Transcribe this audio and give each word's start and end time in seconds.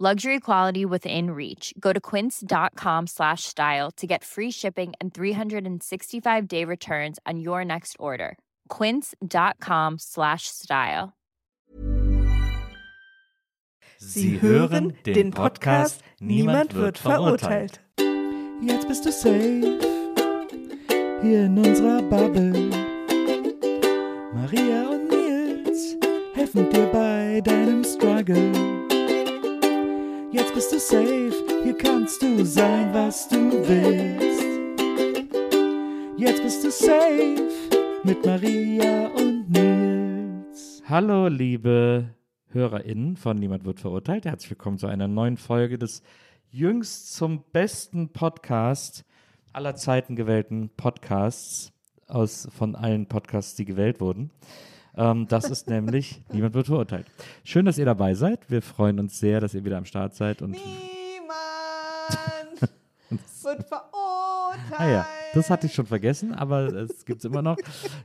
Luxury 0.00 0.40
quality 0.40 0.84
within 0.84 1.30
reach. 1.30 1.72
Go 1.78 1.92
to 1.92 2.00
quince.com 2.00 3.06
slash 3.06 3.44
style 3.44 3.92
to 3.92 4.08
get 4.08 4.24
free 4.24 4.50
shipping 4.50 4.92
and 5.00 5.14
365-day 5.14 6.64
returns 6.64 7.20
on 7.24 7.38
your 7.38 7.64
next 7.64 7.94
order. 8.00 8.36
quince.com 8.68 9.98
slash 9.98 10.48
style. 10.48 11.12
Sie 14.00 14.40
hören 14.40 14.94
den 15.06 15.30
Podcast 15.30 16.02
Niemand 16.20 16.74
wird 16.74 16.98
verurteilt. 16.98 17.80
Jetzt 18.60 18.88
bist 18.88 19.06
du 19.06 19.12
safe 19.12 19.78
hier 21.22 21.44
in 21.46 21.56
unserer 21.56 22.02
Bubble. 22.02 22.70
Maria 24.34 24.88
und 24.88 25.08
Nils 25.08 25.96
helfen 26.34 26.68
dir 26.70 26.86
bei 26.86 27.40
deinem 27.42 27.84
Struggle. 27.84 28.83
Jetzt 30.34 30.52
bist 30.52 30.72
du 30.72 30.80
safe, 30.80 31.32
hier 31.62 31.78
kannst 31.78 32.20
du 32.20 32.44
sein, 32.44 32.92
was 32.92 33.28
du 33.28 33.52
willst. 33.68 34.42
Jetzt 36.16 36.42
bist 36.42 36.64
du 36.64 36.72
safe 36.72 37.36
mit 38.02 38.26
Maria 38.26 39.06
und 39.10 39.48
Nils. 39.48 40.82
Hallo, 40.88 41.28
liebe 41.28 42.16
HörerInnen 42.48 43.16
von 43.16 43.38
Niemand 43.38 43.64
wird 43.64 43.78
verurteilt. 43.78 44.24
Herzlich 44.24 44.50
willkommen 44.50 44.76
zu 44.76 44.88
einer 44.88 45.06
neuen 45.06 45.36
Folge 45.36 45.78
des 45.78 46.02
jüngst 46.50 47.14
zum 47.14 47.44
besten 47.52 48.08
Podcast 48.08 49.04
aller 49.52 49.76
Zeiten 49.76 50.16
gewählten 50.16 50.68
Podcasts 50.76 51.70
aus 52.08 52.48
von 52.50 52.74
allen 52.74 53.06
Podcasts, 53.06 53.54
die 53.54 53.66
gewählt 53.66 54.00
wurden. 54.00 54.32
Ähm, 54.96 55.26
das 55.28 55.50
ist 55.50 55.68
nämlich 55.68 56.22
Niemand 56.32 56.54
wird 56.54 56.66
verurteilt. 56.66 57.06
Schön, 57.44 57.66
dass 57.66 57.78
ihr 57.78 57.84
dabei 57.84 58.14
seid. 58.14 58.48
Wir 58.50 58.62
freuen 58.62 58.98
uns 59.00 59.18
sehr, 59.18 59.40
dass 59.40 59.54
ihr 59.54 59.64
wieder 59.64 59.78
am 59.78 59.84
Start 59.84 60.14
seid. 60.14 60.42
Und 60.42 60.52
Niemand 60.52 60.70
wird 63.10 63.66
verurteilt. 63.68 63.94
Ah 64.76 64.88
ja, 64.88 65.06
das 65.34 65.50
hatte 65.50 65.66
ich 65.66 65.74
schon 65.74 65.86
vergessen, 65.86 66.32
aber 66.32 66.72
es 66.72 67.04
gibt 67.04 67.18
es 67.20 67.24
immer 67.24 67.42
noch. 67.42 67.56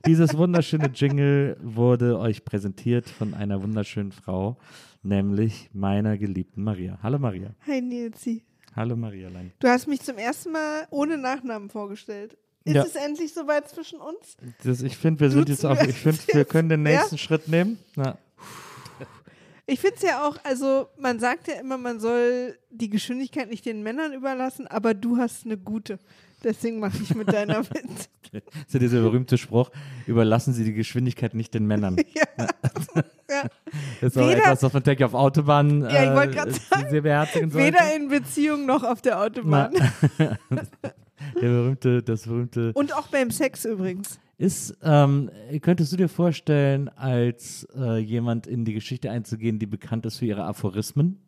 Dieses 0.06 0.36
wunderschöne 0.36 0.88
Jingle 0.94 1.58
wurde 1.62 2.18
euch 2.20 2.44
präsentiert 2.44 3.08
von 3.10 3.34
einer 3.34 3.62
wunderschönen 3.62 4.12
Frau, 4.12 4.58
nämlich 5.04 5.70
meiner 5.74 6.18
geliebten 6.18 6.64
Maria. 6.64 6.98
Hallo 7.02 7.20
Maria. 7.20 7.52
Hi 7.68 7.82
Nilsi. 7.82 8.44
Hallo 8.76 8.96
Maria 8.96 9.30
Lein. 9.30 9.52
Du 9.60 9.68
hast 9.68 9.88
mich 9.88 10.02
zum 10.02 10.18
ersten 10.18 10.52
Mal 10.52 10.88
ohne 10.90 11.18
Nachnamen 11.18 11.70
vorgestellt. 11.70 12.38
Ist 12.66 12.76
Ja. 12.76 12.84
es 12.84 12.96
endlich 12.96 13.34
soweit 13.34 13.70
zwischen 13.70 14.00
uns? 14.00 14.36
Das, 14.64 14.82
ich 14.82 14.98
finde, 14.98 15.22
wir 15.22 15.32
sind 15.32 15.50
jetzt 15.50 15.64
mir 15.64 15.88
ich 15.90 15.96
finde, 15.98 16.20
wir 16.34 16.46
können 16.46 16.70
den 16.70 16.86
Ja? 16.86 17.00
nächsten 17.00 17.18
Schritt 17.18 17.48
nehmen. 17.48 17.80
Ja. 17.96 18.18
Ich 19.66 19.80
finde 19.80 19.96
es 19.98 20.02
ja 20.02 20.28
auch, 20.28 20.36
also 20.44 20.88
man 20.98 21.20
sagt 21.20 21.48
ja 21.48 21.54
immer, 21.56 21.78
man 21.78 22.00
soll 22.00 22.58
die 22.72 22.90
Geschwindigkeit 22.90 23.50
nicht 23.50 23.66
den 23.66 23.84
Männern 23.84 24.14
überlassen, 24.14 24.66
aber 24.68 24.94
du 24.96 25.18
hast 25.18 25.46
eine 25.46 25.58
gute. 25.58 26.00
Deswegen 26.44 26.80
mache 26.80 26.98
ich 27.04 27.14
mit 27.14 27.32
deiner 27.32 27.60
mit. 27.74 28.10
Das 28.32 28.42
ist 28.68 28.74
ja 28.74 28.80
dieser 28.80 29.02
berühmte 29.02 29.38
Spruch, 29.38 29.70
überlassen 30.08 30.54
Sie 30.54 30.64
die 30.64 30.74
Geschwindigkeit 30.74 31.34
nicht 31.36 31.54
den 31.54 31.66
Männern. 31.68 31.98
ja. 32.16 32.48
ja. 33.30 33.44
Das 34.02 34.14
ist 34.14 34.18
auch 34.18 34.28
Weder- 34.28 34.38
etwas, 34.40 34.64
was 34.64 34.74
man 34.74 34.82
denkt, 34.84 35.04
auf 35.04 35.14
Autobahnen 35.14 35.82
Ja, 35.84 36.04
ich 36.12 36.18
wollte 36.18 36.40
äh, 36.40 36.50
ist 36.50 36.68
sagen, 36.70 36.90
sehr 36.90 37.02
beherzigen 37.02 37.52
sollte. 37.52 37.68
Weder 37.68 37.96
in 37.96 38.08
Beziehung 38.10 38.66
noch 38.66 38.84
auf 38.84 39.02
der 39.04 39.22
Autobahn. 39.22 39.72
Der 41.36 41.50
berühmte, 41.50 42.04
das 42.04 42.24
berühmte 42.24 42.72
Und 42.74 42.94
auch 42.94 43.08
beim 43.08 43.32
Sex 43.32 43.66
übrigens. 43.66 44.20
ist, 44.38 44.78
ähm, 44.84 45.30
könntest 45.62 45.92
du 45.92 45.98
dir 45.98 46.10
vorstellen, 46.10 46.90
als 46.90 47.68
äh, 47.76 47.98
jemand 47.98 48.48
in 48.48 48.66
die 48.66 48.74
Geschichte 48.74 49.12
einzugehen, 49.12 49.60
die 49.60 49.66
bekannt 49.66 50.06
ist 50.06 50.18
für 50.18 50.26
ihre 50.26 50.44
Aphorismen? 50.44 51.20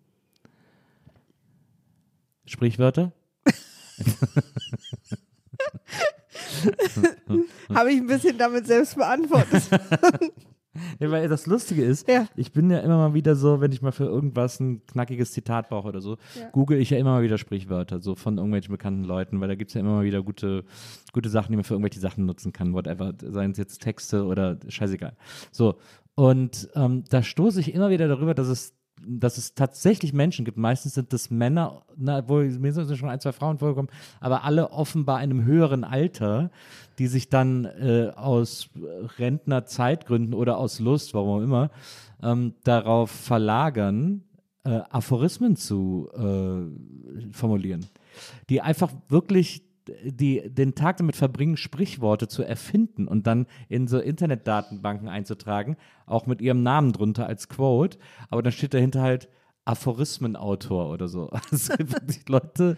Sprichwörter? 2.45 3.11
Habe 7.73 7.91
ich 7.91 7.97
ein 7.97 8.07
bisschen 8.07 8.37
damit 8.37 8.67
selbst 8.67 8.95
beantwortet. 8.95 9.63
Ja, 10.99 11.11
weil 11.11 11.27
das 11.27 11.47
Lustige 11.47 11.83
ist, 11.83 12.07
Ja. 12.07 12.27
ich 12.35 12.51
bin 12.53 12.69
ja 12.69 12.79
immer 12.79 12.97
mal 12.97 13.13
wieder 13.13 13.35
so, 13.35 13.59
wenn 13.61 13.71
ich 13.71 13.81
mal 13.81 13.91
für 13.91 14.05
irgendwas 14.05 14.59
ein 14.59 14.85
knackiges 14.85 15.31
Zitat 15.33 15.69
brauche 15.69 15.87
oder 15.89 16.01
so, 16.01 16.17
google 16.53 16.79
ich 16.79 16.89
ja 16.89 16.97
immer 16.97 17.11
mal 17.11 17.23
wieder 17.23 17.37
Sprichwörter, 17.37 17.99
so 17.99 18.15
von 18.15 18.37
irgendwelchen 18.37 18.71
bekannten 18.71 19.03
Leuten, 19.03 19.41
weil 19.41 19.47
da 19.49 19.55
gibt 19.55 19.71
es 19.71 19.75
ja 19.75 19.81
immer 19.81 19.95
mal 19.95 20.03
wieder 20.05 20.23
gute, 20.23 20.63
gute 21.13 21.29
Sachen, 21.29 21.51
die 21.51 21.57
man 21.57 21.63
für 21.65 21.73
irgendwelche 21.73 21.99
Sachen 21.99 22.25
nutzen 22.25 22.53
kann, 22.53 22.73
whatever, 22.73 23.13
seien 23.21 23.51
es 23.51 23.57
jetzt 23.57 23.79
Texte 23.81 24.25
oder 24.25 24.57
scheißegal. 24.67 25.15
So, 25.51 25.75
und 26.15 26.69
ähm, 26.75 27.03
da 27.09 27.23
stoße 27.23 27.59
ich 27.59 27.73
immer 27.73 27.89
wieder 27.89 28.07
darüber, 28.07 28.33
dass 28.33 28.47
es 28.47 28.73
dass 29.05 29.37
es 29.37 29.53
tatsächlich 29.55 30.13
Menschen 30.13 30.45
gibt, 30.45 30.57
meistens 30.57 30.93
sind 30.93 31.13
das 31.13 31.29
Männer, 31.29 31.83
na, 31.97 32.27
wohl, 32.27 32.49
mir 32.59 32.73
sind 32.73 32.95
schon 32.97 33.09
ein, 33.09 33.19
zwei 33.19 33.31
Frauen 33.31 33.57
vorgekommen, 33.57 33.91
aber 34.19 34.43
alle 34.43 34.71
offenbar 34.71 35.23
in 35.23 35.31
einem 35.31 35.45
höheren 35.45 35.83
Alter, 35.83 36.51
die 36.99 37.07
sich 37.07 37.29
dann 37.29 37.65
äh, 37.65 38.11
aus 38.15 38.69
Rentnerzeitgründen 39.17 40.33
oder 40.33 40.57
aus 40.57 40.79
Lust, 40.79 41.13
warum 41.13 41.39
auch 41.39 41.43
immer, 41.43 41.71
ähm, 42.21 42.53
darauf 42.63 43.11
verlagern, 43.11 44.23
äh, 44.63 44.81
Aphorismen 44.89 45.55
zu 45.55 46.09
äh, 46.13 47.31
formulieren, 47.31 47.85
die 48.49 48.61
einfach 48.61 48.91
wirklich 49.09 49.63
die 50.03 50.49
den 50.49 50.75
Tag 50.75 50.97
damit 50.97 51.15
verbringen, 51.15 51.57
Sprichworte 51.57 52.27
zu 52.27 52.43
erfinden 52.43 53.07
und 53.07 53.27
dann 53.27 53.47
in 53.69 53.87
so 53.87 53.99
Internetdatenbanken 53.99 55.07
einzutragen, 55.07 55.77
auch 56.05 56.25
mit 56.25 56.41
ihrem 56.41 56.63
Namen 56.63 56.93
drunter 56.93 57.27
als 57.27 57.49
Quote, 57.49 57.97
aber 58.29 58.41
dann 58.41 58.51
steht 58.51 58.73
dahinter 58.73 59.01
halt 59.01 59.29
Aphorismenautor 59.63 60.89
oder 60.91 61.07
so. 61.07 61.29
Also 61.51 61.73
wirklich 61.77 62.27
Leute, 62.27 62.77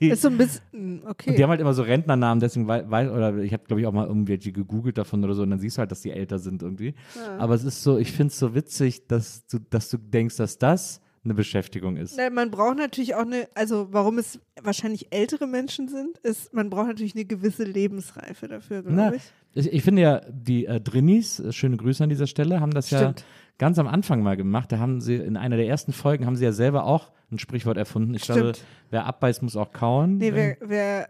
die 0.00 0.08
Ist 0.08 0.22
so 0.22 0.28
ein 0.28 0.38
bisschen, 0.38 1.02
okay. 1.06 1.30
und 1.30 1.38
die 1.38 1.42
haben 1.42 1.50
halt 1.50 1.60
immer 1.60 1.74
so 1.74 1.82
Rentnernamen, 1.82 2.40
deswegen 2.40 2.66
weil 2.66 3.10
oder 3.10 3.36
ich 3.38 3.52
habe 3.52 3.64
glaube 3.64 3.80
ich 3.80 3.86
auch 3.86 3.92
mal 3.92 4.06
irgendwelche 4.06 4.52
gegoogelt 4.52 4.98
davon 4.98 5.22
oder 5.22 5.34
so 5.34 5.42
und 5.42 5.50
dann 5.50 5.60
siehst 5.60 5.76
du 5.76 5.80
halt, 5.80 5.90
dass 5.90 6.00
die 6.00 6.10
älter 6.10 6.38
sind 6.38 6.62
irgendwie. 6.62 6.94
Aber 7.38 7.54
es 7.54 7.64
ist 7.64 7.82
so, 7.82 7.98
ich 7.98 8.12
finde 8.12 8.32
es 8.32 8.38
so 8.38 8.54
witzig, 8.54 9.06
dass 9.06 9.46
du, 9.46 9.58
dass 9.58 9.88
du 9.90 9.98
denkst, 9.98 10.36
dass 10.36 10.58
das 10.58 11.00
eine 11.24 11.34
Beschäftigung 11.34 11.96
ist. 11.96 12.16
Na, 12.16 12.28
Man 12.30 12.50
braucht 12.50 12.76
natürlich 12.76 13.14
auch 13.14 13.22
eine, 13.22 13.48
also 13.54 13.88
warum 13.90 14.18
es 14.18 14.38
wahrscheinlich 14.62 15.12
ältere 15.12 15.46
Menschen 15.46 15.88
sind, 15.88 16.18
ist, 16.18 16.52
man 16.52 16.68
braucht 16.70 16.88
natürlich 16.88 17.14
eine 17.14 17.24
gewisse 17.24 17.64
Lebensreife 17.64 18.46
dafür, 18.48 18.82
glaube 18.82 19.16
ich. 19.16 19.22
ich, 19.54 19.72
ich 19.72 19.82
finde 19.82 20.02
ja, 20.02 20.20
die 20.30 20.66
äh, 20.66 20.80
Drinnies, 20.80 21.40
äh, 21.40 21.52
schöne 21.52 21.76
Grüße 21.76 22.02
an 22.04 22.10
dieser 22.10 22.26
Stelle, 22.26 22.60
haben 22.60 22.72
das 22.72 22.88
Stimmt. 22.88 23.20
ja 23.20 23.26
ganz 23.58 23.78
am 23.78 23.86
Anfang 23.86 24.22
mal 24.22 24.36
gemacht. 24.36 24.70
Da 24.72 24.78
haben 24.78 25.00
sie 25.00 25.14
in 25.16 25.36
einer 25.36 25.56
der 25.56 25.66
ersten 25.68 25.92
Folgen 25.92 26.26
haben 26.26 26.36
sie 26.36 26.44
ja 26.44 26.52
selber 26.52 26.84
auch 26.84 27.10
ein 27.30 27.38
Sprichwort 27.38 27.76
erfunden. 27.78 28.12
Ich 28.14 28.22
glaube, 28.22 28.40
Stimmt. 28.54 28.64
wer 28.90 29.06
abbeißt, 29.06 29.42
muss 29.42 29.56
auch 29.56 29.72
kauen. 29.72 30.18
Nee, 30.18 30.28
Ähm, 30.28 30.34
wer, 30.34 30.56
wer, 30.60 31.08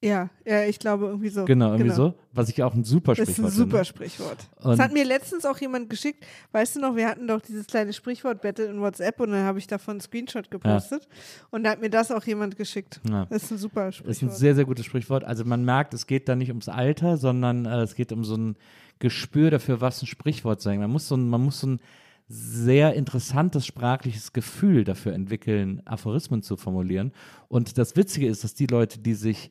ja, 0.00 0.30
ja, 0.46 0.64
ich 0.64 0.78
glaube 0.78 1.06
irgendwie 1.06 1.28
so. 1.28 1.44
genau, 1.44 1.72
irgendwie 1.72 1.90
so. 1.90 2.14
Was 2.32 2.48
ich 2.48 2.62
auch 2.62 2.72
ein 2.74 2.84
super 2.84 3.14
Das 3.14 3.28
ist 3.28 3.34
Sprichwort 3.34 3.52
ein 3.52 3.56
super 3.56 3.70
finde. 3.70 3.84
Sprichwort. 3.84 4.48
Und- 4.62 4.70
Das 4.70 4.78
hat 4.78 4.92
mir 4.92 5.04
letztens 5.04 5.44
auch 5.44 5.58
jemand 5.58 5.90
geschickt. 5.90 6.24
Weißt 6.52 6.76
du 6.76 6.80
noch, 6.80 6.94
wir 6.94 7.08
hatten 7.08 7.26
doch 7.26 7.40
dieses 7.40 7.66
kleine 7.66 7.92
Sprichwort-Battle 7.92 8.66
in 8.66 8.80
WhatsApp 8.80 9.18
und 9.20 9.30
dann 9.32 9.44
habe 9.44 9.58
ich 9.58 9.66
davon 9.66 9.92
einen 9.94 10.00
Screenshot 10.00 10.50
gepostet. 10.52 11.08
Und 11.50 11.64
da 11.64 11.70
hat 11.70 11.80
mir 11.80 11.90
das 11.90 12.12
auch 12.12 12.24
jemand 12.24 12.56
geschickt. 12.56 13.00
Ja. 13.10 13.26
Das 13.28 13.42
ist 13.42 13.50
ein 13.50 13.58
super 13.58 13.86
Das 13.86 13.96
ist 13.96 14.00
ein 14.02 14.14
Sprichwort. 14.14 14.36
sehr, 14.36 14.54
sehr 14.54 14.64
gutes 14.66 14.86
Sprichwort. 14.86 15.24
Also 15.24 15.44
man 15.44 15.64
merkt, 15.64 15.92
es 15.94 16.06
geht 16.06 16.28
da 16.28 16.36
nicht 16.36 16.50
ums 16.50 16.68
Alter, 16.68 17.16
sondern 17.16 17.66
äh, 17.66 17.82
es 17.82 17.96
geht 17.96 18.12
um 18.12 18.24
so 18.24 18.36
ein 18.36 18.56
Gespür 19.00 19.50
dafür, 19.50 19.80
was 19.80 20.00
ein 20.02 20.06
Sprichwort 20.06 20.60
sein. 20.60 20.78
Man 20.78 20.90
muss 20.90 21.08
so 21.08 21.16
ein, 21.16 21.28
man 21.28 21.40
muss 21.42 21.60
so 21.60 21.66
ein 21.68 21.80
sehr 22.28 22.94
interessantes 22.94 23.64
sprachliches 23.66 24.32
Gefühl 24.32 24.84
dafür 24.84 25.12
entwickeln, 25.14 25.80
Aphorismen 25.86 26.42
zu 26.42 26.56
formulieren. 26.56 27.12
Und 27.48 27.78
das 27.78 27.96
Witzige 27.96 28.26
ist, 28.28 28.44
dass 28.44 28.54
die 28.54 28.66
Leute, 28.66 28.98
die 28.98 29.14
sich 29.14 29.50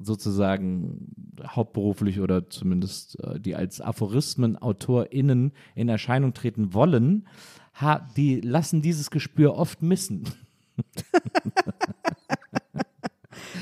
sozusagen 0.00 1.08
hauptberuflich 1.46 2.20
oder 2.20 2.48
zumindest 2.50 3.18
äh, 3.20 3.40
die 3.40 3.54
als 3.54 3.80
Aphorismen-AutorInnen 3.80 5.52
in 5.74 5.88
Erscheinung 5.88 6.34
treten 6.34 6.74
wollen, 6.74 7.26
ha, 7.74 8.08
die 8.16 8.40
lassen 8.40 8.82
dieses 8.82 9.10
Gespür 9.10 9.54
oft 9.56 9.82
missen. 9.82 10.24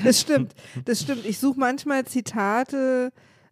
Das 0.03 0.19
stimmt, 0.19 0.53
das 0.85 1.01
stimmt. 1.01 1.25
Ich 1.25 1.39
suche 1.39 1.59
manchmal 1.59 2.05
Zitate 2.05 3.11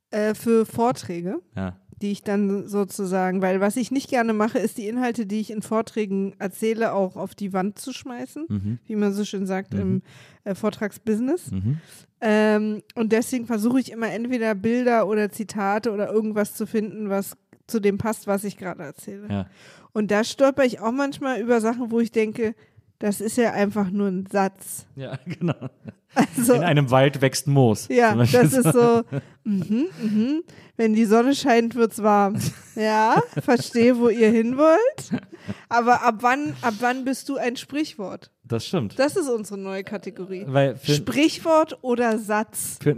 äh, 0.09 0.33
für 0.33 0.65
Vorträge, 0.65 1.39
Ja. 1.55 1.77
Die 2.01 2.11
ich 2.11 2.23
dann 2.23 2.67
sozusagen, 2.67 3.41
weil 3.41 3.61
was 3.61 3.75
ich 3.77 3.91
nicht 3.91 4.09
gerne 4.09 4.33
mache, 4.33 4.59
ist 4.59 4.77
die 4.77 4.87
Inhalte, 4.87 5.25
die 5.25 5.39
ich 5.39 5.51
in 5.51 5.61
Vorträgen 5.61 6.33
erzähle, 6.39 6.93
auch 6.93 7.15
auf 7.15 7.35
die 7.35 7.53
Wand 7.53 7.79
zu 7.79 7.93
schmeißen, 7.93 8.45
Mhm. 8.49 8.79
wie 8.85 8.95
man 8.95 9.13
so 9.13 9.23
schön 9.23 9.45
sagt 9.45 9.73
im 9.73 10.01
äh, 10.43 10.55
Vortragsbusiness. 10.55 11.51
Mhm. 11.51 11.77
Ähm, 12.21 12.81
und 12.95 13.11
deswegen 13.11 13.45
versuche 13.45 13.79
ich 13.79 13.91
immer 13.91 14.11
entweder 14.11 14.53
Bilder 14.55 15.07
oder 15.07 15.31
Zitate 15.31 15.91
oder 15.91 16.11
irgendwas 16.11 16.53
zu 16.53 16.65
finden, 16.67 17.09
was 17.09 17.37
zu 17.67 17.79
dem 17.79 17.97
passt, 17.97 18.27
was 18.27 18.43
ich 18.43 18.57
gerade 18.57 18.83
erzähle. 18.83 19.27
Ja. 19.29 19.45
Und 19.93 20.11
da 20.11 20.23
stolper 20.23 20.63
ich 20.65 20.79
auch 20.79 20.91
manchmal 20.91 21.39
über 21.39 21.61
Sachen, 21.61 21.91
wo 21.91 21.99
ich 21.99 22.11
denke, 22.11 22.53
das 22.99 23.19
ist 23.21 23.37
ja 23.37 23.51
einfach 23.53 23.89
nur 23.89 24.07
ein 24.07 24.25
Satz. 24.31 24.85
ja, 24.95 25.17
genau. 25.39 25.69
Also, 26.13 26.53
In 26.55 26.63
einem 26.63 26.91
Wald 26.91 27.21
wächst 27.21 27.47
Moos. 27.47 27.87
ja, 27.89 28.13
das 28.15 28.33
ist 28.33 28.73
so, 28.73 29.03
mhm, 29.45 29.87
mhm. 30.01 30.43
wenn 30.75 30.93
die 30.93 31.05
Sonne 31.05 31.33
scheint, 31.35 31.75
wird's 31.75 32.03
warm. 32.03 32.35
Ja, 32.75 33.21
verstehe, 33.41 33.97
wo 33.97 34.09
ihr 34.09 34.29
hin 34.29 34.57
wollt. 34.57 35.21
Aber 35.69 36.03
ab 36.03 36.15
wann, 36.19 36.53
ab 36.61 36.73
wann 36.81 37.05
bist 37.05 37.29
du 37.29 37.37
ein 37.37 37.55
Sprichwort? 37.55 38.29
Das 38.43 38.65
stimmt. 38.65 38.99
Das 38.99 39.15
ist 39.15 39.29
unsere 39.29 39.57
neue 39.59 39.83
Kategorie. 39.85 40.45
Sprichwort 40.83 41.77
oder 41.81 42.17
Satz? 42.19 42.77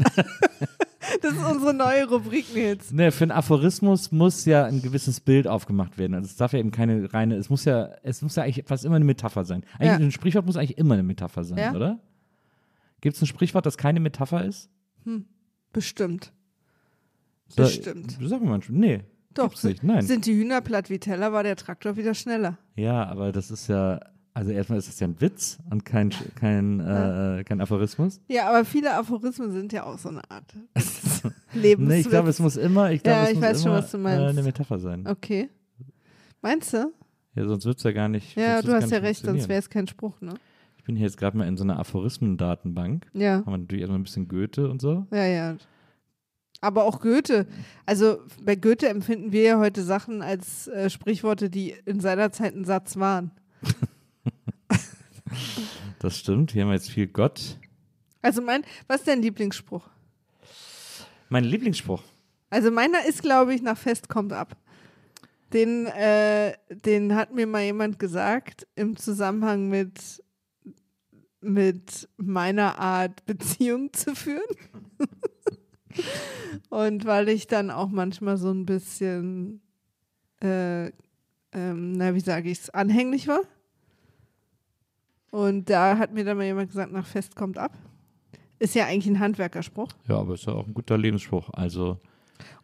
Das 1.22 1.34
ist 1.34 1.46
unsere 1.46 1.74
neue 1.74 2.08
Rubrik 2.08 2.46
jetzt. 2.56 2.94
ne, 2.94 3.12
für 3.12 3.26
einen 3.26 3.32
Aphorismus 3.32 4.14
muss 4.14 4.46
ja 4.46 4.64
ein 4.64 4.82
gewisses 4.82 5.20
Bild 5.20 5.48
aufgemacht 5.50 5.98
werden. 5.98 6.14
Also 6.16 6.28
es 6.28 6.38
darf 6.38 6.54
ja 6.54 6.60
eben 6.60 6.72
keine 6.72 7.14
reine, 7.14 7.36
es 7.36 7.50
muss 7.50 7.66
ja, 7.66 7.90
es 8.04 8.22
muss 8.22 8.38
ja 8.38 8.44
eigentlich 8.44 8.64
fast 8.66 8.86
immer 8.86 8.96
eine 8.96 9.04
Metapher 9.06 9.44
sein. 9.44 9.66
Eigentlich 9.78 9.88
Ja. 9.90 9.96
ein 9.98 10.12
Sprichwort 10.14 10.46
muss 10.46 10.56
eigentlich 10.56 10.78
immer 10.78 10.94
eine 10.94 11.04
Metapher 11.04 11.44
sein, 11.44 11.58
Ja. 11.58 11.74
oder? 11.74 12.00
Gibt 13.04 13.18
es 13.18 13.22
ein 13.22 13.26
Sprichwort, 13.26 13.66
das 13.66 13.76
keine 13.76 14.00
Metapher 14.00 14.46
ist? 14.46 14.70
Bestimmt. 15.74 16.32
Da- 17.58 17.64
Bestimmt. 17.64 18.18
Sag 18.22 18.42
mal, 18.42 18.62
nee. 18.70 19.02
Doch, 19.34 19.62
nicht, 19.62 19.84
nein. 19.84 20.06
sind 20.06 20.26
die 20.26 20.34
Hühner 20.34 20.62
platt 20.62 20.90
wie 20.90 21.00
Teller, 21.00 21.34
war 21.34 21.44
der 21.44 21.58
Traktor 21.58 21.98
wieder 21.98 22.14
schneller. 22.14 22.58
Ja, 22.78 23.06
aber 23.08 23.34
das 23.34 23.52
ist 23.52 23.68
ja, 23.68 24.00
also 24.34 24.52
erstmal 24.52 24.80
ist 24.80 24.88
das 24.88 25.02
ja 25.02 25.08
ein 25.08 25.20
Witz 25.20 25.58
und 25.70 25.84
kein, 25.84 26.12
kein, 26.36 26.80
äh, 26.80 27.44
kein 27.46 27.60
Aphorismus. 27.60 28.22
Ja, 28.30 28.48
aber 28.48 28.64
viele 28.64 28.94
Aphorismen 28.96 29.52
sind 29.52 29.74
ja 29.74 29.84
auch 29.84 29.98
so 29.98 30.08
eine 30.08 30.22
Art 30.32 30.56
Nee, 31.54 31.60
Lebenswitz. 31.60 32.06
ich 32.06 32.10
glaube, 32.10 32.30
es 32.30 32.40
muss 32.40 32.56
immer, 32.56 32.90
ich 32.92 33.04
glaube, 33.04 33.18
Ja, 33.18 33.24
es 33.26 33.30
ich 33.32 33.36
muss 33.36 33.44
weiß 33.44 33.58
schon, 33.64 33.72
immer 33.72 33.80
was 33.80 33.92
du 33.92 33.98
äh, 33.98 34.30
eine 34.30 34.44
Metapher 34.44 34.80
sein. 34.80 35.06
Okay. 35.08 35.50
Meinst 36.42 36.72
du? 36.72 36.94
Ja, 37.36 37.46
sonst 37.46 37.66
wird 37.66 37.80
es 37.80 37.84
ja 37.84 37.92
gar 37.92 38.08
nicht. 38.08 38.38
Ja, 38.38 38.62
du 38.62 38.72
hast 38.72 38.92
ja 38.92 39.00
recht, 39.00 39.26
sonst 39.26 39.50
wäre 39.50 39.60
es 39.60 39.70
kein 39.70 39.88
Spruch, 39.88 40.22
ne? 40.22 40.36
Ich 40.84 40.86
bin 40.88 40.98
hier 40.98 41.06
jetzt 41.06 41.16
gerade 41.16 41.38
mal 41.38 41.48
in 41.48 41.56
so 41.56 41.64
einer 41.64 41.80
Aphorismen-Datenbank. 41.80 43.08
Ja, 43.14 43.36
Haben 43.38 43.54
wir 43.54 43.58
natürlich 43.60 43.80
erstmal 43.84 44.00
ein 44.02 44.04
bisschen 44.04 44.28
Goethe 44.28 44.70
und 44.70 44.82
so. 44.82 45.08
ja, 45.12 45.26
ja. 45.26 45.56
Aber 46.60 46.84
auch 46.84 47.00
Goethe. 47.00 47.48
Also 47.86 48.20
bei 48.44 48.56
Goethe 48.56 48.90
empfinden 48.90 49.32
wir 49.32 49.44
ja 49.44 49.60
heute 49.60 49.82
Sachen 49.82 50.22
als 50.22 50.68
äh, 50.68 50.90
Sprichworte, 50.90 51.50
die 51.50 51.74
in 51.86 52.02
seiner 52.02 52.34
Zeit 52.34 52.54
ein 52.54 52.66
Satz 52.66 52.98
waren. 52.98 53.32
Das 56.00 56.20
stimmt. 56.20 56.52
Hier 56.52 56.64
haben 56.64 56.70
wir 56.70 56.76
jetzt 56.76 56.92
viel 56.92 57.08
Gott. 57.08 57.58
Also 58.22 58.42
mein, 58.42 58.64
was 58.88 59.00
ist 59.00 59.08
dein 59.08 59.22
Lieblingsspruch? 59.22 59.88
Mein 61.30 61.46
Lieblingsspruch. 61.46 62.04
Also 62.50 62.72
meiner 62.72 63.06
ist, 63.08 63.22
glaube 63.22 63.56
ich, 63.56 63.62
nach 63.62 63.78
Fest 63.78 64.10
kommt 64.10 64.34
ab. 64.34 64.58
Den, 65.54 65.86
äh, 65.86 66.54
den 66.70 67.16
hat 67.16 67.34
mir 67.34 67.48
mal 67.48 67.64
jemand 67.64 68.00
gesagt 68.00 68.68
im 68.76 68.98
Zusammenhang 68.98 69.70
mit, 69.70 70.22
mit 71.44 72.10
meiner 72.18 72.80
Art 72.80 73.26
Beziehung 73.26 73.94
zu 73.94 74.16
führen. 74.16 74.42
Und 76.70 77.06
weil 77.06 77.30
ich 77.30 77.48
dann 77.48 77.70
auch 77.70 77.90
manchmal 77.90 78.38
so 78.38 78.50
ein 78.52 78.66
bisschen, 78.66 79.62
äh, 80.42 80.88
ähm, 81.52 81.94
na, 81.94 82.16
wie 82.16 82.20
sage 82.20 82.50
ich 82.50 82.60
es, 82.60 82.70
anhänglich 82.72 83.28
war. 83.28 83.42
Und 85.32 85.70
da 85.70 85.98
hat 85.98 86.14
mir 86.14 86.24
dann 86.24 86.38
mal 86.38 86.46
jemand 86.46 86.70
gesagt, 86.70 86.92
nach 86.92 87.08
Fest 87.08 87.36
kommt 87.36 87.58
ab. 87.58 87.78
Ist 88.60 88.76
ja 88.76 88.86
eigentlich 88.86 89.08
ein 89.08 89.20
Handwerkerspruch. 89.20 89.90
Ja, 90.08 90.20
aber 90.20 90.36
ist 90.36 90.46
ja 90.46 90.54
auch 90.54 90.68
ein 90.68 90.74
guter 90.74 90.98
Lebensspruch. 90.98 91.50
Also, 91.54 92.00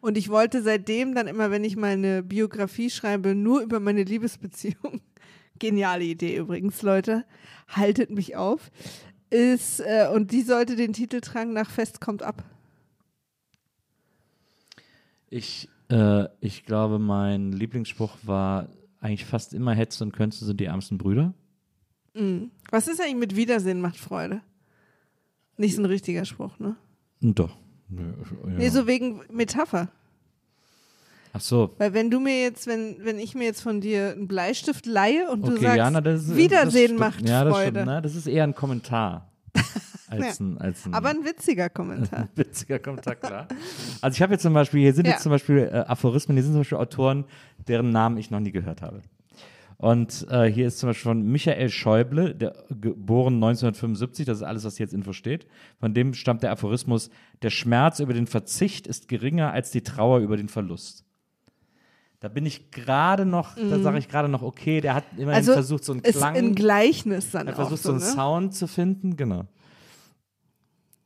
Und 0.00 0.16
ich 0.16 0.28
wollte 0.28 0.62
seitdem 0.62 1.14
dann 1.14 1.26
immer, 1.26 1.50
wenn 1.50 1.64
ich 1.64 1.76
meine 1.76 2.22
Biografie 2.22 2.90
schreibe, 2.90 3.34
nur 3.34 3.60
über 3.60 3.80
meine 3.80 4.04
Liebesbeziehung. 4.04 5.00
Geniale 5.60 6.04
Idee 6.04 6.36
übrigens, 6.36 6.82
Leute. 6.82 7.24
Haltet 7.68 8.10
mich 8.10 8.34
auf. 8.34 8.72
Ist, 9.30 9.78
äh, 9.78 10.08
und 10.12 10.32
die 10.32 10.42
sollte 10.42 10.74
den 10.74 10.92
Titel 10.92 11.20
tragen, 11.20 11.52
nach 11.52 11.70
Fest 11.70 12.00
kommt 12.00 12.24
ab. 12.24 12.42
ich, 15.30 15.68
äh, 15.88 16.24
ich 16.40 16.64
glaube, 16.64 16.98
mein 16.98 17.52
Lieblingsspruch 17.52 18.16
war 18.24 18.68
eigentlich 19.00 19.24
fast 19.24 19.54
immer 19.54 19.72
Hetze 19.72 20.04
und 20.04 20.12
Könste 20.12 20.44
sind 20.44 20.60
die 20.60 20.66
ärmsten 20.66 20.98
Brüder. 20.98 21.32
Mhm. 22.14 22.50
Was 22.70 22.88
ist 22.88 23.00
eigentlich 23.00 23.14
mit 23.14 23.36
Wiedersehen 23.36 23.80
macht 23.80 23.96
Freude? 23.96 24.42
Nicht 25.56 25.76
so 25.76 25.82
ein 25.82 25.86
richtiger 25.86 26.24
Spruch, 26.24 26.58
ne? 26.58 26.76
Doch. 27.20 27.56
Ja. 27.90 28.50
Nee, 28.56 28.68
so 28.68 28.86
wegen 28.86 29.22
Metapher. 29.32 29.88
Ach 31.32 31.40
so. 31.40 31.74
Weil 31.78 31.94
wenn 31.94 32.10
du 32.10 32.18
mir 32.20 32.40
jetzt, 32.42 32.66
wenn, 32.66 32.96
wenn 33.04 33.18
ich 33.18 33.34
mir 33.34 33.44
jetzt 33.44 33.60
von 33.62 33.80
dir 33.80 34.12
einen 34.12 34.26
Bleistift 34.26 34.86
leihe 34.86 35.30
und 35.30 35.46
du 35.46 35.52
Okay, 35.52 35.62
sagst, 35.62 35.76
Jana, 35.76 36.00
das 36.00 36.22
ist, 36.24 36.36
Wiedersehen 36.36 36.96
das 36.98 37.00
macht 37.14 37.28
ja, 37.28 37.44
das 37.44 37.54
Freude. 37.54 37.70
Stimmt, 37.70 37.86
ne? 37.86 38.02
Das 38.02 38.14
ist 38.16 38.26
eher 38.26 38.44
ein 38.44 38.54
Kommentar. 38.54 39.30
Als 40.08 40.38
Ja. 40.40 40.44
ein, 40.44 40.58
als 40.58 40.86
ein 40.86 40.94
Aber 40.94 41.10
ein 41.10 41.24
witziger 41.24 41.68
Kommentar. 41.70 42.28
witziger 42.34 42.80
Kommentar, 42.80 43.14
klar. 43.14 43.46
Also 44.00 44.16
ich 44.16 44.22
habe 44.22 44.32
jetzt 44.32 44.42
zum 44.42 44.52
Beispiel, 44.54 44.80
hier 44.80 44.92
sind 44.92 45.06
Ja. 45.06 45.12
jetzt 45.12 45.22
zum 45.22 45.30
Beispiel 45.30 45.58
äh, 45.58 45.76
Aphorismen, 45.86 46.36
hier 46.36 46.42
sind 46.42 46.52
zum 46.52 46.60
Beispiel 46.62 46.78
Autoren, 46.78 47.24
deren 47.68 47.90
Namen 47.90 48.16
ich 48.18 48.30
noch 48.32 48.40
nie 48.40 48.50
gehört 48.50 48.82
habe. 48.82 49.02
Und 49.76 50.26
äh, 50.28 50.44
hier 50.50 50.66
ist 50.66 50.78
zum 50.80 50.88
Beispiel 50.90 51.10
von 51.10 51.22
Michael 51.30 51.70
Schäuble, 51.70 52.34
der 52.34 52.54
geboren 52.68 53.34
1975, 53.34 54.26
das 54.26 54.38
ist 54.38 54.42
alles, 54.42 54.64
was 54.64 54.76
hier 54.76 54.84
jetzt 54.84 54.92
Info 54.92 55.12
steht. 55.12 55.46
Von 55.78 55.94
dem 55.94 56.12
stammt 56.12 56.42
der 56.42 56.50
Aphorismus, 56.50 57.08
der 57.42 57.50
Schmerz 57.50 58.00
über 58.00 58.12
den 58.12 58.26
Verzicht 58.26 58.86
ist 58.88 59.06
geringer 59.08 59.52
als 59.52 59.70
die 59.70 59.82
Trauer 59.82 60.18
über 60.18 60.36
den 60.36 60.48
Verlust. 60.48 61.04
Da 62.20 62.28
bin 62.28 62.44
ich 62.44 62.70
gerade 62.70 63.24
noch, 63.24 63.56
da 63.56 63.78
sage 63.78 63.96
ich 63.98 64.06
gerade 64.06 64.28
noch, 64.28 64.42
okay, 64.42 64.82
der 64.82 64.94
hat 64.94 65.04
immerhin 65.12 65.28
Mhm. 65.28 65.34
Also 65.34 65.52
versucht, 65.54 65.84
so 65.84 65.92
einen 65.92 66.02
ist 66.02 66.18
Klang. 66.18 66.36
ein 66.36 66.54
Gleichnis 66.54 67.30
dann 67.30 67.48
Er 67.48 67.54
versucht 67.54 67.82
so 67.82 67.88
so, 67.88 67.92
einen 67.92 68.00
ne? 68.00 68.06
Sound 68.06 68.54
zu 68.54 68.66
finden, 68.66 69.16
genau. 69.16 69.44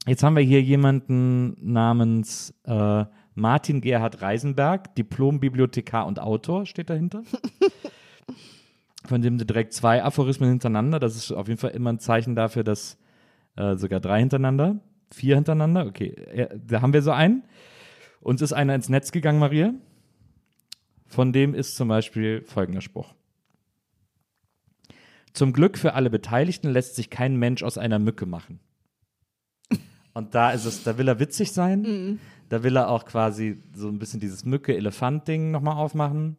Jetzt 0.06 0.24
haben 0.24 0.34
wir 0.36 0.42
hier 0.42 0.60
jemanden 0.60 1.56
namens 1.60 2.52
äh, 2.64 3.04
Martin 3.34 3.80
Gerhard 3.80 4.22
Reisenberg, 4.22 4.94
Diplom-Bibliothekar 4.96 6.04
und 6.06 6.18
Autor, 6.18 6.66
steht 6.66 6.90
dahinter. 6.90 7.22
Von 9.06 9.22
dem 9.22 9.38
sind 9.38 9.48
direkt 9.48 9.72
zwei 9.72 10.02
Aphorismen 10.02 10.48
hintereinander. 10.48 10.98
Das 10.98 11.14
ist 11.14 11.30
auf 11.30 11.46
jeden 11.46 11.60
Fall 11.60 11.70
immer 11.70 11.92
ein 11.92 12.00
Zeichen 12.00 12.34
dafür, 12.34 12.64
dass 12.64 12.98
äh, 13.56 13.76
sogar 13.76 14.00
drei 14.00 14.18
hintereinander, 14.18 14.80
vier 15.12 15.36
hintereinander, 15.36 15.86
okay, 15.86 16.16
ja, 16.34 16.46
da 16.54 16.82
haben 16.82 16.92
wir 16.92 17.02
so 17.02 17.12
einen. 17.12 17.44
Uns 18.20 18.42
ist 18.42 18.52
einer 18.52 18.74
ins 18.74 18.88
Netz 18.88 19.12
gegangen, 19.12 19.38
Maria. 19.38 19.74
Von 21.06 21.32
dem 21.32 21.54
ist 21.54 21.76
zum 21.76 21.88
Beispiel 21.88 22.42
folgender 22.42 22.80
Spruch. 22.80 23.14
Zum 25.32 25.52
Glück 25.52 25.78
für 25.78 25.94
alle 25.94 26.10
Beteiligten 26.10 26.70
lässt 26.70 26.94
sich 26.96 27.10
kein 27.10 27.36
Mensch 27.36 27.62
aus 27.62 27.76
einer 27.78 27.98
Mücke 27.98 28.26
machen. 28.26 28.60
Und 30.12 30.34
da 30.36 30.52
ist 30.52 30.64
es, 30.64 30.84
da 30.84 30.96
will 30.96 31.08
er 31.08 31.18
witzig 31.18 31.50
sein, 31.50 31.80
Mhm. 31.82 32.18
da 32.48 32.62
will 32.62 32.76
er 32.76 32.88
auch 32.88 33.04
quasi 33.04 33.60
so 33.74 33.88
ein 33.88 33.98
bisschen 33.98 34.20
dieses 34.20 34.44
Mücke-Elefant-Ding 34.44 35.50
nochmal 35.50 35.76
aufmachen. 35.76 36.36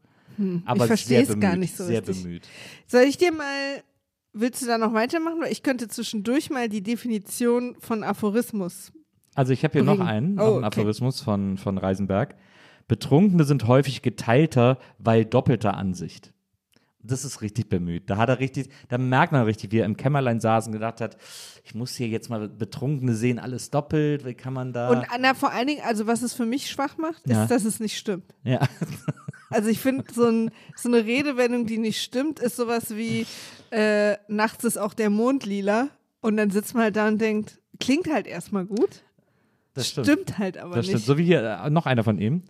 Aber 0.65 0.83
ich 0.83 0.87
verstehe 0.87 1.25
sehr 1.25 1.35
es 1.35 1.39
gar 1.41 1.55
nicht 1.57 1.75
so 1.75 1.83
sehr 1.85 1.99
richtig. 2.01 2.23
bemüht. 2.23 2.47
Soll 2.87 3.03
ich 3.03 3.17
dir 3.17 3.31
mal, 3.33 3.83
willst 4.33 4.61
du 4.61 4.65
da 4.65 4.77
noch 4.77 4.93
weitermachen? 4.93 5.41
Weil 5.41 5.51
ich 5.51 5.61
könnte 5.63 5.87
zwischendurch 5.89 6.49
mal 6.49 6.67
die 6.69 6.81
Definition 6.83 7.75
von 7.79 8.03
Aphorismus. 8.03 8.91
Also 9.33 9.51
ich 9.51 9.63
habe 9.65 9.73
hier 9.73 9.83
noch 9.83 9.95
Bringen. 9.97 10.07
einen, 10.07 10.35
noch 10.35 10.43
Oh, 10.43 10.55
einen 10.55 10.65
okay. 10.65 10.79
Aphorismus 10.79 11.21
von, 11.21 11.57
von 11.57 11.77
Reisenberg. 11.77 12.35
Betrunkene 12.87 13.43
sind 13.43 13.67
häufig 13.67 14.01
geteilter, 14.01 14.77
weil 14.99 15.25
doppelter 15.25 15.75
Ansicht. 15.75 16.31
Das 17.07 17.23
ist 17.23 17.41
richtig 17.41 17.69
bemüht. 17.69 18.09
Da 18.09 18.17
hat 18.17 18.29
er 18.29 18.39
richtig, 18.39 18.69
da 18.89 18.97
merkt 18.97 19.31
man 19.31 19.43
richtig, 19.43 19.71
wie 19.71 19.77
er 19.77 19.85
im 19.85 19.95
Kämmerlein 19.95 20.39
saß 20.39 20.65
und 20.67 20.73
gedacht 20.73 21.01
hat, 21.01 21.17
ich 21.63 21.75
muss 21.75 21.93
hier 21.95 22.07
jetzt 22.07 22.29
mal 22.31 22.49
Betrunkene 22.49 23.13
sehen, 23.13 23.37
alles 23.37 23.69
doppelt, 23.69 24.25
wie 24.25 24.33
kann 24.33 24.53
man 24.53 24.73
da. 24.73 24.89
Und 24.89 25.05
Anna, 25.11 25.35
vor 25.35 25.51
allen 25.51 25.67
Dingen, 25.67 25.81
also 25.85 26.07
was 26.07 26.23
es 26.23 26.33
für 26.33 26.47
mich 26.47 26.67
schwach 26.69 26.97
macht, 26.97 27.23
ist, 27.25 27.31
Ja. 27.33 27.45
dass 27.45 27.63
es 27.63 27.79
nicht 27.79 27.97
stimmt. 27.97 28.33
ja. 28.43 28.59
Also 29.51 29.69
ich 29.69 29.79
finde, 29.79 30.03
so, 30.11 30.25
ein, 30.25 30.49
so 30.75 30.89
eine 30.89 31.05
Redewendung, 31.05 31.67
die 31.67 31.77
nicht 31.77 32.01
stimmt, 32.01 32.39
ist 32.39 32.55
sowas 32.55 32.95
wie, 32.95 33.27
äh, 33.69 34.17
nachts 34.27 34.63
ist 34.63 34.77
auch 34.77 34.95
der 34.95 35.11
Mond 35.11 35.45
lila. 35.45 35.89
Und 36.21 36.37
dann 36.37 36.49
sitzt 36.49 36.73
man 36.73 36.83
halt 36.85 36.95
da 36.95 37.07
und 37.07 37.21
denkt, 37.21 37.61
klingt 37.79 38.11
halt 38.11 38.25
erstmal 38.25 38.65
gut. 38.65 39.03
Das 39.75 39.87
stimmt. 39.89 40.39
halt 40.39 40.57
aber 40.57 40.75
Das 40.75 40.87
nicht. 40.87 40.95
stimmt. 40.95 41.05
So 41.05 41.17
wie 41.19 41.25
hier 41.25 41.61
äh, 41.63 41.69
noch 41.69 41.85
einer 41.85 42.03
von 42.03 42.17
ihm. 42.17 42.41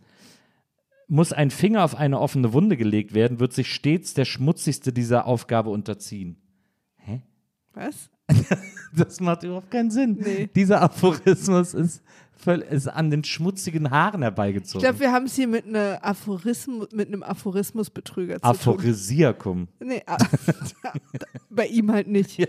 Muss 1.08 1.34
ein 1.34 1.52
Finger 1.52 1.84
auf 1.84 1.96
eine 1.96 2.20
offene 2.20 2.52
Wunde 2.54 2.78
gelegt 2.78 3.14
werden, 3.14 3.40
wird 3.40 3.54
sich 3.54 3.74
stets 3.74 4.14
der 4.14 4.26
schmutzigste 4.26 4.92
dieser 4.92 5.26
Aufgabe 5.28 5.70
unterziehen. 5.70 6.38
Was? 7.74 8.10
Das 8.96 9.20
macht 9.20 9.44
überhaupt 9.44 9.70
keinen 9.72 9.92
Sinn. 9.92 10.18
Nee. 10.24 10.50
Dieser 10.56 10.82
Aphorismus 10.82 11.74
ist, 11.74 12.02
voll, 12.32 12.60
ist 12.62 12.88
an 12.88 13.12
den 13.12 13.26
schmutzigen 13.26 13.92
Haaren 13.92 14.22
Ich 14.22 14.24
herbeigezogen. 14.24 14.80
glaube, 14.80 15.02
wir 15.02 15.12
haben 15.12 15.26
es 15.26 15.36
hier 15.36 15.50
mit, 15.50 15.66
einer 15.66 16.00
Aphorism 16.02 16.84
mit 16.94 17.10
einem 17.10 17.22
Aphorismusbetrüger 17.22 18.36
zu 18.36 18.40
tun. 18.42 18.50
Aphorisiakum. 18.52 19.68
Nee, 19.82 20.02
bei 21.50 21.68
ihm 21.68 21.92
halt 21.92 22.08
nicht. 22.08 22.40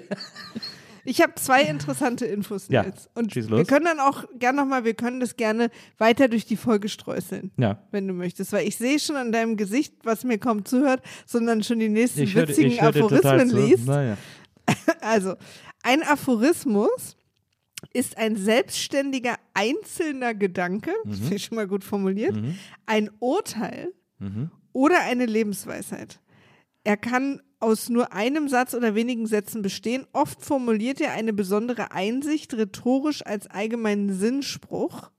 Ich 1.07 1.23
habe 1.23 1.35
zwei 1.37 1.63
interessante 1.63 2.27
Infos 2.27 2.67
Ja, 2.69 2.85
jetzt. 2.85 3.09
Und 3.15 3.35
wir 3.35 3.65
können 3.65 3.85
dann 3.87 4.01
auch 4.01 4.25
gerne 4.39 4.59
nochmal, 4.61 4.85
wir 4.85 4.95
können 4.95 5.21
das 5.21 5.37
gerne 5.37 5.71
weiter 5.99 6.29
durch 6.29 6.45
die 6.45 6.57
Folge 6.57 6.89
streuseln, 6.89 7.53
Ja. 7.57 7.79
wenn 7.93 8.07
du 8.09 8.13
möchtest. 8.15 8.53
Weil 8.53 8.67
ich 8.67 8.77
sehe 8.77 8.99
schon 8.99 9.17
an 9.17 9.33
deinem 9.33 9.57
Gesicht, 9.57 9.95
was 10.05 10.25
mir 10.25 10.39
kaum 10.39 10.65
zuhört, 10.65 11.03
sondern 11.25 11.63
schon 11.63 11.79
die 11.79 11.89
nächsten 11.89 12.23
Ich 12.23 12.35
witzigen 12.35 12.73
hör 12.81 12.89
Aphorismen 12.89 13.51
liest. 13.51 13.87
Naja. 13.87 14.17
Also, 15.01 15.37
ein 15.85 16.03
Aphorismus 16.03 17.17
ist 17.93 18.19
ein 18.19 18.35
selbstständiger 18.37 19.37
einzelner 19.55 20.35
Gedanke, 20.35 20.91
das 21.05 21.19
finde 21.21 21.37
ich 21.37 21.45
schon 21.45 21.57
mal 21.57 21.69
gut 21.69 21.85
formuliert, 21.85 22.37
ein 22.87 23.11
Urteil 23.21 23.93
oder 24.73 25.01
eine 25.03 25.27
Lebensweisheit. 25.27 26.21
Er 26.83 26.97
kann 26.97 27.41
aus 27.59 27.89
nur 27.89 28.13
einem 28.13 28.49
Satz 28.49 28.75
oder 28.75 28.95
wenigen 28.95 29.27
Sätzen 29.27 29.63
bestehen. 29.63 30.07
Oft 30.13 30.43
formuliert 30.45 31.01
er 31.01 31.13
eine 31.13 31.33
besondere 31.33 31.91
Einsicht 31.93 32.53
rhetorisch 32.55 33.25
als 33.25 33.47
allgemeinen 33.47 34.15
Sinnspruch. 34.15 35.11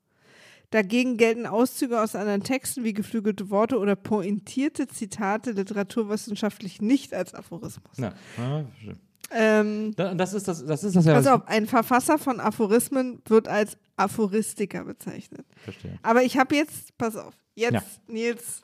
Dagegen 0.69 1.15
gelten 1.17 1.45
Auszüge 1.45 2.01
aus 2.01 2.13
anderen 2.15 2.43
Texten 2.43 2.83
wie 2.83 2.93
geflügelte 2.93 3.49
Worte 3.49 3.79
oder 3.79 3.95
pointierte 3.95 4.87
Zitate 4.87 5.51
literaturwissenschaftlich 5.51 6.81
nicht 6.81 7.13
als 7.13 7.33
Aphorismus. 7.33 7.97
Schön. 8.35 8.97
Ähm, 9.31 9.93
Da- 9.95 10.13
Das 10.13 10.33
ist 10.33 10.47
das, 10.47 10.65
das 10.65 10.83
ist 10.83 10.95
das 10.95 11.05
ja. 11.05 11.13
Pass 11.15 11.27
auf, 11.27 11.47
ein 11.47 11.67
Verfasser 11.67 12.17
von 12.17 12.39
Aphorismen 12.39 13.21
wird 13.25 13.47
als 13.47 13.77
Aphoristiker 13.95 14.83
bezeichnet. 14.85 15.45
Verstehe. 15.63 15.97
Aber 16.01 16.23
ich 16.23 16.37
habe 16.37 16.55
jetzt, 16.55 16.97
pass 16.97 17.15
auf, 17.15 17.33
jetzt, 17.55 17.73
Ja. 17.73 17.81
Nils, 18.07 18.61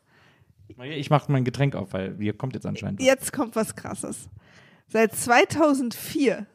Ich 0.82 1.10
mache 1.10 1.32
mein 1.32 1.44
Getränk 1.44 1.76
auf, 1.76 1.94
weil 1.94 2.16
hier 2.18 2.34
kommt 2.34 2.54
jetzt 2.54 2.66
anscheinend. 2.66 3.00
was. 3.00 3.06
jetzt 3.06 3.34
kommt 3.34 3.56
was 3.56 3.76
Krasses. 3.76 4.30
Seit 4.88 5.16
2004 5.16 6.46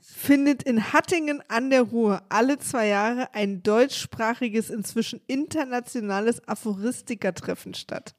findet 0.00 0.64
in 0.64 0.92
Hattingen 0.92 1.42
an 1.48 1.70
der 1.70 1.82
Ruhr 1.82 2.22
alle 2.28 2.58
zwei 2.58 2.88
Jahre 2.88 3.34
ein 3.34 3.62
deutschsprachiges, 3.62 4.70
inzwischen 4.70 5.20
internationales 5.26 6.46
Aphoristikertreffen 6.48 7.74
statt. 7.74 8.14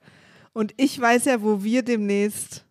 Und 0.54 0.74
ich 0.78 1.00
weiß 1.00 1.26
ja, 1.26 1.42
wo 1.42 1.64
wir 1.64 1.84
demnächst, 1.84 2.66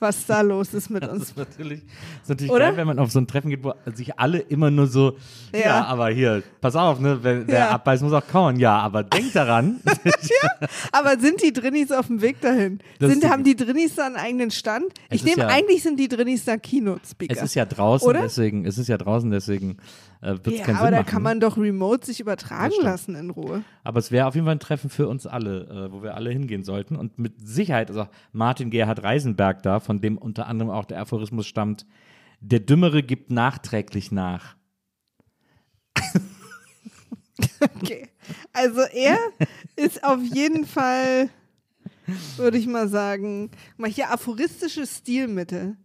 was 0.00 0.26
da 0.26 0.40
los 0.40 0.74
ist 0.74 0.90
mit 0.90 1.02
Das 1.02 1.10
uns. 1.12 1.22
ist 1.24 1.36
natürlich, 1.36 1.80
ist 2.22 2.28
natürlich 2.28 2.50
Oder? 2.52 2.66
geil, 2.68 2.76
wenn 2.78 2.86
man 2.88 2.98
auf 2.98 3.10
so 3.12 3.20
ein 3.20 3.26
Treffen 3.26 3.50
geht, 3.50 3.62
wo 3.62 3.74
sich 3.94 4.18
alle 4.18 4.38
immer 4.38 4.70
nur 4.70 4.86
so, 4.86 5.16
ja, 5.52 5.60
Ja. 5.60 5.84
aber 5.84 6.08
hier, 6.08 6.42
pass 6.60 6.74
auf, 6.74 6.98
ne, 7.00 7.18
wer, 7.22 7.46
wer 7.46 7.58
Ja. 7.58 7.68
abbeißt, 7.70 8.02
muss 8.02 8.12
auch 8.12 8.26
kauen. 8.26 8.58
Ja, 8.58 8.78
aber 8.78 9.02
denk 9.04 9.32
daran, 9.32 9.80
Aber 10.92 11.18
sind 11.18 11.42
die 11.42 11.52
Drinnies 11.52 11.92
auf 11.92 12.06
dem 12.06 12.20
Weg 12.22 12.40
dahin? 12.40 12.80
Das 12.98 13.12
Sind, 13.12 13.28
haben 13.28 13.44
die 13.44 13.56
Drinnies 13.56 13.94
da 13.94 14.06
einen 14.06 14.16
eigenen 14.16 14.50
Stand? 14.50 14.86
Ich 15.10 15.24
nehme, 15.24 15.42
ja- 15.42 15.48
eigentlich 15.48 15.82
sind 15.82 15.98
die 15.98 16.08
Drinnies 16.08 16.44
da 16.44 16.56
Keynote-Speaker. 16.56 17.34
es 17.34 17.42
ist 17.42 17.54
ja 17.54 17.64
draußen, 17.64 18.08
Oder? 18.08 18.22
deswegen, 18.22 18.64
es 18.64 18.78
ist 18.78 18.88
ja 18.88 18.98
draußen, 18.98 19.30
deswegen 19.30 19.76
äh, 20.22 20.30
wird 20.30 20.46
es 20.48 20.58
ja, 20.58 20.64
keinen 20.64 20.76
aber 20.76 20.86
Sinn 20.86 20.92
da 20.92 21.00
machen. 21.00 21.10
kann 21.10 21.22
man 21.22 21.40
doch 21.40 21.56
remote 21.56 22.04
sich 22.04 22.20
übertragen 22.20 22.74
lassen 22.82 23.14
in 23.14 23.30
Ruhe. 23.30 23.62
Aber 23.84 23.98
es 23.98 24.10
wäre 24.10 24.26
auf 24.26 24.34
jeden 24.34 24.46
Fall 24.46 24.56
ein 24.56 24.60
Treffen 24.60 24.90
für 24.90 25.08
uns 25.08 25.26
alle, 25.26 25.88
äh, 25.88 25.92
wo 25.92 26.02
wir 26.02 26.14
alle 26.14 26.30
hingehen 26.30 26.62
sollten. 26.62 26.96
Und 26.96 27.18
mit 27.18 27.46
Sicherheit 27.46 27.90
ist 27.90 27.96
auch 27.96 28.08
Martin 28.32 28.70
Gerhard 28.70 29.02
Reisenberg 29.02 29.62
da, 29.62 29.80
von 29.80 30.00
dem 30.00 30.18
unter 30.18 30.46
anderem 30.46 30.70
auch 30.70 30.84
der 30.84 31.00
Aphorismus 31.00 31.46
stammt. 31.46 31.86
Der 32.40 32.60
Dümmere 32.60 33.02
gibt 33.02 33.30
nachträglich 33.30 34.12
nach. 34.12 34.56
Okay. 37.60 38.08
Also 38.52 38.80
er 38.80 39.18
ist 39.76 40.02
auf 40.04 40.20
jeden 40.22 40.66
Fall, 40.66 41.28
würde 42.36 42.58
ich 42.58 42.66
mal 42.66 42.88
sagen, 42.88 43.50
mal 43.76 43.90
hier 43.90 44.10
aphoristische 44.10 44.86
Stilmittel. 44.86 45.76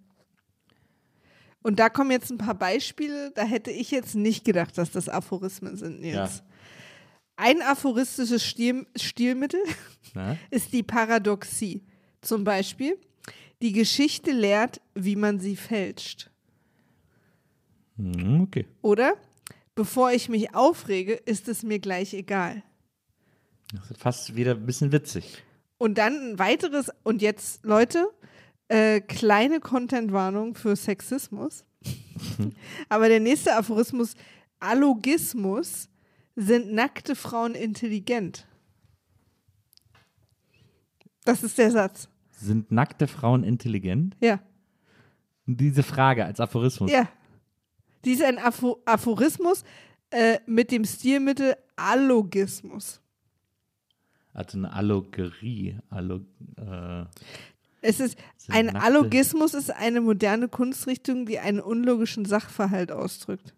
Und 1.65 1.79
da 1.79 1.89
kommen 1.89 2.11
jetzt 2.11 2.29
ein 2.29 2.37
paar 2.37 2.53
Beispiele, 2.53 3.31
da 3.31 3.41
hätte 3.41 3.71
ich 3.71 3.89
jetzt 3.89 4.13
nicht 4.13 4.45
gedacht, 4.45 4.77
dass 4.77 4.91
das 4.91 5.09
Aphorismen 5.09 5.77
sind, 5.77 5.99
Nils. 5.99 6.13
Ja. 6.13 6.29
Ein 7.37 7.63
aphoristisches 7.63 8.43
Stil 8.45 8.85
Stilmittel 8.95 9.59
Na? 10.13 10.37
ist 10.51 10.73
die 10.73 10.83
Paradoxie. 10.83 11.83
Zum 12.21 12.43
Beispiel, 12.43 12.99
die 13.63 13.71
Geschichte 13.71 14.29
lehrt, 14.31 14.79
wie 14.93 15.15
man 15.15 15.39
sie 15.39 15.55
fälscht. 15.55 16.29
Hm, 17.97 18.41
Okay. 18.41 18.67
Oder, 18.83 19.15
bevor 19.73 20.11
ich 20.11 20.29
mich 20.29 20.53
aufrege, 20.53 21.13
ist 21.13 21.47
es 21.47 21.63
mir 21.63 21.79
gleich 21.79 22.13
egal. 22.13 22.61
Das 23.73 23.89
ist 23.89 23.99
fast 23.99 24.35
wieder 24.35 24.51
ein 24.51 24.67
bisschen 24.67 24.91
witzig. 24.91 25.43
Und 25.79 25.97
dann 25.97 26.13
ein 26.33 26.37
weiteres, 26.37 26.91
und 27.01 27.23
jetzt, 27.23 27.65
Leute, 27.65 28.07
äh, 28.67 29.01
kleine 29.01 29.59
Content-Warnung 29.59 30.55
für 30.55 30.75
Sexismus. 30.75 31.65
Aber 32.89 33.09
der 33.09 33.19
nächste 33.19 33.55
Aphorismus, 33.55 34.15
Allogismus, 34.59 35.89
sind 36.35 36.73
nackte 36.73 37.15
Frauen 37.15 37.55
intelligent. 37.55 38.47
Das 41.23 41.43
ist 41.43 41.57
der 41.57 41.71
Satz. 41.71 42.09
Sind 42.31 42.71
nackte 42.71 43.07
Frauen 43.07 43.43
intelligent? 43.43 44.15
Ja. 44.19 44.39
Diese 45.45 45.83
Frage 45.83 46.25
als 46.25 46.39
Aphorismus. 46.39 46.91
Ja. 46.91 47.07
Dies 48.03 48.19
ist 48.19 48.25
ein 48.25 48.37
Apho 48.37 48.81
Aphorismus 48.85 49.63
äh, 50.11 50.39
mit 50.45 50.71
dem 50.71 50.85
Stilmittel 50.85 51.55
Allogismus. 51.75 53.01
Also 54.33 54.57
eine 54.57 54.71
Allegorie. 54.71 55.77
Allo, 55.89 56.19
äh, 56.57 57.05
Es 57.85 57.99
ist 57.99 58.17
ein 58.49 58.67
nackte- 58.67 58.81
Allogismus 58.81 59.53
ist 59.53 59.71
eine 59.71 60.01
moderne 60.01 60.47
Kunstrichtung, 60.47 61.25
die 61.25 61.39
einen 61.39 61.59
unlogischen 61.59 62.25
Sachverhalt 62.25 62.91
ausdrückt. 62.91 63.53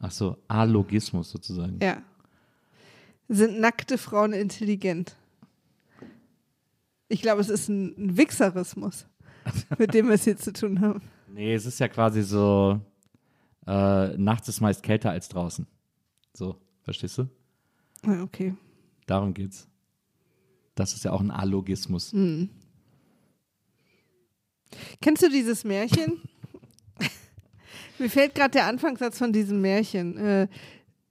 ach 0.00 0.10
so, 0.10 0.36
Allogismus 0.48 1.30
sozusagen. 1.30 1.78
Ja. 1.82 2.02
Sind 3.28 3.58
nackte 3.60 3.98
Frauen 3.98 4.32
intelligent? 4.32 5.16
Ich 7.08 7.22
glaube, 7.22 7.40
es 7.40 7.48
ist 7.48 7.68
ein, 7.68 7.94
ein 7.98 8.16
Wichserismus, 8.16 9.06
mit 9.78 9.94
dem 9.94 10.06
wir 10.08 10.14
es 10.14 10.24
hier 10.24 10.36
zu 10.36 10.52
tun 10.52 10.80
haben. 10.80 11.02
Nee, 11.32 11.54
es 11.54 11.66
ist 11.66 11.78
ja 11.80 11.88
quasi 11.88 12.22
so, 12.22 12.80
äh, 13.66 14.16
nachts 14.16 14.48
ist 14.48 14.60
meist 14.60 14.82
kälter 14.82 15.10
als 15.10 15.28
draußen. 15.28 15.66
So, 16.34 16.56
verstehst 16.82 17.18
du? 17.18 17.28
Ah, 18.06 18.22
Okay. 18.22 18.54
Darum 19.06 19.34
geht's. 19.34 19.68
Das 20.74 20.92
ist 20.94 21.04
ja 21.04 21.12
auch 21.12 21.20
ein 21.20 21.30
Allogismus. 21.30 22.12
Hm. 22.12 22.50
Kennst 25.00 25.22
du 25.22 25.30
dieses 25.30 25.64
Märchen? 25.64 26.20
Mir 27.98 28.10
fällt 28.10 28.34
gerade 28.34 28.50
der 28.52 28.66
Anfangssatz 28.66 29.18
von 29.18 29.32
diesem 29.32 29.60
Märchen. 29.60 30.16
Äh, 30.18 30.48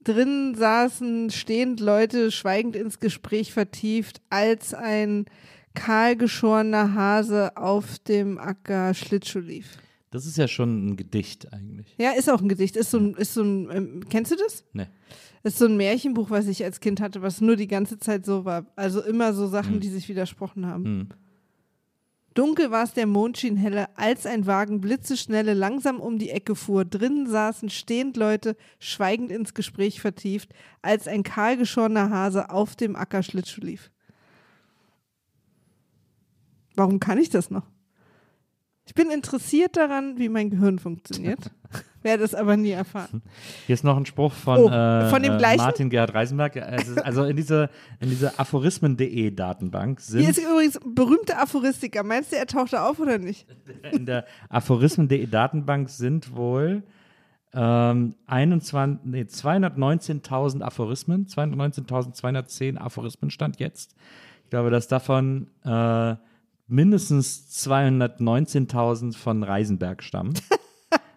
drin 0.04 0.54
saßen 0.56 1.30
stehend 1.30 1.80
Leute 1.80 2.30
schweigend 2.30 2.76
ins 2.76 3.00
Gespräch 3.00 3.52
vertieft, 3.52 4.20
als 4.30 4.72
ein 4.74 5.26
kahlgeschorener 5.74 6.94
Hase 6.94 7.56
auf 7.56 7.98
dem 8.00 8.38
Acker 8.38 8.94
Schlittschuh 8.94 9.40
lief. 9.40 9.78
Das 10.10 10.24
ist 10.24 10.38
ja 10.38 10.48
schon 10.48 10.86
ein 10.88 10.96
Gedicht 10.96 11.52
eigentlich. 11.52 11.94
Ja, 11.98 12.12
ist 12.12 12.30
auch 12.30 12.40
ein 12.40 12.48
Gedicht. 12.48 12.76
Ist 12.76 12.90
so 12.92 12.98
ein, 12.98 13.14
ist 13.14 13.34
so 13.34 13.42
ein 13.42 13.68
ähm, 13.70 14.00
kennst 14.08 14.30
du 14.32 14.36
das? 14.36 14.64
Nee. 14.72 14.86
Ist 15.42 15.58
so 15.58 15.66
ein 15.66 15.76
Märchenbuch, 15.76 16.30
was 16.30 16.46
ich 16.46 16.64
als 16.64 16.80
Kind 16.80 17.00
hatte, 17.00 17.22
was 17.22 17.40
nur 17.40 17.56
die 17.56 17.68
ganze 17.68 17.98
Zeit 17.98 18.24
so 18.24 18.44
war. 18.44 18.66
Also 18.76 19.02
immer 19.02 19.34
so 19.34 19.46
Sachen, 19.46 19.74
Hm. 19.74 19.80
die 19.80 19.88
sich 19.90 20.08
widersprochen 20.08 20.66
haben. 20.66 20.84
Hm. 20.84 21.08
Dunkel 22.36 22.70
war 22.70 22.84
es, 22.84 22.92
der 22.92 23.06
Mond 23.06 23.38
schien 23.38 23.56
helle, 23.56 23.88
als 23.96 24.26
ein 24.26 24.46
Wagen 24.46 24.82
blitzeschnelle 24.82 25.54
langsam 25.54 26.00
um 26.00 26.18
die 26.18 26.28
Ecke 26.28 26.54
fuhr. 26.54 26.84
Drinnen 26.84 27.26
saßen 27.26 27.70
stehend 27.70 28.18
Leute, 28.18 28.56
schweigend 28.78 29.30
ins 29.30 29.54
Gespräch 29.54 30.02
vertieft, 30.02 30.52
als 30.82 31.08
ein 31.08 31.22
kahlgeschorener 31.22 32.10
Hase 32.10 32.50
auf 32.50 32.76
dem 32.76 32.94
Acker 32.94 33.22
Schlittschuh 33.22 33.62
lief. 33.62 33.90
Warum 36.74 37.00
kann 37.00 37.16
ich 37.16 37.30
das 37.30 37.50
noch? 37.50 37.66
Ich 38.84 38.94
bin 38.94 39.10
interessiert 39.10 39.78
daran, 39.78 40.18
wie 40.18 40.28
mein 40.28 40.50
Gehirn 40.50 40.78
funktioniert, 40.78 41.50
werde 42.06 42.24
es 42.24 42.34
aber 42.34 42.56
nie 42.56 42.70
erfahren. 42.70 43.20
Hier 43.66 43.74
ist 43.74 43.84
noch 43.84 43.96
ein 43.98 44.06
Spruch 44.06 44.32
von, 44.32 44.58
Oh, 44.58 44.68
äh, 44.70 45.10
von 45.10 45.22
dem 45.22 45.36
gleichen? 45.36 45.58
Martin 45.62 45.90
Gerhard 45.90 46.14
Reisenberg. 46.14 46.56
Also 47.04 47.24
in 47.24 47.36
dieser, 47.36 47.68
in 48.00 48.08
dieser 48.08 48.38
aphorismen.de 48.40 49.30
Datenbank 49.32 50.00
Hier 50.00 50.20
sind 50.22 50.30
ist 50.30 50.38
übrigens 50.38 50.80
berühmter 50.86 51.42
Aphoristiker. 51.42 52.02
Meinst 52.02 52.32
du, 52.32 52.36
er 52.36 52.46
taucht 52.46 52.72
da 52.72 52.88
auf 52.88 52.98
oder 52.98 53.18
nicht? 53.18 53.46
in 53.92 54.06
der 54.06 54.24
aphorismen.de 54.48 55.26
Datenbank 55.26 55.90
sind 55.90 56.34
wohl 56.34 56.82
ähm, 57.52 58.14
21, 58.26 59.00
nee, 59.04 59.22
219.000 59.22 60.62
Aphorismen, 60.62 61.26
219.210 61.26 62.76
Aphorismen 62.78 63.30
stand 63.30 63.58
jetzt. 63.58 63.94
Ich 64.44 64.50
glaube, 64.50 64.70
dass 64.70 64.88
davon 64.88 65.48
äh, 65.64 66.14
mindestens 66.68 67.48
219.000 67.66 69.16
von 69.16 69.42
Reisenberg 69.42 70.02
stammen. 70.02 70.34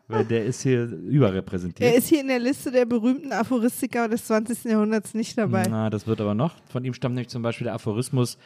weil 0.10 0.26
der 0.26 0.44
ist 0.44 0.64
hier 0.64 0.86
überrepräsentiert. 0.86 1.90
Er 1.90 1.96
ist 1.96 2.08
hier 2.08 2.20
in 2.20 2.28
der 2.28 2.40
Liste 2.40 2.72
der 2.72 2.86
berühmten 2.86 3.32
Aphoristiker 3.32 4.10
des 4.10 4.26
20. 4.26 4.66
Jahrhunderts 4.66 5.14
nicht 5.14 5.38
dabei. 5.38 5.66
Na, 5.70 5.90
das 5.90 6.08
wird 6.08 6.20
aber 6.20 6.34
noch. 6.34 6.56
Von 6.70 6.84
ihm 6.84 6.94
stammt 6.94 7.16
nämlich 7.16 7.30
zum 7.30 7.44
Beispiel 7.44 7.66
der 7.66 7.76
Aphorismus 7.76 8.38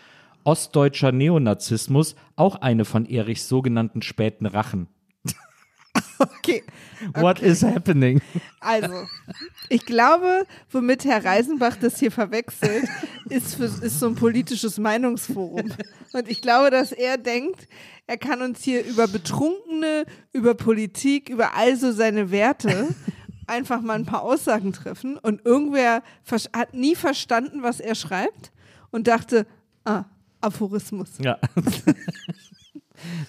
Ostdeutscher 0.44 1.14
Neonazismus, 1.14 2.16
auch 2.36 2.58
eine 2.58 2.84
von 2.84 3.06
Erichs 3.06 3.48
sogenannten 3.48 4.02
späten 4.02 4.46
Rachen. 4.46 4.88
Okay. 6.24 6.64
What 7.16 7.42
is 7.42 7.64
happening? 7.64 8.22
Also, 8.60 9.08
ich 9.70 9.86
glaube, 9.86 10.46
womit 10.72 11.04
Herr 11.06 11.24
Reisenbach 11.24 11.76
das 11.76 12.00
hier 12.00 12.12
verwechselt, 12.12 12.88
ist, 13.30 13.56
für, 13.56 13.66
ist 13.66 14.00
so 14.00 14.08
ein 14.08 14.16
politisches 14.16 14.78
Meinungsforum. 14.78 15.72
Und 16.14 16.30
ich 16.30 16.42
glaube, 16.42 16.70
dass 16.70 16.92
er 16.92 17.18
denkt, 17.18 17.68
er 18.08 18.18
kann 18.18 18.42
uns 18.42 18.64
hier 18.64 18.86
über 18.86 19.08
Betrunkene, 19.08 20.06
über 20.32 20.54
Politik, 20.54 21.30
über 21.30 21.56
also 21.56 21.92
seine 21.92 22.32
Werte 22.32 22.88
einfach 23.48 23.82
mal 23.82 23.96
ein 23.96 24.06
paar 24.06 24.22
Aussagen 24.22 24.74
treffen. 24.74 25.18
Und 25.18 25.46
irgendwer 25.46 26.04
hat 26.54 26.74
nie 26.74 26.96
verstanden, 26.96 27.64
was 27.64 27.80
er 27.80 27.96
schreibt 27.96 28.52
und 28.92 29.08
dachte, 29.08 29.46
ah, 29.86 30.06
Aphorismus. 30.42 31.10
Ja. 31.20 31.38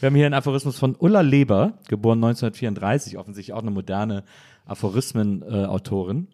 Wir 0.00 0.06
haben 0.08 0.14
hier 0.16 0.26
einen 0.26 0.34
Aphorismus 0.34 0.78
von 0.78 0.96
Ulla 0.98 1.20
Leber, 1.22 1.78
geboren 1.88 2.18
1934, 2.18 3.16
offensichtlich 3.18 3.52
auch 3.54 3.62
eine 3.62 3.70
moderne 3.70 4.24
Aphorismen-Autorin. 4.66 6.28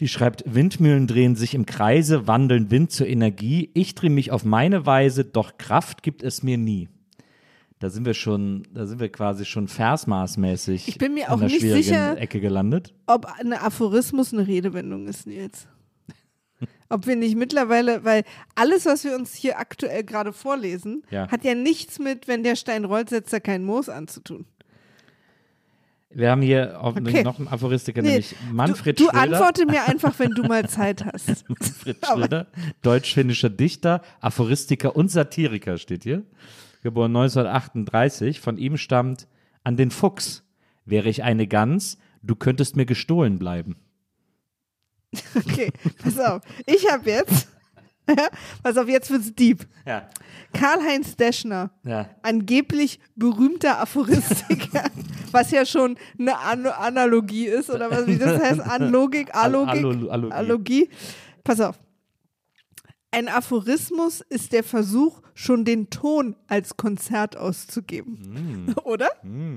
Die 0.00 0.08
schreibt, 0.08 0.42
Windmühlen 0.52 1.06
drehen 1.06 1.36
sich 1.36 1.54
im 1.54 1.66
Kreise, 1.66 2.26
wandeln 2.26 2.70
Wind 2.70 2.90
zur 2.90 3.06
Energie. 3.06 3.70
Ich 3.74 3.94
drehe 3.94 4.10
mich 4.10 4.32
auf 4.32 4.44
meine 4.44 4.86
Weise, 4.86 5.24
doch 5.24 5.56
Kraft 5.56 6.02
gibt 6.02 6.22
es 6.22 6.42
mir 6.42 6.58
nie. 6.58 6.88
Da 7.78 7.90
sind 7.90 8.04
wir 8.06 8.14
schon, 8.14 8.66
da 8.72 8.86
sind 8.86 8.98
wir 8.98 9.10
quasi 9.10 9.44
schon 9.44 9.68
versmaßmäßig 9.68 10.88
Ich 10.88 10.98
bin 10.98 11.14
mir 11.14 11.26
in 11.26 11.30
auch 11.30 11.38
der 11.38 11.48
nicht 11.48 11.60
schwierigen 11.60 11.82
sicher- 11.84 12.18
Ecke 12.18 12.40
gelandet. 12.40 12.94
ob 13.06 13.26
ein 13.38 13.52
Aphorismus 13.52 14.32
eine 14.32 14.46
Redewendung 14.46 15.06
ist, 15.06 15.26
Nils. 15.26 15.68
Ob 16.94 17.08
wir 17.08 17.16
nicht 17.16 17.34
mittlerweile, 17.36 18.04
weil 18.04 18.22
alles, 18.54 18.86
was 18.86 19.02
wir 19.02 19.16
uns 19.16 19.34
hier 19.34 19.58
aktuell 19.58 20.04
gerade 20.04 20.32
vorlesen, 20.32 21.02
Ja. 21.10 21.28
hat 21.28 21.42
ja 21.42 21.56
nichts 21.56 21.98
mit, 21.98 22.28
wenn 22.28 22.44
der 22.44 22.54
Stein 22.54 22.84
rollt, 22.84 23.08
setzt 23.10 23.32
er 23.32 23.40
kein 23.40 23.64
Moos 23.64 23.88
anzutun. 23.88 24.46
Wir 26.10 26.30
haben 26.30 26.42
hier 26.42 26.78
Okay. 26.80 27.24
noch 27.24 27.40
einen 27.40 27.48
Aphoristiker, 27.48 28.00
Nee, 28.00 28.08
nämlich 28.10 28.36
Manfred 28.52 29.00
du, 29.00 29.06
du 29.06 29.10
Schröder. 29.10 29.22
antworte 29.22 29.66
mir 29.66 29.82
einfach, 29.88 30.16
wenn 30.20 30.30
du 30.30 30.44
mal 30.44 30.68
Zeit 30.68 31.04
hast. 31.04 31.48
Manfred 31.48 32.06
Schröder, 32.06 32.46
deutsch-finnischer 32.82 33.50
Dichter, 33.50 34.00
Aphoristiker 34.20 34.94
und 34.94 35.10
Satiriker 35.10 35.76
steht 35.78 36.04
hier. 36.04 36.22
Geboren 36.84 37.10
1938. 37.16 38.38
Von 38.38 38.56
ihm 38.58 38.76
stammt 38.76 39.26
an 39.64 39.76
den 39.76 39.90
Fuchs. 39.90 40.44
Wäre 40.84 41.08
ich 41.08 41.24
eine 41.24 41.48
Gans, 41.48 41.98
du 42.22 42.36
könntest 42.36 42.76
mir 42.76 42.86
gestohlen 42.86 43.40
bleiben. 43.40 43.74
Okay, 45.34 45.70
pass 46.02 46.18
auf. 46.18 46.42
Ich 46.66 46.90
habe 46.90 47.08
jetzt, 47.10 47.48
pass 48.62 48.76
auf, 48.76 48.88
jetzt 48.88 49.10
wird's 49.10 49.34
deep. 49.34 49.66
Ja, 49.86 50.08
Karl-Heinz 50.52 51.16
Deschner, 51.16 51.70
ja. 51.84 52.08
angeblich 52.22 53.00
berühmter 53.16 53.80
Aphoristiker, 53.80 54.84
was 55.32 55.50
ja 55.50 55.66
schon 55.66 55.96
eine 56.18 56.38
An 56.38 56.66
Analogie 56.66 57.46
ist, 57.46 57.70
oder 57.70 57.90
was, 57.90 58.06
wie 58.06 58.16
das 58.18 58.40
heißt, 58.40 58.60
Anlogik, 58.60 59.34
Alogik, 59.34 59.74
Alo- 59.74 60.08
Alogie. 60.10 60.32
Analogie. 60.32 60.90
Pass 61.42 61.60
auf. 61.60 61.78
Ein 63.14 63.28
Aphorismus 63.28 64.20
ist 64.22 64.52
der 64.52 64.64
Versuch, 64.64 65.20
schon 65.34 65.64
den 65.64 65.90
Ton 65.90 66.36
als 66.48 66.76
Konzert 66.76 67.36
auszugeben. 67.36 68.74
Oder? 68.84 69.08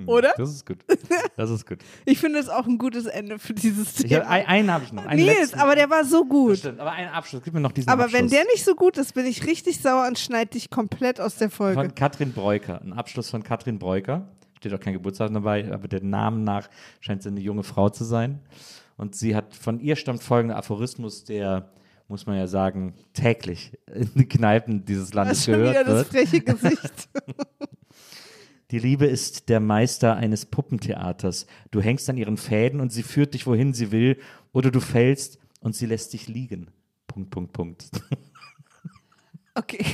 Oder? 0.05 0.33
Das 0.37 0.49
ist 0.51 0.65
gut. 0.65 0.77
Das 1.35 1.49
ist 1.51 1.67
gut. 1.67 1.79
Ich 2.05 2.19
finde 2.19 2.39
es 2.39 2.49
auch 2.49 2.65
ein 2.65 2.77
gutes 2.79 3.05
Ende 3.05 3.37
für 3.37 3.53
dieses 3.53 3.99
hab, 3.99 4.07
Thema. 4.07 4.27
ein, 4.27 4.45
einen 4.47 4.71
habe 4.71 4.83
ich 4.85 4.91
noch. 4.91 5.05
Einen 5.05 5.23
Nils, 5.23 5.37
letzten. 5.39 5.59
aber 5.59 5.75
der 5.75 5.89
war 5.89 6.03
so 6.03 6.21
Das 6.21 6.29
gut. 6.29 6.57
Stimmt, 6.57 6.79
aber 6.79 6.91
einen 6.91 7.09
Abschluss. 7.09 7.41
Gib 7.43 7.53
mir 7.53 7.59
noch 7.59 7.71
diesen 7.71 7.89
Aber 7.89 8.05
Abschluss. 8.05 8.21
wenn 8.21 8.29
der 8.29 8.43
nicht 8.45 8.65
so 8.65 8.73
gut 8.75 8.97
ist, 8.97 9.13
bin 9.13 9.25
ich 9.27 9.45
richtig 9.45 9.79
sauer 9.81 10.07
und 10.07 10.17
schneide 10.17 10.51
dich 10.51 10.69
komplett 10.71 11.21
aus 11.21 11.35
der 11.35 11.49
Folge. 11.51 11.75
Von 11.79 11.93
Katrin 11.95 12.33
Breuker. 12.33 12.81
Ein 12.81 12.93
Abschluss 12.93 13.29
von 13.29 13.43
Katrin 13.43 13.77
Breuker. 13.77 14.27
Steht 14.57 14.73
auch 14.73 14.79
kein 14.79 14.93
Geburtstag 14.93 15.31
dabei, 15.31 15.71
aber 15.71 15.87
der 15.87 16.01
Namen 16.03 16.43
nach 16.43 16.67
scheint 17.01 17.21
sie 17.21 17.29
eine 17.29 17.39
junge 17.39 17.61
Frau 17.63 17.89
zu 17.89 18.03
sein. 18.03 18.39
Und 18.97 19.15
sie 19.15 19.35
hat, 19.35 19.53
von 19.53 19.79
ihr 19.79 19.95
stammt 19.95 20.23
folgender 20.23 20.57
Aphorismus, 20.57 21.23
der, 21.23 21.69
muss 22.07 22.25
man 22.25 22.37
ja 22.37 22.47
sagen, 22.47 22.93
täglich 23.13 23.77
in 23.93 24.09
die 24.15 24.27
Kneipen 24.27 24.85
dieses 24.85 25.07
Das 25.07 25.13
Landes 25.13 25.39
ist 25.39 25.45
schon 25.45 25.55
wieder 25.55 25.83
gehört 25.83 25.87
das 25.87 26.13
wird. 26.13 26.29
freche 26.29 26.41
Gesicht. 26.43 27.09
Die 28.71 28.79
Liebe 28.79 29.05
ist 29.05 29.47
der 29.49 29.59
Meister 29.59 30.15
eines 30.15 30.45
Puppentheaters. 30.45 31.47
Du 31.71 31.81
hängst 31.81 32.09
an 32.09 32.17
ihren 32.17 32.37
Fäden 32.37 32.81
und 32.81 32.91
sie 32.91 33.03
führt 33.03 33.33
dich, 33.33 33.47
wohin 33.47 33.73
sie 33.73 33.91
will, 33.91 34.19
oder 34.51 34.71
du 34.71 34.79
fällst 34.81 35.39
und 35.61 35.75
sie 35.75 35.85
lässt 35.85 36.13
dich 36.13 36.27
liegen. 36.27 36.71
Punkt, 37.07 37.29
Punkt, 37.29 37.53
Punkt. 37.53 37.89
Okay. 39.55 39.85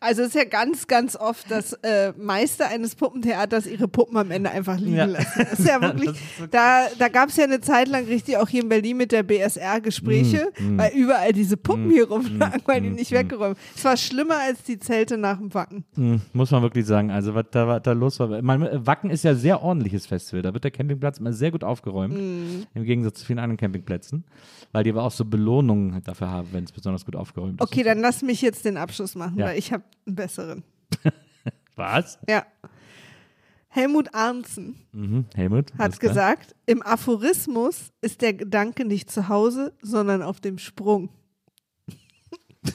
Also 0.00 0.22
es 0.22 0.28
ist 0.28 0.34
ja 0.34 0.44
ganz, 0.44 0.86
ganz 0.86 1.16
oft, 1.16 1.50
dass 1.50 1.72
äh, 1.82 2.12
Meister 2.16 2.68
eines 2.68 2.94
Puppentheaters 2.94 3.66
ihre 3.66 3.88
Puppen 3.88 4.16
am 4.16 4.30
Ende 4.30 4.50
einfach 4.50 4.78
liegen 4.78 4.96
Ja. 4.96 5.04
lassen. 5.06 5.28
Das 5.50 5.58
ist 5.58 5.68
ja 5.68 5.80
wirklich, 5.82 6.10
ist 6.10 6.48
da, 6.52 6.86
da 6.98 7.08
gab 7.08 7.30
es 7.30 7.36
ja 7.36 7.44
eine 7.44 7.60
Zeit 7.60 7.88
lang 7.88 8.04
richtig 8.06 8.36
auch 8.36 8.48
hier 8.48 8.62
in 8.62 8.68
Berlin 8.68 8.96
mit 8.96 9.12
der 9.12 9.22
BSR 9.22 9.80
Gespräche, 9.80 10.48
Mm, 10.58 10.78
weil 10.78 10.92
überall 10.94 11.32
diese 11.32 11.56
Puppen 11.56 11.90
hier 11.90 12.08
rumlagen, 12.08 12.62
weil 12.66 12.80
die 12.80 12.90
nicht 12.90 13.10
weggeräumt. 13.12 13.56
Es 13.76 13.84
war 13.84 13.96
schlimmer 13.96 14.38
als 14.38 14.62
die 14.62 14.78
Zelte 14.78 15.18
nach 15.18 15.38
dem 15.38 15.52
Wacken. 15.54 15.84
Muss 16.32 16.50
man 16.50 16.62
wirklich 16.62 16.86
sagen. 16.86 17.10
Also, 17.10 17.34
was 17.34 17.44
da, 17.50 17.66
was 17.68 17.82
da 17.82 17.92
los 17.92 18.18
war. 18.20 18.40
Man, 18.42 18.86
Wacken 18.86 19.10
ist 19.10 19.24
ja 19.24 19.34
sehr 19.34 19.62
ordentliches 19.62 20.06
Festival. 20.06 20.42
Da 20.42 20.52
wird 20.54 20.64
der 20.64 20.70
Campingplatz 20.70 21.18
immer 21.18 21.32
sehr 21.32 21.50
gut 21.50 21.64
aufgeräumt. 21.64 22.14
Mm. 22.14 22.62
Im 22.74 22.84
Gegensatz 22.84 23.20
zu 23.20 23.26
vielen 23.26 23.38
anderen 23.38 23.56
Campingplätzen. 23.56 24.24
Weil 24.72 24.84
die 24.84 24.90
aber 24.90 25.02
auch 25.04 25.10
so 25.12 25.24
Belohnungen 25.24 26.02
dafür 26.04 26.28
haben, 26.30 26.48
wenn 26.52 26.64
es 26.64 26.72
besonders 26.72 27.04
gut 27.06 27.16
aufgeräumt 27.16 27.60
ist. 27.60 27.66
Okay, 27.66 27.82
dann 27.82 28.00
lass 28.00 28.22
mich 28.22 28.42
jetzt 28.42 28.64
den 28.64 28.76
Abschluss 28.76 29.14
machen, 29.14 29.38
Ja. 29.38 29.46
weil 29.46 29.58
ich 29.58 29.72
habe 29.72 29.84
einen 30.06 30.14
besseren. 30.16 30.62
Was? 31.76 32.18
Ja. 32.28 32.44
Helmut 33.68 34.14
Arnzen 34.14 34.76
Mhm. 34.92 35.26
Helmut? 35.34 35.72
hat 35.78 36.00
gesagt, 36.00 36.54
im 36.66 36.82
Aphorismus 36.82 37.92
ist 38.00 38.20
der 38.22 38.34
Gedanke 38.34 38.84
nicht 38.84 39.10
zu 39.10 39.28
Hause, 39.28 39.72
sondern 39.82 40.22
auf 40.22 40.40
dem 40.40 40.58
Sprung. 40.58 41.10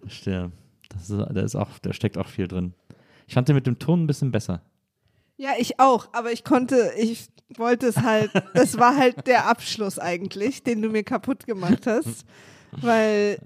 Verstehe. 0.00 0.52
Das 0.88 1.10
ist, 1.10 1.18
da, 1.18 1.40
ist 1.42 1.54
auch, 1.56 1.78
da 1.80 1.92
steckt 1.92 2.16
auch 2.18 2.28
viel 2.28 2.48
drin. 2.48 2.74
Ich 3.26 3.34
fand 3.34 3.48
den 3.48 3.56
mit 3.56 3.66
dem 3.66 3.78
Ton 3.78 4.04
ein 4.04 4.06
bisschen 4.06 4.30
besser. 4.30 4.62
Ja, 5.40 5.50
ich 5.58 5.78
auch, 5.78 6.08
aber 6.12 6.32
ich 6.32 6.42
konnte, 6.44 6.90
ich 6.98 7.28
wollte 7.56 7.86
es 7.86 7.96
halt, 7.96 8.30
das 8.54 8.76
war 8.78 8.96
halt 8.96 9.26
der 9.28 9.46
Abschluss 9.48 9.98
eigentlich, 9.98 10.64
den 10.64 10.82
du 10.82 10.88
mir 10.90 11.04
kaputt 11.04 11.46
gemacht 11.46 11.86
hast, 11.86 12.24
weil, 12.82 13.38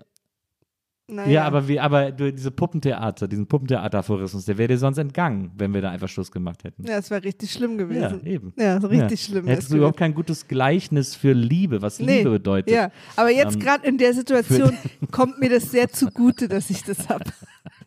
naja. 1.07 1.31
Ja, 1.31 1.45
aber, 1.45 1.69
wie, 1.69 1.79
aber 1.79 2.11
du, 2.11 2.33
diese 2.33 2.51
Puppentheater, 2.51 3.29
diesen 3.29 3.47
Puppentheater-Aphorismus, 3.47 4.47
der 4.47 4.57
wäre 4.57 4.69
dir 4.69 4.79
sonst 4.79 4.97
entgangen, 4.97 5.53
wenn 5.59 5.75
wir 5.75 5.83
da 5.83 5.91
einfach 5.91 6.09
Schluss 6.09 6.33
gemacht 6.33 6.65
hätten. 6.65 6.85
Ja, 6.87 6.97
es 6.97 7.11
wäre 7.11 7.23
richtig 7.25 7.53
schlimm 7.53 7.73
Ja, 7.73 7.77
gewesen. 7.77 8.25
eben. 8.27 8.55
Ja, 8.57 8.81
so 8.81 8.87
richtig 8.87 9.21
Ja. 9.21 9.27
schlimm. 9.27 9.47
Hättest 9.47 9.71
du 9.71 9.77
überhaupt 9.77 9.99
kein 9.99 10.15
gutes 10.15 10.49
Gleichnis 10.49 11.15
für 11.15 11.33
Liebe, 11.35 11.83
was 11.83 11.99
Nee, 12.01 12.19
Liebe 12.19 12.31
bedeutet. 12.31 12.73
Ja, 12.73 12.91
aber 13.17 13.31
jetzt 13.31 13.55
Ähm, 13.57 13.61
gerade 13.61 13.87
in 13.87 13.99
der 13.99 14.15
Situation 14.15 14.79
kommt 15.11 15.39
mir 15.39 15.51
das 15.51 15.71
sehr 15.71 15.91
zugute, 15.91 16.49
dass 16.49 16.71
ich 16.71 16.83
das 16.85 17.09
habe. 17.11 17.25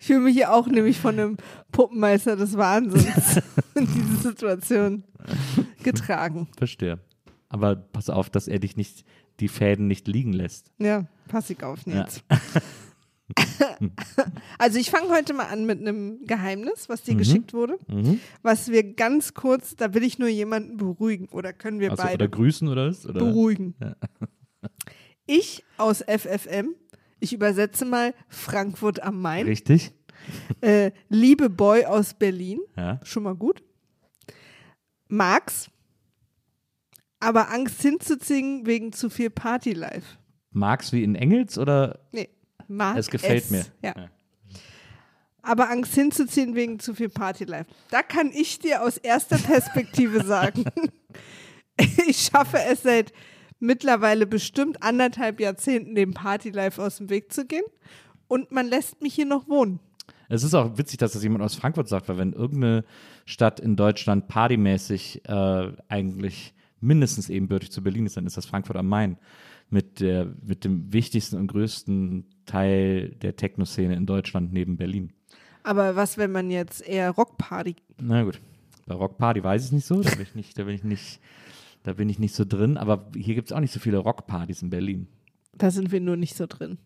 Ich 0.00 0.06
fühle 0.06 0.20
mich 0.20 0.34
hier 0.34 0.52
auch 0.52 0.66
nämlich 0.66 0.98
von 0.98 1.18
einem 1.18 1.36
Puppenmeister 1.72 2.36
des 2.36 2.56
Wahnsinns 2.56 3.36
in 3.74 3.86
diese 3.86 4.28
Situation 4.30 5.04
getragen. 5.82 6.48
Verstehe. 6.56 6.98
Aber 7.48 7.76
pass 7.76 8.08
auf, 8.10 8.30
dass 8.30 8.46
er 8.48 8.58
dich 8.60 8.76
nicht, 8.76 9.04
die 9.40 9.48
Fäden 9.48 9.86
nicht 9.88 10.06
liegen 10.08 10.32
lässt. 10.32 10.70
Ja, 10.78 11.06
pass 11.28 11.50
ich 11.50 11.62
auf, 11.64 11.80
Ja. 11.86 11.94
Nils. 12.04 12.22
also 14.58 14.78
ich 14.78 14.90
fange 14.90 15.08
heute 15.10 15.32
mal 15.34 15.46
an 15.46 15.64
mit 15.66 15.80
einem 15.80 16.24
Geheimnis, 16.26 16.88
was 16.88 17.02
Mhm. 17.02 17.04
dir 17.12 17.16
geschickt 17.16 17.52
wurde, 17.54 17.78
was 18.42 18.68
wir 18.70 18.82
ganz 18.94 19.34
kurz, 19.34 19.76
da 19.76 19.94
will 19.94 20.02
ich 20.02 20.18
nur 20.18 20.28
jemanden 20.28 20.76
beruhigen 20.76 21.28
oder 21.28 21.52
können 21.52 21.80
wir 21.80 21.90
Also, 21.92 22.02
beide 22.02 22.14
oder 22.24 22.28
grüßen 22.28 22.68
oder 22.68 22.88
was? 22.88 23.06
Oder? 23.06 23.20
beruhigen. 23.20 23.74
Ich 25.26 25.64
aus 25.76 26.02
FFM, 26.06 26.74
ich 27.20 27.32
übersetze 27.32 27.84
mal 27.84 28.14
Frankfurt 28.28 29.02
am 29.02 29.20
Main, 29.20 29.46
Richtig? 29.46 29.92
äh, 30.60 30.90
liebe 31.08 31.48
Boy 31.50 31.84
aus 31.84 32.14
Berlin, 32.14 32.60
Ja. 32.76 33.00
schon 33.04 33.22
mal 33.22 33.34
gut, 33.34 33.62
mag's, 35.08 35.70
aber 37.20 37.50
Angst 37.50 37.82
hinzuziehen 37.82 38.66
wegen 38.66 38.92
zu 38.92 39.10
viel 39.10 39.30
Party 39.30 39.72
life. 39.72 40.16
Magst 40.52 40.92
wie 40.92 41.04
in 41.04 41.14
Engels 41.14 41.58
oder 41.58 42.00
Nee, 42.12 42.28
mag 42.66 42.96
es 42.96 43.08
gefällt 43.08 43.44
es. 43.44 43.50
mir? 43.50 43.64
Ja. 43.82 43.94
aber 45.42 45.70
Angst 45.70 45.94
hinzuziehen 45.94 46.54
wegen 46.54 46.78
zu 46.80 46.94
viel 46.94 47.08
Partylife. 47.08 47.66
Da 47.90 48.02
kann 48.02 48.30
ich 48.32 48.58
dir 48.58 48.82
aus 48.82 48.96
erster 48.98 49.38
Perspektive 49.38 50.22
sagen, 50.24 50.64
ich 52.06 52.18
schaffe 52.18 52.58
es 52.58 52.82
seit 52.82 53.12
mittlerweile 53.60 54.26
bestimmt 54.26 54.82
anderthalb 54.82 55.40
Jahrzehnten, 55.40 55.94
dem 55.94 56.14
Partylife 56.14 56.82
aus 56.82 56.96
dem 56.96 57.10
Weg 57.10 57.32
zu 57.32 57.46
gehen. 57.46 57.64
Und 58.28 58.50
man 58.50 58.66
lässt 58.66 59.02
mich 59.02 59.14
hier 59.14 59.26
noch 59.26 59.48
wohnen. 59.48 59.80
Es 60.28 60.44
ist 60.44 60.54
auch 60.54 60.78
witzig, 60.78 60.98
dass 60.98 61.12
das 61.12 61.22
jemand 61.22 61.42
aus 61.42 61.56
Frankfurt 61.56 61.88
sagt, 61.88 62.08
weil 62.08 62.18
wenn 62.18 62.32
irgendeine 62.32 62.84
Stadt 63.26 63.58
in 63.58 63.76
Deutschland 63.76 64.28
partymäßig 64.28 65.22
äh, 65.28 65.72
eigentlich 65.88 66.54
mindestens 66.80 67.28
ebenbürtig 67.28 67.72
zu 67.72 67.82
Berlin 67.82 68.06
ist, 68.06 68.16
dann 68.16 68.26
ist 68.26 68.36
das 68.36 68.46
Frankfurt 68.46 68.76
am 68.76 68.88
Main 68.88 69.18
mit, 69.70 70.00
der, 70.00 70.32
mit 70.42 70.64
dem 70.64 70.92
wichtigsten 70.92 71.36
und 71.36 71.48
größten 71.48 72.26
Teil 72.46 73.10
der 73.22 73.36
Techno-Szene 73.36 73.94
in 73.94 74.06
Deutschland 74.06 74.52
neben 74.52 74.76
Berlin. 74.76 75.12
Aber 75.62 75.96
was, 75.96 76.16
wenn 76.16 76.32
man 76.32 76.50
jetzt 76.50 76.86
eher 76.86 77.10
Rockparty? 77.10 77.76
Na 78.00 78.22
gut, 78.24 78.40
bei 78.86 78.94
Rockparty 78.94 79.42
weiß 79.44 79.62
ich 79.62 79.66
es 79.66 79.72
nicht 79.72 79.86
so, 79.86 80.02
da 80.02 80.10
bin 80.10 80.22
ich 80.22 80.34
nicht, 80.34 80.58
da 80.58 80.64
bin 80.64 80.74
ich 80.74 80.84
nicht, 80.84 81.20
da 81.82 81.94
bin 81.94 82.08
ich 82.08 82.18
nicht 82.18 82.34
so 82.34 82.44
drin, 82.44 82.76
aber 82.76 83.10
hier 83.16 83.34
gibt 83.34 83.48
es 83.48 83.52
auch 83.52 83.60
nicht 83.60 83.72
so 83.72 83.80
viele 83.80 83.98
Rockpartys 83.98 84.62
in 84.62 84.70
Berlin. 84.70 85.08
Da 85.56 85.70
sind 85.70 85.92
wir 85.92 86.00
nur 86.00 86.16
nicht 86.16 86.36
so 86.36 86.46
drin. 86.46 86.78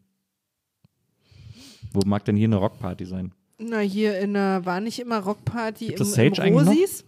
Wo 1.93 2.01
mag 2.07 2.25
denn 2.25 2.37
hier 2.37 2.49
eine 2.49 2.57
Rockparty 2.57 3.05
sein? 3.05 3.33
Na, 3.59 3.79
hier 3.79 4.19
in 4.19 4.35
der, 4.35 4.65
war 4.65 4.81
nicht 4.81 4.99
immer 4.99 5.21
Rockparty 5.21 5.87
Gibt 5.87 6.01
im, 6.01 6.07
es 6.07 6.15
Sage 6.15 6.37
im 6.37 6.43
eigentlich 6.43 6.65
noch? 6.65 6.73
Rosis? 6.73 7.05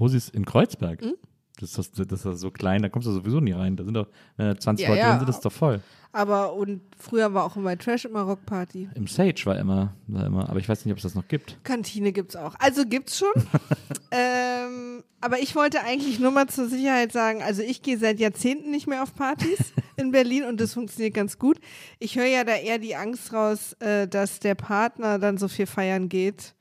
Rosis 0.00 0.28
in 0.30 0.44
Kreuzberg. 0.44 1.02
Hm? 1.02 1.14
Das, 1.60 1.78
ist, 1.78 1.98
das 2.10 2.24
ist 2.24 2.40
so 2.40 2.50
klein, 2.50 2.82
da 2.82 2.88
kommst 2.88 3.06
du 3.06 3.12
sowieso 3.12 3.38
nie 3.38 3.52
rein. 3.52 3.76
Da 3.76 3.84
sind 3.84 3.94
doch, 3.94 4.08
wenn 4.36 4.46
da 4.46 4.58
20 4.58 4.84
Ja, 4.84 4.90
Leute 4.90 5.00
ja. 5.00 5.10
drin 5.10 5.20
sind, 5.20 5.28
ist 5.28 5.44
doch 5.44 5.52
voll. 5.52 5.80
Aber 6.14 6.54
und 6.54 6.80
früher 6.96 7.34
war 7.34 7.44
auch 7.44 7.56
My 7.56 7.76
Trash 7.76 8.04
immer 8.04 8.22
Rockparty. 8.22 8.88
Im 8.94 9.08
Sage 9.08 9.46
war 9.46 9.58
immer, 9.58 9.94
war 10.06 10.26
immer, 10.26 10.48
aber 10.48 10.60
ich 10.60 10.68
weiß 10.68 10.84
nicht, 10.84 10.92
ob 10.92 10.98
es 10.98 11.02
das 11.02 11.14
noch 11.16 11.26
gibt. 11.26 11.58
Kantine 11.64 12.12
gibt's 12.12 12.36
auch. 12.36 12.54
Also 12.58 12.84
gibt's 12.86 13.18
schon. 13.18 13.32
ähm, 14.12 15.02
aber 15.20 15.40
ich 15.40 15.56
wollte 15.56 15.80
eigentlich 15.80 16.20
nur 16.20 16.30
mal 16.30 16.48
zur 16.48 16.68
Sicherheit 16.68 17.10
sagen, 17.10 17.42
also 17.42 17.62
ich 17.62 17.82
gehe 17.82 17.98
seit 17.98 18.20
Jahrzehnten 18.20 18.70
nicht 18.70 18.86
mehr 18.86 19.02
auf 19.02 19.14
Partys 19.14 19.72
in 19.96 20.12
Berlin 20.12 20.44
und 20.44 20.60
das 20.60 20.74
funktioniert 20.74 21.14
ganz 21.14 21.38
gut. 21.38 21.58
Ich 21.98 22.16
höre 22.16 22.26
ja 22.26 22.44
da 22.44 22.54
eher 22.54 22.78
die 22.78 22.94
Angst 22.94 23.32
raus, 23.32 23.74
äh, 23.80 24.06
dass 24.06 24.38
der 24.38 24.54
Partner 24.54 25.18
dann 25.18 25.36
so 25.36 25.48
viel 25.48 25.66
feiern 25.66 26.08
geht 26.08 26.54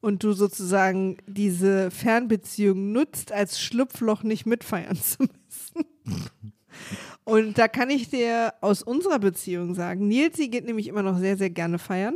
und 0.00 0.22
du 0.22 0.32
sozusagen 0.32 1.18
diese 1.26 1.90
Fernbeziehung 1.90 2.92
nutzt, 2.92 3.32
als 3.32 3.60
Schlupfloch 3.60 4.22
nicht 4.22 4.46
mitfeiern 4.46 4.96
zu 4.96 5.24
müssen. 5.24 5.88
Und 7.24 7.58
da 7.58 7.68
kann 7.68 7.90
ich 7.90 8.08
dir 8.08 8.54
aus 8.60 8.82
unserer 8.82 9.18
Beziehung 9.18 9.74
sagen, 9.74 10.08
Nilsi 10.08 10.48
geht 10.48 10.64
nämlich 10.64 10.86
immer 10.86 11.02
noch 11.02 11.18
sehr, 11.18 11.36
sehr 11.36 11.50
gerne 11.50 11.78
feiern. 11.78 12.14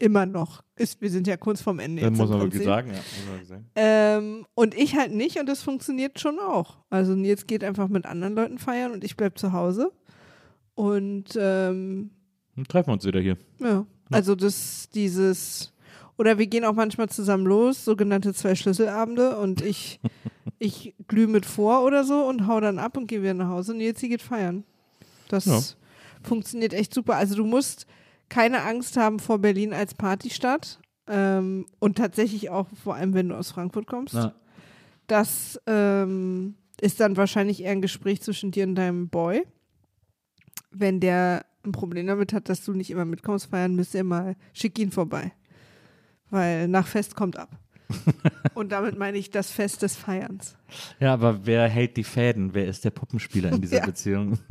Immer 0.00 0.26
noch. 0.26 0.62
Ist, 0.76 1.00
wir 1.00 1.10
sind 1.10 1.26
ja 1.26 1.36
kurz 1.36 1.60
vorm 1.60 1.80
Ende. 1.80 2.02
Dann 2.02 2.12
jetzt 2.12 2.18
muss 2.20 2.30
man 2.30 2.40
wirklich 2.40 2.64
sagen, 2.64 2.92
ja. 2.92 3.58
Ähm, 3.74 4.46
und 4.54 4.76
ich 4.76 4.96
halt 4.96 5.12
nicht 5.12 5.38
und 5.38 5.46
das 5.46 5.62
funktioniert 5.62 6.18
schon 6.18 6.38
auch. 6.38 6.78
Also 6.88 7.14
Nils 7.14 7.46
geht 7.46 7.64
einfach 7.64 7.88
mit 7.88 8.06
anderen 8.06 8.34
Leuten 8.34 8.58
feiern 8.58 8.92
und 8.92 9.04
ich 9.04 9.16
bleib 9.16 9.38
zu 9.38 9.52
Hause. 9.52 9.92
Und 10.74 11.36
ähm, 11.36 12.10
Dann 12.54 12.64
treffen 12.64 12.88
wir 12.88 12.92
uns 12.94 13.04
wieder 13.04 13.20
hier. 13.20 13.36
ja, 13.60 13.86
also 14.10 14.36
das, 14.36 14.88
dieses, 14.94 15.72
oder 16.18 16.36
wir 16.38 16.46
gehen 16.46 16.64
auch 16.64 16.74
manchmal 16.74 17.08
zusammen 17.08 17.46
los, 17.46 17.84
sogenannte 17.84 18.34
zwei 18.34 18.54
Schlüsselabende 18.54 19.38
und 19.38 19.62
ich, 19.62 20.00
ich 20.58 20.94
glühe 21.06 21.28
mit 21.28 21.46
vor 21.46 21.84
oder 21.84 22.04
so 22.04 22.26
und 22.26 22.46
hau 22.46 22.60
dann 22.60 22.78
ab 22.78 22.96
und 22.96 23.06
gehe 23.06 23.22
wieder 23.22 23.34
nach 23.34 23.48
Hause 23.48 23.72
und 23.72 23.80
sie 23.98 24.08
geht 24.08 24.22
feiern. 24.22 24.64
Das 25.28 25.46
Ja. 25.46 25.60
funktioniert 26.22 26.74
echt 26.74 26.92
super. 26.92 27.16
Also 27.16 27.36
du 27.36 27.44
musst 27.46 27.86
keine 28.28 28.62
Angst 28.64 28.96
haben 28.96 29.20
vor 29.20 29.38
Berlin 29.38 29.72
als 29.72 29.94
Partystadt 29.94 30.80
ähm, 31.06 31.66
und 31.78 31.96
tatsächlich 31.96 32.50
auch 32.50 32.66
vor 32.82 32.94
allem, 32.96 33.14
wenn 33.14 33.30
du 33.30 33.36
aus 33.36 33.52
Frankfurt 33.52 33.86
kommst. 33.86 34.14
Na, 34.14 34.34
Das 35.06 35.58
ähm, 35.66 36.54
ist 36.80 37.00
dann 37.00 37.16
wahrscheinlich 37.16 37.62
eher 37.62 37.72
ein 37.72 37.80
Gespräch 37.82 38.20
zwischen 38.22 38.50
dir 38.50 38.64
und 38.66 38.74
deinem 38.74 39.08
Boy. 39.08 39.46
Wenn 40.70 41.00
der 41.00 41.46
ein 41.64 41.72
Problem 41.72 42.06
damit 42.06 42.32
hat, 42.32 42.48
dass 42.48 42.64
du 42.64 42.72
nicht 42.72 42.90
immer 42.90 43.04
mitkommst 43.04 43.46
feiern, 43.46 43.74
müsst 43.74 43.94
ihr 43.94 44.04
mal, 44.04 44.36
schick 44.52 44.78
ihn 44.78 44.90
vorbei. 44.92 45.32
Weil 46.30 46.68
nach 46.68 46.86
Fest 46.86 47.14
kommt 47.16 47.38
ab. 47.38 47.50
und 48.54 48.70
damit 48.72 48.98
meine 48.98 49.16
ich 49.16 49.30
das 49.30 49.50
Fest 49.50 49.80
des 49.82 49.96
Feierns. 49.96 50.56
ja, 51.00 51.14
aber 51.14 51.46
wer 51.46 51.66
hält 51.68 51.96
die 51.96 52.04
Fäden? 52.04 52.52
Wer 52.52 52.66
ist 52.66 52.84
der 52.84 52.90
Puppenspieler 52.90 53.50
in 53.50 53.62
dieser 53.62 53.76
Ja. 53.78 53.86
Beziehung? 53.86 54.38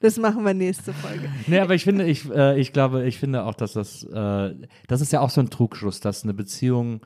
Das 0.00 0.18
machen 0.18 0.44
wir 0.44 0.54
nächste 0.54 0.92
Folge. 0.92 1.28
Nee, 1.46 1.58
aber 1.58 1.74
ich 1.74 1.84
finde, 1.84 2.04
ich, 2.06 2.30
äh, 2.30 2.60
ich 2.60 2.72
glaube, 2.72 3.06
ich 3.06 3.18
finde 3.18 3.44
auch, 3.44 3.54
dass 3.54 3.72
das, 3.72 4.04
äh, 4.04 4.54
das 4.86 5.00
ist 5.00 5.12
ja 5.12 5.20
auch 5.20 5.30
so 5.30 5.40
ein 5.40 5.50
Trugschluss, 5.50 6.00
dass 6.00 6.22
eine 6.22 6.34
Beziehung 6.34 7.00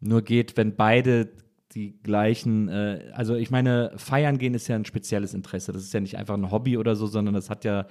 nur 0.00 0.22
geht, 0.22 0.56
wenn 0.56 0.74
beide 0.74 1.28
die 1.72 2.00
gleichen, 2.02 2.68
äh, 2.68 3.10
also 3.12 3.34
ich 3.34 3.50
meine, 3.50 3.92
feiern 3.96 4.38
gehen 4.38 4.54
ist 4.54 4.68
ja 4.68 4.76
ein 4.76 4.84
spezielles 4.84 5.34
Interesse. 5.34 5.72
Das 5.72 5.82
ist 5.82 5.92
ja 5.92 6.00
nicht 6.00 6.16
einfach 6.16 6.34
ein 6.34 6.50
Hobby 6.50 6.76
oder 6.78 6.96
so, 6.96 7.06
sondern 7.06 7.34
das 7.34 7.50
hat 7.50 7.64
ja, 7.64 7.86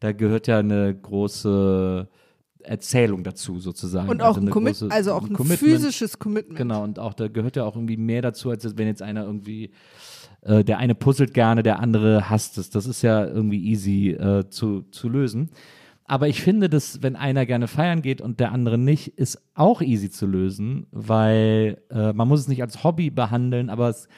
da 0.00 0.12
gehört 0.12 0.46
ja 0.46 0.58
eine 0.58 0.94
große 0.94 2.08
Erzählung 2.64 3.24
dazu 3.24 3.58
sozusagen. 3.60 4.08
Und 4.08 4.22
auch 4.22 4.36
eine 4.36 4.46
ein, 4.46 4.50
Commit 4.50 4.74
große- 4.76 4.90
also 4.90 5.12
auch 5.12 5.22
ein 5.22 5.32
Commitment. 5.34 5.58
physisches 5.60 6.18
Commitment. 6.18 6.58
Genau, 6.58 6.82
und 6.84 6.98
auch 6.98 7.14
da 7.14 7.28
gehört 7.28 7.56
ja 7.56 7.64
auch 7.64 7.76
irgendwie 7.76 7.96
mehr 7.96 8.22
dazu, 8.22 8.50
als 8.50 8.76
wenn 8.76 8.86
jetzt 8.86 9.02
einer 9.02 9.24
irgendwie, 9.24 9.70
äh, 10.42 10.64
der 10.64 10.78
eine 10.78 10.94
puzzelt 10.94 11.34
gerne, 11.34 11.62
der 11.62 11.78
andere 11.80 12.30
hasst 12.30 12.58
es. 12.58 12.70
Das 12.70 12.86
ist 12.86 13.02
ja 13.02 13.24
irgendwie 13.26 13.62
easy 13.64 14.10
äh, 14.10 14.48
zu, 14.48 14.82
zu 14.90 15.08
lösen. 15.08 15.50
Aber 16.04 16.26
ich 16.26 16.42
finde, 16.42 16.68
dass 16.68 17.02
wenn 17.04 17.14
einer 17.14 17.46
gerne 17.46 17.68
feiern 17.68 18.02
geht 18.02 18.20
und 18.20 18.40
der 18.40 18.50
andere 18.50 18.78
nicht, 18.78 19.16
ist 19.16 19.40
auch 19.54 19.80
easy 19.80 20.10
zu 20.10 20.26
lösen, 20.26 20.86
weil 20.90 21.80
äh, 21.90 22.12
man 22.12 22.26
muss 22.26 22.40
es 22.40 22.48
nicht 22.48 22.62
als 22.62 22.82
Hobby 22.82 23.10
behandeln, 23.10 23.70
aber 23.70 23.88
es, 23.90 24.08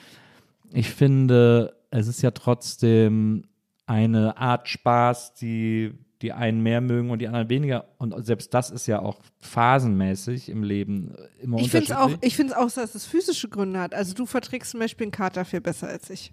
ich 0.72 0.88
finde, 0.88 1.74
es 1.90 2.06
ist 2.06 2.22
ja 2.22 2.30
trotzdem 2.30 3.44
eine 3.84 4.38
Art 4.38 4.68
Spaß, 4.70 5.34
die 5.34 5.92
die 6.22 6.32
einen 6.32 6.62
mehr 6.62 6.80
mögen 6.80 7.10
und 7.10 7.18
die 7.18 7.26
anderen 7.26 7.50
weniger. 7.50 7.88
Und 7.98 8.14
selbst 8.24 8.54
das 8.54 8.70
ist 8.70 8.86
ja 8.86 9.00
auch 9.00 9.20
phasenmäßig 9.40 10.48
im 10.48 10.62
Leben 10.62 11.14
immer 11.40 11.58
Ich 11.58 11.70
finde 11.70 11.86
es 11.86 11.92
auch, 11.92 12.04
unterschiedlich. 12.04 12.28
ich 12.32 12.36
find's 12.36 12.52
auch, 12.52 12.70
dass 12.70 12.94
es 12.94 13.04
physische 13.04 13.48
Gründe 13.48 13.80
hat. 13.80 13.94
Also 13.94 14.14
du 14.14 14.24
verträgst 14.26 14.70
zum 14.70 14.80
Beispiel 14.80 15.06
einen 15.06 15.12
Kater 15.12 15.44
viel 15.44 15.60
besser 15.60 15.88
als 15.88 16.08
ich. 16.10 16.32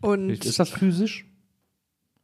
Und 0.00 0.30
Ist 0.30 0.58
das 0.58 0.70
physisch? 0.70 1.26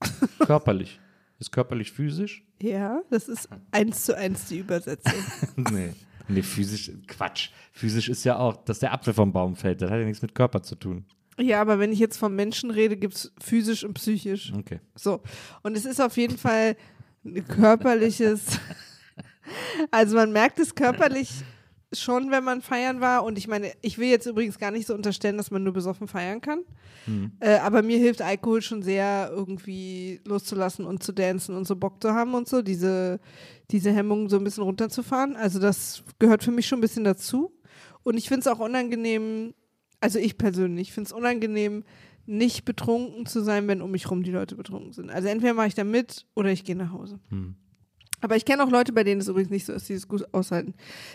körperlich. 0.39 1.01
Ist 1.39 1.53
körperlich 1.53 1.93
physisch? 1.93 2.45
ja, 2.63 3.03
das 3.11 3.29
ist 3.29 3.51
eins 3.71 4.05
zu 4.05 4.17
eins 4.17 4.47
die 4.47 4.59
Übersetzung. 4.59 5.13
nee. 5.71 5.93
Nee, 6.29 6.43
physisch, 6.43 6.91
Quatsch. 7.07 7.51
Physisch 7.73 8.09
ist 8.09 8.25
ja 8.25 8.39
auch, 8.39 8.57
dass 8.65 8.79
der 8.81 8.93
Apfel 8.93 9.13
vom 9.15 9.33
Baum 9.33 9.55
fällt. 9.55 9.81
Das 9.83 9.91
hat 9.91 9.99
ja 10.01 10.05
nichts 10.05 10.23
mit 10.23 10.35
Körper 10.35 10.63
zu 10.63 10.75
tun. 10.75 11.05
Ja, 11.39 11.61
aber 11.61 11.79
wenn 11.79 11.93
ich 11.93 11.99
jetzt 11.99 12.17
vom 12.17 12.35
Menschen 12.35 12.71
rede, 12.71 12.97
gibt 12.97 13.15
es 13.15 13.33
physisch 13.43 13.85
und 13.85 13.95
psychisch. 13.95 14.53
Okay. 14.57 14.81
So. 14.95 15.21
Und 15.63 15.77
es 15.77 15.85
ist 15.85 16.01
auf 16.01 16.17
jeden 16.17 16.39
Fall 16.39 16.77
ein 17.25 17.47
körperliches. 17.47 18.59
Also 19.93 20.17
man 20.17 20.33
merkt 20.33 20.59
es 20.59 20.75
körperlich 20.75 21.31
schon, 21.93 22.33
wenn 22.33 22.43
man 22.43 22.63
feiern 22.63 23.01
war. 23.01 23.23
Und 23.23 23.39
ich 23.39 23.47
meine, 23.47 23.73
ich 23.81 23.97
will 23.99 24.09
jetzt 24.09 24.27
übrigens 24.27 24.59
gar 24.59 24.71
nicht 24.71 24.87
so 24.87 24.95
unterstellen, 24.95 25.37
dass 25.37 25.51
man 25.51 25.63
nur 25.63 25.73
besoffen 25.73 26.09
feiern 26.09 26.41
kann. 26.41 26.65
Äh, 27.39 27.59
aber 27.59 27.83
mir 27.83 27.99
hilft 27.99 28.23
Alkohol 28.23 28.63
schon 28.63 28.83
sehr, 28.83 29.31
irgendwie 29.33 30.21
loszulassen 30.25 30.85
und 30.85 31.03
zu 31.03 31.13
dancen 31.13 31.55
und 31.55 31.67
so 31.67 31.77
Bock 31.77 32.03
zu 32.03 32.13
haben 32.13 32.35
und 32.35 32.49
so, 32.49 32.63
diese, 32.63 33.21
diese 33.71 33.93
Hemmungen 33.93 34.29
so 34.29 34.37
ein 34.37 34.45
bisschen 34.45 34.65
runterzufahren. 34.65 35.37
Also 35.37 35.61
das 35.61 36.03
gehört 36.19 36.43
für 36.43 36.51
mich 36.51 36.67
schon 36.67 36.79
ein 36.79 36.83
bisschen 36.83 37.05
dazu. 37.05 37.53
Und 38.03 38.17
ich 38.17 38.29
finde 38.29 38.41
es 38.41 38.47
auch 38.49 38.59
unangenehm, 38.59 39.55
also 40.07 40.21
ich 40.21 40.39
persönlich 40.39 40.93
finde 40.93 41.09
es 41.09 41.13
unangenehm, 41.13 41.83
nicht 42.27 42.65
betrunken 42.65 43.27
zu 43.27 43.41
sein, 43.41 43.67
wenn 43.67 43.83
um 43.83 43.91
mich 43.91 44.09
rum 44.09 44.23
die 44.23 44.31
Leute 44.31 44.55
betrunken 44.55 44.93
sind. 44.93 45.11
Also 45.11 45.27
entweder 45.27 45.53
mache 45.53 45.67
ich 45.67 45.75
da 45.75 45.83
mit 45.83 46.27
oder 46.37 46.53
ich 46.53 46.63
gehe 46.63 46.77
nach 46.77 46.93
Hause. 46.93 47.19
Aber 48.21 48.37
ich 48.37 48.45
kenne 48.45 48.63
auch 48.63 48.71
Leute, 48.71 48.93
bei 48.93 49.03
denen 49.03 49.21
es 49.21 49.27
übrigens 49.27 49.51
nicht 49.51 49.67
so 49.67 49.73
ist, 49.73 49.89
die 49.89 49.95
es 49.95 50.07
gut 50.07 50.33
aushalten. 50.33 50.75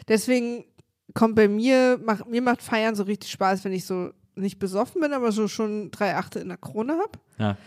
Deswegen 0.09 0.65
kommt 1.13 1.35
bei 1.37 1.47
mir, 1.47 2.01
mach, 2.03 2.25
mir 2.25 2.41
macht 2.41 2.61
Feiern 2.61 2.95
so 2.95 3.03
richtig 3.03 3.31
Spaß, 3.31 3.63
wenn 3.63 3.71
ich 3.71 3.85
so 3.85 4.11
nicht 4.35 4.59
besoffen 4.59 4.99
bin, 4.99 5.13
aber 5.13 5.31
so 5.31 5.47
schon 5.47 5.89
drei 5.91 6.17
Achte 6.17 6.39
in 6.39 6.49
der 6.49 6.57
Krone 6.57 6.97
habe. 6.97 7.17
Ja. 7.39 7.57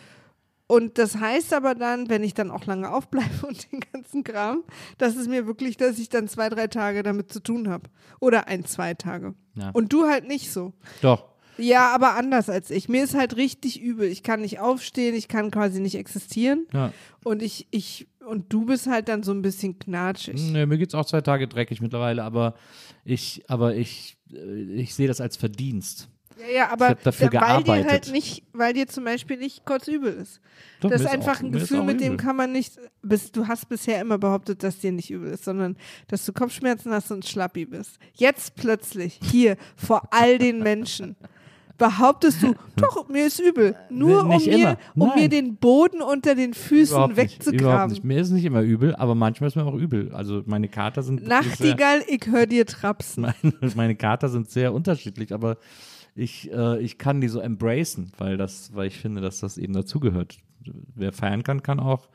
Und 0.66 0.98
das 0.98 1.16
heißt 1.16 1.54
aber 1.54 1.74
dann, 1.74 2.10
wenn 2.10 2.22
ich 2.22 2.34
dann 2.34 2.50
auch 2.50 2.66
lange 2.66 2.92
aufbleibe 2.92 3.46
und 3.48 3.72
den 3.72 3.80
ganzen 3.80 4.24
Kram, 4.24 4.62
dass 4.98 5.16
es 5.16 5.26
mir 5.26 5.46
wirklich, 5.46 5.78
dass 5.78 5.98
ich 5.98 6.10
dann 6.10 6.28
zwei, 6.28 6.50
drei 6.50 6.66
Tage 6.66 7.02
damit 7.02 7.32
zu 7.32 7.40
tun 7.40 7.70
habe. 7.70 7.88
Oder 8.20 8.46
ein, 8.46 8.66
zwei 8.66 8.92
Tage. 8.92 9.34
Ja. 9.54 9.70
Und 9.70 9.92
du 9.92 10.04
halt 10.04 10.26
nicht 10.26 10.50
so. 10.52 10.72
Doch. 11.00 11.24
Ja, 11.56 11.94
aber 11.94 12.16
anders 12.16 12.48
als 12.48 12.70
ich. 12.70 12.88
Mir 12.88 13.04
ist 13.04 13.14
halt 13.14 13.36
richtig 13.36 13.80
übel. 13.80 14.08
Ich 14.08 14.22
kann 14.22 14.40
nicht 14.40 14.58
aufstehen, 14.58 15.14
ich 15.14 15.28
kann 15.28 15.50
quasi 15.50 15.80
nicht 15.80 15.94
existieren. 15.94 16.66
Ja. 16.72 16.92
Und 17.22 17.42
ich, 17.42 17.68
ich, 17.70 18.08
und 18.26 18.52
du 18.52 18.64
bist 18.66 18.86
halt 18.86 19.08
dann 19.08 19.22
so 19.22 19.32
ein 19.32 19.42
bisschen 19.42 19.78
knatschig. 19.78 20.50
Nee, 20.50 20.66
mir 20.66 20.78
geht's 20.78 20.94
auch 20.94 21.04
zwei 21.04 21.20
Tage 21.20 21.46
dreckig 21.46 21.80
mittlerweile, 21.80 22.24
aber 22.24 22.54
ich, 23.04 23.44
aber 23.48 23.76
ich, 23.76 24.16
äh, 24.32 24.62
ich 24.74 24.94
sehe 24.94 25.08
das 25.08 25.20
als 25.20 25.36
Verdienst. 25.36 26.08
Ja, 26.38 26.54
ja, 26.56 26.72
aber 26.72 26.92
Ich 26.92 27.02
dafür 27.04 27.28
da- 27.30 27.40
weil 27.40 27.56
dir 27.58 27.64
gearbeitet. 27.64 27.90
halt 27.90 28.12
nicht, 28.12 28.42
weil 28.52 28.72
dir 28.72 28.86
zum 28.88 29.04
Beispiel 29.04 29.36
nicht 29.38 29.64
kotzübel 29.64 30.12
ist. 30.12 30.40
Doch, 30.80 30.90
das 30.90 31.02
mir 31.02 31.06
ist 31.08 31.12
einfach 31.14 31.36
auch- 31.38 31.40
ein 31.44 31.50
mir 31.50 31.60
Gefühl, 31.60 31.82
mit 31.84 32.00
dem 32.00 32.16
kann 32.16 32.36
man 32.36 32.52
nicht. 32.52 32.78
Bis, 33.02 33.30
du 33.32 33.46
hast 33.46 33.68
bisher 33.68 34.00
immer 34.00 34.18
behauptet, 34.18 34.62
dass 34.62 34.78
dir 34.78 34.92
nicht 34.92 35.10
übel 35.10 35.30
ist, 35.32 35.44
sondern 35.44 35.76
dass 36.08 36.24
du 36.26 36.32
Kopfschmerzen 36.32 36.92
hast 36.92 37.10
und 37.10 37.24
schlappi 37.24 37.64
bist. 37.66 37.98
Jetzt 38.14 38.56
plötzlich, 38.56 39.18
hier, 39.22 39.56
vor 39.76 40.08
all 40.10 40.38
den 40.38 40.58
Menschen, 40.62 41.16
behauptest 41.78 42.42
du, 42.42 42.54
doch, 42.76 43.08
mir 43.08 43.26
ist 43.26 43.40
übel. 43.40 43.76
Nur 43.90 44.22
um, 44.22 44.28
Nicht 44.28 44.46
mir, 44.46 44.54
immer. 44.56 44.78
um 44.96 45.12
mir 45.14 45.28
den 45.28 45.56
Boden 45.56 46.02
unter 46.02 46.34
den 46.34 46.54
Füßen 46.54 46.94
Überhaupt 46.94 47.16
nicht, 47.16 47.36
überhaupt 47.42 47.52
wegzugraben. 47.52 47.90
nicht. 47.92 48.04
Mir 48.04 48.20
ist 48.20 48.30
nicht 48.30 48.44
immer 48.44 48.62
übel, 48.62 48.94
aber 48.96 49.14
manchmal 49.14 49.48
ist 49.48 49.56
mir 49.56 49.64
auch 49.64 49.74
übel. 49.74 50.12
Also 50.12 50.42
meine 50.46 50.68
Kater 50.68 51.02
sind 51.02 51.20
sehr, 51.20 51.28
Nachtigall, 51.28 52.02
ich 52.08 52.26
hör 52.26 52.46
dir 52.46 52.64
trapsen. 52.66 53.22
meine, 53.42 53.72
meine 53.74 53.96
Kater 53.96 54.28
sind 54.28 54.50
sehr 54.50 54.72
unterschiedlich, 54.72 55.32
aber 55.32 55.56
ich, 56.14 56.50
äh, 56.52 56.80
ich 56.80 56.98
kann 56.98 57.20
die 57.20 57.28
so 57.28 57.40
embracen, 57.40 58.12
weil 58.18 58.36
das, 58.36 58.74
weil 58.74 58.86
ich 58.86 58.98
finde, 58.98 59.20
dass 59.20 59.40
das 59.40 59.58
eben 59.58 59.72
dazugehört. 59.72 60.38
Wer 60.94 61.12
feiern 61.12 61.42
kann, 61.42 61.62
kann 61.62 61.80
auch 61.80 62.08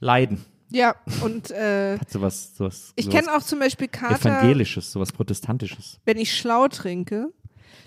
leiden. 0.00 0.44
Ja, 0.70 0.96
und 1.22 1.50
äh, 1.50 1.98
Hat 1.98 2.10
sowas, 2.10 2.56
sowas, 2.56 2.92
ich 2.96 3.08
kenne 3.08 3.34
auch 3.34 3.42
zum 3.42 3.58
Beispiel 3.58 3.88
Kater. 3.88 4.30
Evangelisches, 4.30 4.92
sowas 4.92 5.12
Protestantisches. 5.12 5.98
wenn 6.04 6.18
ich 6.18 6.36
schlau 6.36 6.68
trinke, 6.68 7.32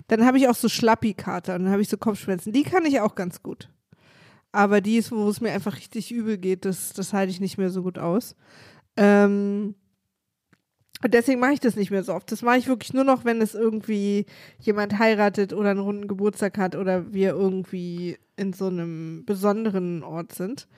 dann 0.08 0.24
habe 0.24 0.38
ich 0.38 0.48
auch 0.48 0.54
so 0.54 0.68
Schlappi-Kater 0.68 1.54
und 1.54 1.64
dann 1.64 1.72
habe 1.72 1.82
ich 1.82 1.88
so 1.88 1.96
Kopfschmerzen. 1.96 2.52
Die 2.52 2.64
kann 2.64 2.84
ich 2.84 3.00
auch 3.00 3.14
ganz 3.14 3.42
gut. 3.42 3.68
Aber 4.50 4.80
die 4.80 4.96
ist, 4.96 5.12
wo 5.12 5.28
es 5.28 5.40
mir 5.40 5.52
einfach 5.52 5.76
richtig 5.76 6.12
übel 6.12 6.38
geht, 6.38 6.64
das, 6.64 6.92
das 6.92 7.12
halte 7.12 7.30
ich 7.30 7.40
nicht 7.40 7.56
mehr 7.56 7.70
so 7.70 7.82
gut 7.82 7.98
aus. 7.98 8.36
Ähm, 8.96 9.74
und 11.02 11.14
deswegen 11.14 11.40
mache 11.40 11.52
ich 11.52 11.60
das 11.60 11.76
nicht 11.76 11.90
mehr 11.90 12.04
so 12.04 12.14
oft. 12.14 12.30
Das 12.30 12.42
mache 12.42 12.58
ich 12.58 12.68
wirklich 12.68 12.94
nur 12.94 13.04
noch, 13.04 13.24
wenn 13.24 13.40
es 13.40 13.54
irgendwie 13.54 14.26
jemand 14.60 14.98
heiratet 14.98 15.52
oder 15.52 15.70
einen 15.70 15.80
runden 15.80 16.08
Geburtstag 16.08 16.58
hat 16.58 16.76
oder 16.76 17.12
wir 17.12 17.30
irgendwie 17.30 18.18
in 18.36 18.52
so 18.52 18.66
einem 18.68 19.24
besonderen 19.24 20.02
Ort 20.04 20.32
sind. 20.32 20.68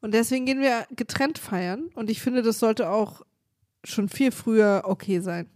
Und 0.00 0.14
deswegen 0.14 0.46
gehen 0.46 0.60
wir 0.60 0.86
getrennt 0.94 1.38
feiern. 1.38 1.90
Und 1.94 2.10
ich 2.10 2.20
finde, 2.20 2.42
das 2.42 2.58
sollte 2.58 2.90
auch 2.90 3.22
schon 3.84 4.08
viel 4.08 4.32
früher 4.32 4.82
okay 4.84 5.20
sein. 5.20 5.46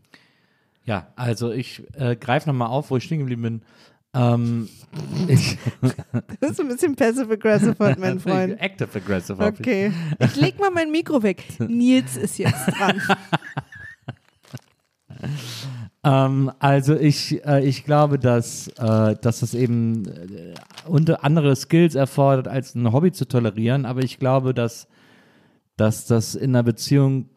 Ja, 0.85 1.13
also 1.17 1.51
ich 1.53 1.83
äh, 1.95 2.17
greife 2.17 2.49
nochmal 2.49 2.69
auf, 2.69 2.91
wo 2.91 2.97
ich 2.97 3.05
stehen 3.05 3.19
geblieben 3.19 3.43
bin. 3.43 3.63
Ähm, 4.15 4.69
ich, 5.29 5.59
Das 6.41 6.53
ist 6.53 6.61
ein 6.61 6.69
bisschen 6.69 6.97
passive-aggressive 6.97 7.77
heute, 7.79 8.01
mein 8.01 8.21
Freund. 8.21 8.61
Active 8.61 8.89
aggressive. 8.95 9.39
hoffe 9.39 9.55
ich. 9.55 9.61
Okay. 9.61 9.93
Ich 10.19 10.37
leg 10.37 10.59
mal 10.59 10.71
mein 10.71 10.91
Mikro 10.91 11.23
weg. 11.23 11.45
Nils 11.59 12.17
ist 12.17 12.39
jetzt 12.39 12.67
dran. 12.69 13.03
Ähm, 16.05 16.53
also 16.59 16.95
ich, 16.95 17.45
äh, 17.45 17.67
ich 17.67 17.85
glaube, 17.85 18.19
dass, 18.19 18.69
äh, 18.69 19.17
dass 19.21 19.41
das 19.41 19.53
eben 19.55 20.07
äh, 20.07 20.55
unter 20.87 21.25
andere 21.25 21.55
Skills 21.57 21.95
erfordert, 21.95 22.49
als 22.49 22.75
ein 22.75 22.93
Hobby 22.93 23.13
zu 23.13 23.27
tolerieren, 23.27 23.85
aber 23.85 24.03
ich 24.03 24.19
glaube, 24.19 24.55
dass, 24.55 24.89
dass 25.77 26.07
das 26.07 26.35
in 26.35 26.51
einer 26.51 26.63
Beziehung 26.63 27.29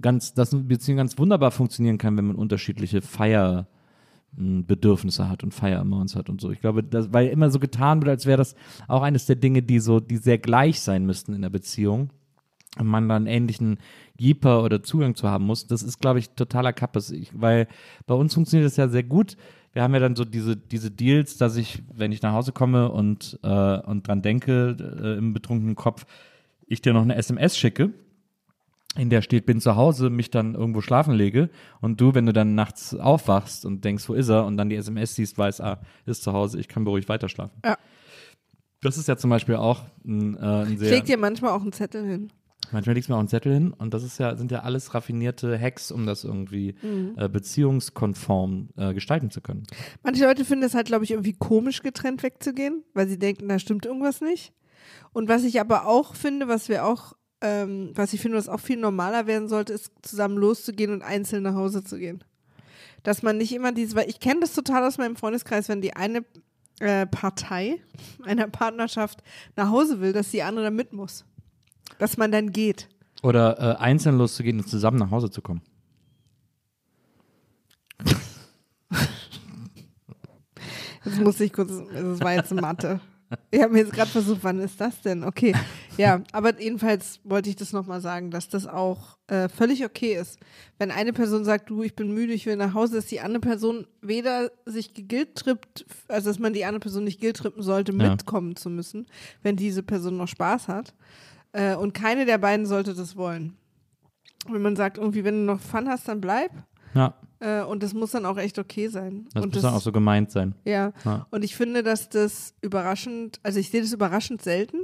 ganz, 0.00 0.32
dass 0.34 0.54
eine 0.54 0.62
Beziehung 0.62 0.98
ganz 0.98 1.18
wunderbar 1.18 1.50
funktionieren 1.50 1.98
kann, 1.98 2.16
wenn 2.16 2.26
man 2.26 2.36
unterschiedliche 2.36 3.02
Feierbedürfnisse 3.02 5.28
hat 5.28 5.42
und 5.42 5.52
Feiermounts 5.52 6.14
hat 6.14 6.30
und 6.30 6.40
so. 6.40 6.52
Ich 6.52 6.60
glaube, 6.60 6.84
dass, 6.84 7.12
weil 7.12 7.26
immer 7.28 7.50
so 7.50 7.58
getan 7.58 8.00
wird, 8.00 8.10
als 8.10 8.26
wäre 8.26 8.38
das 8.38 8.54
auch 8.86 9.02
eines 9.02 9.26
der 9.26 9.34
Dinge, 9.36 9.62
die 9.62 9.80
so, 9.80 9.98
die 9.98 10.18
sehr 10.18 10.38
gleich 10.38 10.80
sein 10.80 11.04
müssten 11.04 11.34
in 11.34 11.42
der 11.42 11.50
Beziehung 11.50 12.10
man 12.82 13.08
dann 13.08 13.26
ähnlichen 13.26 13.78
Jeeper 14.18 14.62
oder 14.62 14.82
Zugang 14.82 15.14
zu 15.14 15.28
haben 15.28 15.46
muss, 15.46 15.66
das 15.66 15.82
ist, 15.82 16.00
glaube 16.00 16.18
ich, 16.18 16.30
totaler 16.30 16.72
Kappes. 16.72 17.10
Ich, 17.10 17.30
weil 17.32 17.68
bei 18.06 18.14
uns 18.14 18.34
funktioniert 18.34 18.66
das 18.66 18.76
ja 18.76 18.88
sehr 18.88 19.04
gut. 19.04 19.36
Wir 19.72 19.82
haben 19.82 19.94
ja 19.94 20.00
dann 20.00 20.16
so 20.16 20.24
diese, 20.24 20.56
diese 20.56 20.90
Deals, 20.90 21.36
dass 21.36 21.56
ich, 21.56 21.82
wenn 21.92 22.12
ich 22.12 22.22
nach 22.22 22.32
Hause 22.32 22.52
komme 22.52 22.90
und, 22.90 23.38
äh, 23.42 23.78
und 23.80 24.06
dran 24.06 24.22
denke, 24.22 24.76
äh, 24.78 25.18
im 25.18 25.32
betrunkenen 25.32 25.74
Kopf, 25.74 26.06
ich 26.66 26.80
dir 26.80 26.92
noch 26.92 27.02
eine 27.02 27.16
SMS 27.16 27.56
schicke, 27.56 27.92
in 28.96 29.10
der 29.10 29.22
steht, 29.22 29.46
bin 29.46 29.60
zu 29.60 29.74
Hause, 29.74 30.10
mich 30.10 30.30
dann 30.30 30.54
irgendwo 30.54 30.80
schlafen 30.80 31.14
lege 31.14 31.50
und 31.80 32.00
du, 32.00 32.14
wenn 32.14 32.26
du 32.26 32.32
dann 32.32 32.54
nachts 32.54 32.94
aufwachst 32.94 33.66
und 33.66 33.84
denkst, 33.84 34.08
wo 34.08 34.14
ist 34.14 34.28
er 34.28 34.44
und 34.44 34.56
dann 34.56 34.68
die 34.68 34.76
SMS 34.76 35.16
siehst, 35.16 35.36
weißt, 35.36 35.60
ah, 35.60 35.80
ist 36.06 36.22
zu 36.22 36.32
Hause, 36.32 36.60
ich 36.60 36.68
kann 36.68 36.84
beruhigt 36.84 37.08
weiter 37.08 37.28
schlafen. 37.28 37.60
Ja. 37.64 37.76
Das 38.80 38.98
ist 38.98 39.08
ja 39.08 39.16
zum 39.16 39.30
Beispiel 39.30 39.56
auch 39.56 39.82
ein, 40.04 40.36
äh, 40.36 40.40
ein 40.40 40.72
Ich 40.74 40.78
sehr... 40.78 40.90
leg 40.90 41.04
dir 41.06 41.18
manchmal 41.18 41.52
auch 41.52 41.62
einen 41.62 41.72
Zettel 41.72 42.06
hin. 42.06 42.30
Manchmal 42.72 42.94
legst 42.94 43.08
du 43.08 43.12
mir 43.12 43.16
auch 43.16 43.20
einen 43.20 43.28
Zettel 43.28 43.52
hin 43.52 43.72
und 43.72 43.92
das 43.94 44.02
ist 44.02 44.18
ja, 44.18 44.36
sind 44.36 44.50
ja 44.50 44.60
alles 44.60 44.94
raffinierte 44.94 45.58
Hacks, 45.60 45.92
um 45.92 46.06
das 46.06 46.24
irgendwie 46.24 46.74
Mhm. 46.82 47.14
äh, 47.16 47.28
beziehungskonform 47.28 48.70
äh, 48.76 48.94
gestalten 48.94 49.30
zu 49.30 49.40
können. 49.40 49.64
Manche 50.02 50.24
Leute 50.24 50.44
finden 50.44 50.64
es 50.64 50.74
halt, 50.74 50.86
glaube 50.86 51.04
ich, 51.04 51.10
irgendwie 51.12 51.34
komisch, 51.34 51.82
getrennt 51.82 52.22
wegzugehen, 52.22 52.82
weil 52.94 53.06
sie 53.08 53.18
denken, 53.18 53.48
da 53.48 53.58
stimmt 53.58 53.86
irgendwas 53.86 54.20
nicht. 54.20 54.52
Und 55.12 55.28
was 55.28 55.44
ich 55.44 55.60
aber 55.60 55.86
auch 55.86 56.14
finde, 56.14 56.48
was 56.48 56.68
wir 56.68 56.84
auch, 56.86 57.12
ähm, 57.40 57.92
was 57.94 58.12
ich 58.12 58.20
finde, 58.20 58.38
was 58.38 58.48
auch 58.48 58.60
viel 58.60 58.78
normaler 58.78 59.26
werden 59.26 59.48
sollte, 59.48 59.72
ist 59.72 59.92
zusammen 60.02 60.36
loszugehen 60.38 60.92
und 60.92 61.02
einzeln 61.02 61.42
nach 61.42 61.54
Hause 61.54 61.84
zu 61.84 61.98
gehen. 61.98 62.24
Dass 63.02 63.22
man 63.22 63.36
nicht 63.36 63.52
immer 63.52 63.72
dieses, 63.72 63.94
weil 63.94 64.08
ich 64.08 64.18
kenne 64.20 64.40
das 64.40 64.54
total 64.54 64.84
aus 64.84 64.98
meinem 64.98 65.16
Freundeskreis, 65.16 65.68
wenn 65.68 65.82
die 65.82 65.94
eine 65.94 66.24
äh, 66.80 67.06
Partei 67.06 67.80
einer 68.24 68.48
Partnerschaft 68.48 69.22
nach 69.54 69.68
Hause 69.70 70.00
will, 70.00 70.12
dass 70.12 70.30
die 70.30 70.42
andere 70.42 70.64
dann 70.66 70.76
mit 70.76 70.92
muss. 70.92 71.24
Dass 71.98 72.16
man 72.16 72.32
dann 72.32 72.50
geht. 72.52 72.88
Oder 73.22 73.58
äh, 73.58 73.76
einzeln 73.82 74.18
loszugehen 74.18 74.58
und 74.58 74.68
zusammen 74.68 74.98
nach 74.98 75.10
Hause 75.10 75.30
zu 75.30 75.40
kommen. 75.42 75.62
Jetzt 81.04 81.20
musste 81.20 81.44
ich 81.44 81.52
kurz, 81.52 81.70
das 81.92 82.20
war 82.20 82.32
jetzt 82.34 82.52
Mathe. 82.54 83.00
Ich 83.50 83.60
habe 83.60 83.72
mir 83.72 83.80
jetzt 83.80 83.92
gerade 83.92 84.10
versucht, 84.10 84.40
wann 84.42 84.60
ist 84.60 84.80
das 84.80 85.00
denn? 85.02 85.24
Okay, 85.24 85.54
ja, 85.96 86.22
aber 86.32 86.60
jedenfalls 86.60 87.20
wollte 87.24 87.50
ich 87.50 87.56
das 87.56 87.72
nochmal 87.72 88.00
sagen, 88.00 88.30
dass 88.30 88.48
das 88.48 88.66
auch 88.66 89.18
äh, 89.26 89.48
völlig 89.48 89.84
okay 89.84 90.14
ist. 90.14 90.38
Wenn 90.78 90.90
eine 90.90 91.12
Person 91.12 91.44
sagt, 91.44 91.68
du, 91.68 91.82
ich 91.82 91.96
bin 91.96 92.14
müde, 92.14 92.32
ich 92.32 92.46
will 92.46 92.56
nach 92.56 92.74
Hause, 92.74 92.96
dass 92.96 93.06
die 93.06 93.20
andere 93.20 93.40
Person 93.40 93.86
weder 94.02 94.50
sich 94.66 94.94
gegilttrippt, 94.94 95.84
also 96.08 96.30
dass 96.30 96.38
man 96.38 96.52
die 96.52 96.64
andere 96.64 96.80
Person 96.80 97.04
nicht 97.04 97.20
guilt-trippen 97.20 97.62
sollte, 97.62 97.92
Ja. 97.92 98.10
mitkommen 98.10 98.56
zu 98.56 98.70
müssen, 98.70 99.06
wenn 99.42 99.56
diese 99.56 99.82
Person 99.82 100.16
noch 100.16 100.28
Spaß 100.28 100.68
hat. 100.68 100.94
Äh, 101.54 101.76
und 101.76 101.94
keine 101.94 102.26
der 102.26 102.38
beiden 102.38 102.66
sollte 102.66 102.94
das 102.94 103.16
wollen. 103.16 103.56
Wenn 104.48 104.60
man 104.60 104.76
sagt, 104.76 104.98
irgendwie, 104.98 105.24
wenn 105.24 105.46
du 105.46 105.52
noch 105.54 105.60
Fun 105.60 105.88
hast, 105.88 106.06
dann 106.08 106.20
bleib. 106.20 106.50
Ja, 106.94 107.14
Äh, 107.40 107.62
und 107.62 107.82
das 107.82 107.92
muss 107.94 108.10
dann 108.12 108.24
auch 108.26 108.36
echt 108.38 108.58
okay 108.58 108.88
sein. 108.88 109.26
das 109.34 109.42
und 109.44 109.54
muss 109.54 109.62
dann 109.62 109.74
auch 109.74 109.80
so 109.80 109.90
gemeint 109.92 110.30
sein. 110.30 110.54
ja. 110.64 110.92
Ja. 111.04 111.26
Und 111.30 111.42
ich 111.44 111.56
finde, 111.56 111.82
dass 111.82 112.08
das 112.08 112.54
überraschend, 112.60 113.40
also 113.42 113.58
ich 113.58 113.70
sehe 113.70 113.80
das 113.82 113.92
überraschend 113.92 114.42
selten. 114.42 114.78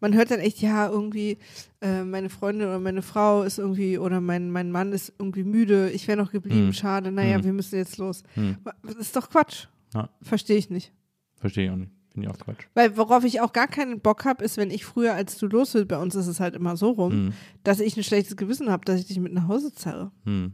Man 0.00 0.14
hört 0.14 0.30
dann 0.30 0.40
echt, 0.40 0.60
ja, 0.60 0.88
irgendwie, 0.88 1.38
äh, 1.80 2.02
meine 2.04 2.30
Freundin 2.30 2.66
oder 2.68 2.78
meine 2.80 3.02
Frau 3.02 3.42
ist 3.44 3.58
irgendwie, 3.58 3.96
oder 3.98 4.20
mein, 4.20 4.50
mein 4.50 4.70
Mann 4.72 4.92
ist 4.92 5.12
irgendwie 5.18 5.44
müde, 5.44 5.90
ich 5.90 6.06
wäre 6.08 6.18
noch 6.18 6.32
geblieben, 6.32 6.66
Hm. 6.66 6.72
schade, 6.72 7.12
naja, 7.12 7.36
Hm. 7.36 7.44
wir 7.44 7.52
müssen 7.52 7.76
jetzt 7.76 7.96
los. 7.98 8.22
Hm. 8.34 8.56
Das 8.84 8.94
ist 8.96 9.14
doch 9.16 9.30
Quatsch. 9.30 9.66
Ja. 9.94 10.08
Verstehe 10.22 10.56
ich 10.58 10.68
nicht. 10.70 10.92
Verstehe 11.36 11.66
ich 11.66 11.70
auch 11.70 11.76
nicht. 11.76 11.92
Finde 12.20 12.28
ich 12.28 12.34
auch 12.34 12.44
Quatsch. 12.44 12.64
Weil 12.74 12.96
worauf 12.96 13.24
ich 13.24 13.40
auch 13.40 13.52
gar 13.52 13.68
keinen 13.68 14.00
Bock 14.00 14.24
habe, 14.24 14.44
ist, 14.44 14.56
wenn 14.56 14.70
ich 14.70 14.84
früher, 14.84 15.14
als 15.14 15.38
du 15.38 15.46
los 15.46 15.74
willst, 15.74 15.88
bei 15.88 15.98
uns 15.98 16.14
ist 16.14 16.26
es 16.26 16.40
halt 16.40 16.54
immer 16.54 16.76
so 16.76 16.90
rum, 16.90 17.12
Hm. 17.12 17.32
dass 17.64 17.80
ich 17.80 17.96
ein 17.96 18.04
schlechtes 18.04 18.36
Gewissen 18.36 18.70
habe, 18.70 18.84
dass 18.84 19.00
ich 19.00 19.06
dich 19.06 19.18
mit 19.20 19.32
nach 19.32 19.48
Hause 19.48 19.72
zerre. 19.72 20.10
Hm. 20.24 20.52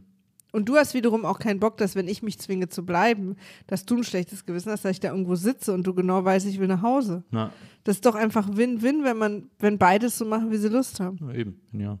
Und 0.51 0.69
du 0.69 0.77
hast 0.77 0.93
wiederum 0.93 1.25
auch 1.25 1.37
keinen 1.39 1.59
Bock, 1.59 1.75
dass 1.77 1.95
wenn 1.95 2.07
ich 2.07 2.23
mich 2.23 2.39
zwinge 2.39 2.69
zu 2.69 2.85
bleiben, 2.85 3.35
dass 3.67 3.85
du 3.85 3.97
ein 3.97 4.03
schlechtes 4.05 4.45
Gewissen 4.45 4.71
hast, 4.71 4.85
dass 4.85 4.91
ich 4.91 4.99
da 5.01 5.09
irgendwo 5.11 5.35
sitze 5.35 5.73
und 5.73 5.85
du 5.85 5.93
genau 5.93 6.23
weißt, 6.23 6.45
ich 6.47 6.59
will 6.61 6.67
nach 6.69 6.81
Hause. 6.81 7.23
Na, 7.29 7.51
Das 7.83 7.97
ist 7.97 8.05
doch 8.05 8.15
einfach 8.15 8.47
Win-Win, 8.55 9.03
wenn 9.03 9.17
man, 9.17 9.49
wenn 9.59 9.77
beides 9.77 10.17
so 10.17 10.23
machen, 10.23 10.51
wie 10.51 10.57
sie 10.57 10.69
Lust 10.69 11.01
haben. 11.01 11.17
eben, 11.35 11.59
ja. 11.73 11.99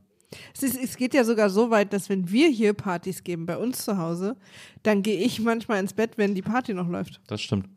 Es, 0.53 0.63
ist, 0.63 0.81
es 0.81 0.95
geht 0.97 1.13
ja 1.13 1.23
sogar 1.25 1.49
so 1.49 1.69
weit, 1.69 1.91
dass 1.93 2.07
wenn 2.09 2.29
wir 2.31 2.47
hier 2.49 2.73
Partys 2.73 3.23
geben 3.23 3.45
bei 3.45 3.57
uns 3.57 3.83
zu 3.83 3.97
Hause, 3.97 4.35
dann 4.83 5.01
gehe 5.03 5.19
ich 5.19 5.41
manchmal 5.41 5.79
ins 5.79 5.93
Bett, 5.93 6.17
wenn 6.17 6.33
die 6.33 6.41
Party 6.41 6.73
noch 6.73 6.87
läuft. 6.89 7.19
Das 7.27 7.41
stimmt. 7.41 7.67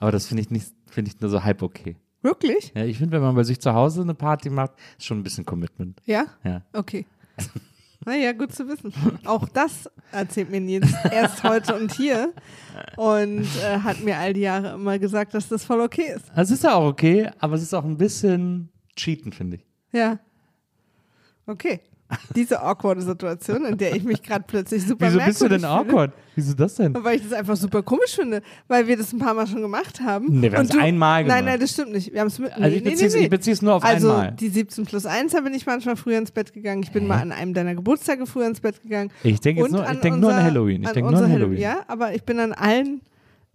Aber 0.00 0.10
das 0.12 0.26
finde 0.26 0.42
ich 0.42 0.50
nicht, 0.50 0.72
finde 0.90 1.10
ich 1.10 1.20
nur 1.20 1.30
so 1.30 1.42
halb 1.42 1.62
okay. 1.62 1.96
Wirklich? 2.22 2.72
Ja, 2.74 2.84
ich 2.84 2.98
finde, 2.98 3.12
wenn 3.12 3.22
man 3.22 3.34
bei 3.34 3.44
sich 3.44 3.60
zu 3.60 3.72
Hause 3.72 4.02
eine 4.02 4.14
Party 4.14 4.50
macht, 4.50 4.72
ist 4.98 5.06
schon 5.06 5.20
ein 5.20 5.22
bisschen 5.22 5.46
Commitment. 5.46 6.00
Ja? 6.04 6.26
Ja. 6.44 6.62
Okay. 6.72 7.06
Naja, 8.06 8.32
gut 8.32 8.54
zu 8.54 8.66
wissen. 8.66 8.94
Auch 9.26 9.46
das 9.50 9.90
erzählt 10.10 10.50
mir 10.50 10.60
Nils 10.60 10.90
erst 11.12 11.42
heute 11.44 11.76
und 11.76 11.92
hier 11.92 12.32
und 12.96 13.46
äh, 13.62 13.78
hat 13.80 14.00
mir 14.00 14.16
all 14.16 14.32
die 14.32 14.40
Jahre 14.40 14.72
immer 14.72 14.98
gesagt, 14.98 15.34
dass 15.34 15.48
das 15.48 15.64
voll 15.64 15.80
okay 15.80 16.14
ist. 16.16 16.30
Also 16.30 16.54
es 16.54 16.60
ist 16.60 16.64
ja 16.64 16.76
auch 16.76 16.86
okay, 16.86 17.30
aber 17.40 17.56
es 17.56 17.62
ist 17.62 17.74
auch 17.74 17.84
ein 17.84 17.98
bisschen 17.98 18.70
cheaten, 18.96 19.32
finde 19.32 19.56
ich. 19.56 19.66
Ja. 19.92 20.18
Okay. 21.46 21.80
Diese 22.34 22.60
awkwarde 22.62 23.02
Situation, 23.02 23.64
in 23.64 23.76
der 23.78 23.94
ich 23.94 24.02
mich 24.04 24.22
gerade 24.22 24.44
plötzlich 24.46 24.86
super 24.86 25.06
Wieso 25.08 25.18
bist 25.24 25.40
du 25.40 25.48
denn 25.48 25.60
fühle. 25.60 25.70
awkward? 25.72 26.12
Wieso 26.34 26.54
das 26.54 26.74
denn? 26.76 26.94
Weil 26.94 27.16
ich 27.16 27.22
das 27.22 27.32
einfach 27.32 27.56
super 27.56 27.82
komisch 27.82 28.14
finde, 28.14 28.40
weil 28.68 28.86
wir 28.86 28.96
das 28.96 29.12
ein 29.12 29.18
paar 29.18 29.34
Mal 29.34 29.46
schon 29.46 29.60
gemacht 29.62 30.00
haben. 30.00 30.26
Nee, 30.40 30.50
wir 30.50 30.58
haben's 30.58 30.70
du- 30.70 30.78
einmal 30.80 31.22
gemacht. 31.24 31.36
Nein, 31.38 31.44
nein, 31.44 31.60
das 31.60 31.70
stimmt 31.72 31.92
nicht. 31.92 32.12
Wir 32.12 32.20
haben 32.20 32.28
es 32.28 32.38
mit. 32.38 32.50
Also 32.52 32.62
nee, 32.62 32.68
ich 32.76 32.82
nee, 32.84 32.90
bezieh's- 32.90 33.14
nee, 33.14 33.20
nee. 33.22 33.28
bezieh's 33.28 33.62
nur 33.62 33.74
auf 33.74 33.84
also 33.84 34.10
einmal. 34.10 34.32
die 34.32 34.48
17 34.48 34.86
plus 34.86 35.06
1 35.06 35.32
bin 35.34 35.54
ich 35.54 35.66
manchmal 35.66 35.96
früher 35.96 36.18
ins 36.18 36.30
Bett 36.30 36.52
gegangen. 36.52 36.82
Ich 36.82 36.92
bin 36.92 37.06
mal 37.06 37.18
an 37.20 37.32
einem 37.32 37.54
deiner 37.54 37.74
Geburtstage 37.74 38.26
früher 38.26 38.46
ins 38.46 38.60
Bett 38.60 38.80
gegangen. 38.82 39.10
Ich 39.22 39.40
denke 39.40 39.68
nur, 39.70 39.82
ich 39.82 39.88
an 39.88 40.00
denke 40.00 40.18
nur 40.18 40.32
an 40.32 40.42
Halloween. 40.42 40.82
Ich 40.84 40.90
denke 40.90 41.10
nur 41.12 41.22
an 41.22 41.30
Halloween. 41.32 41.58
Ja, 41.60 41.80
aber 41.88 42.14
ich 42.14 42.22
bin 42.24 42.38
an 42.38 42.52
allen 42.52 43.02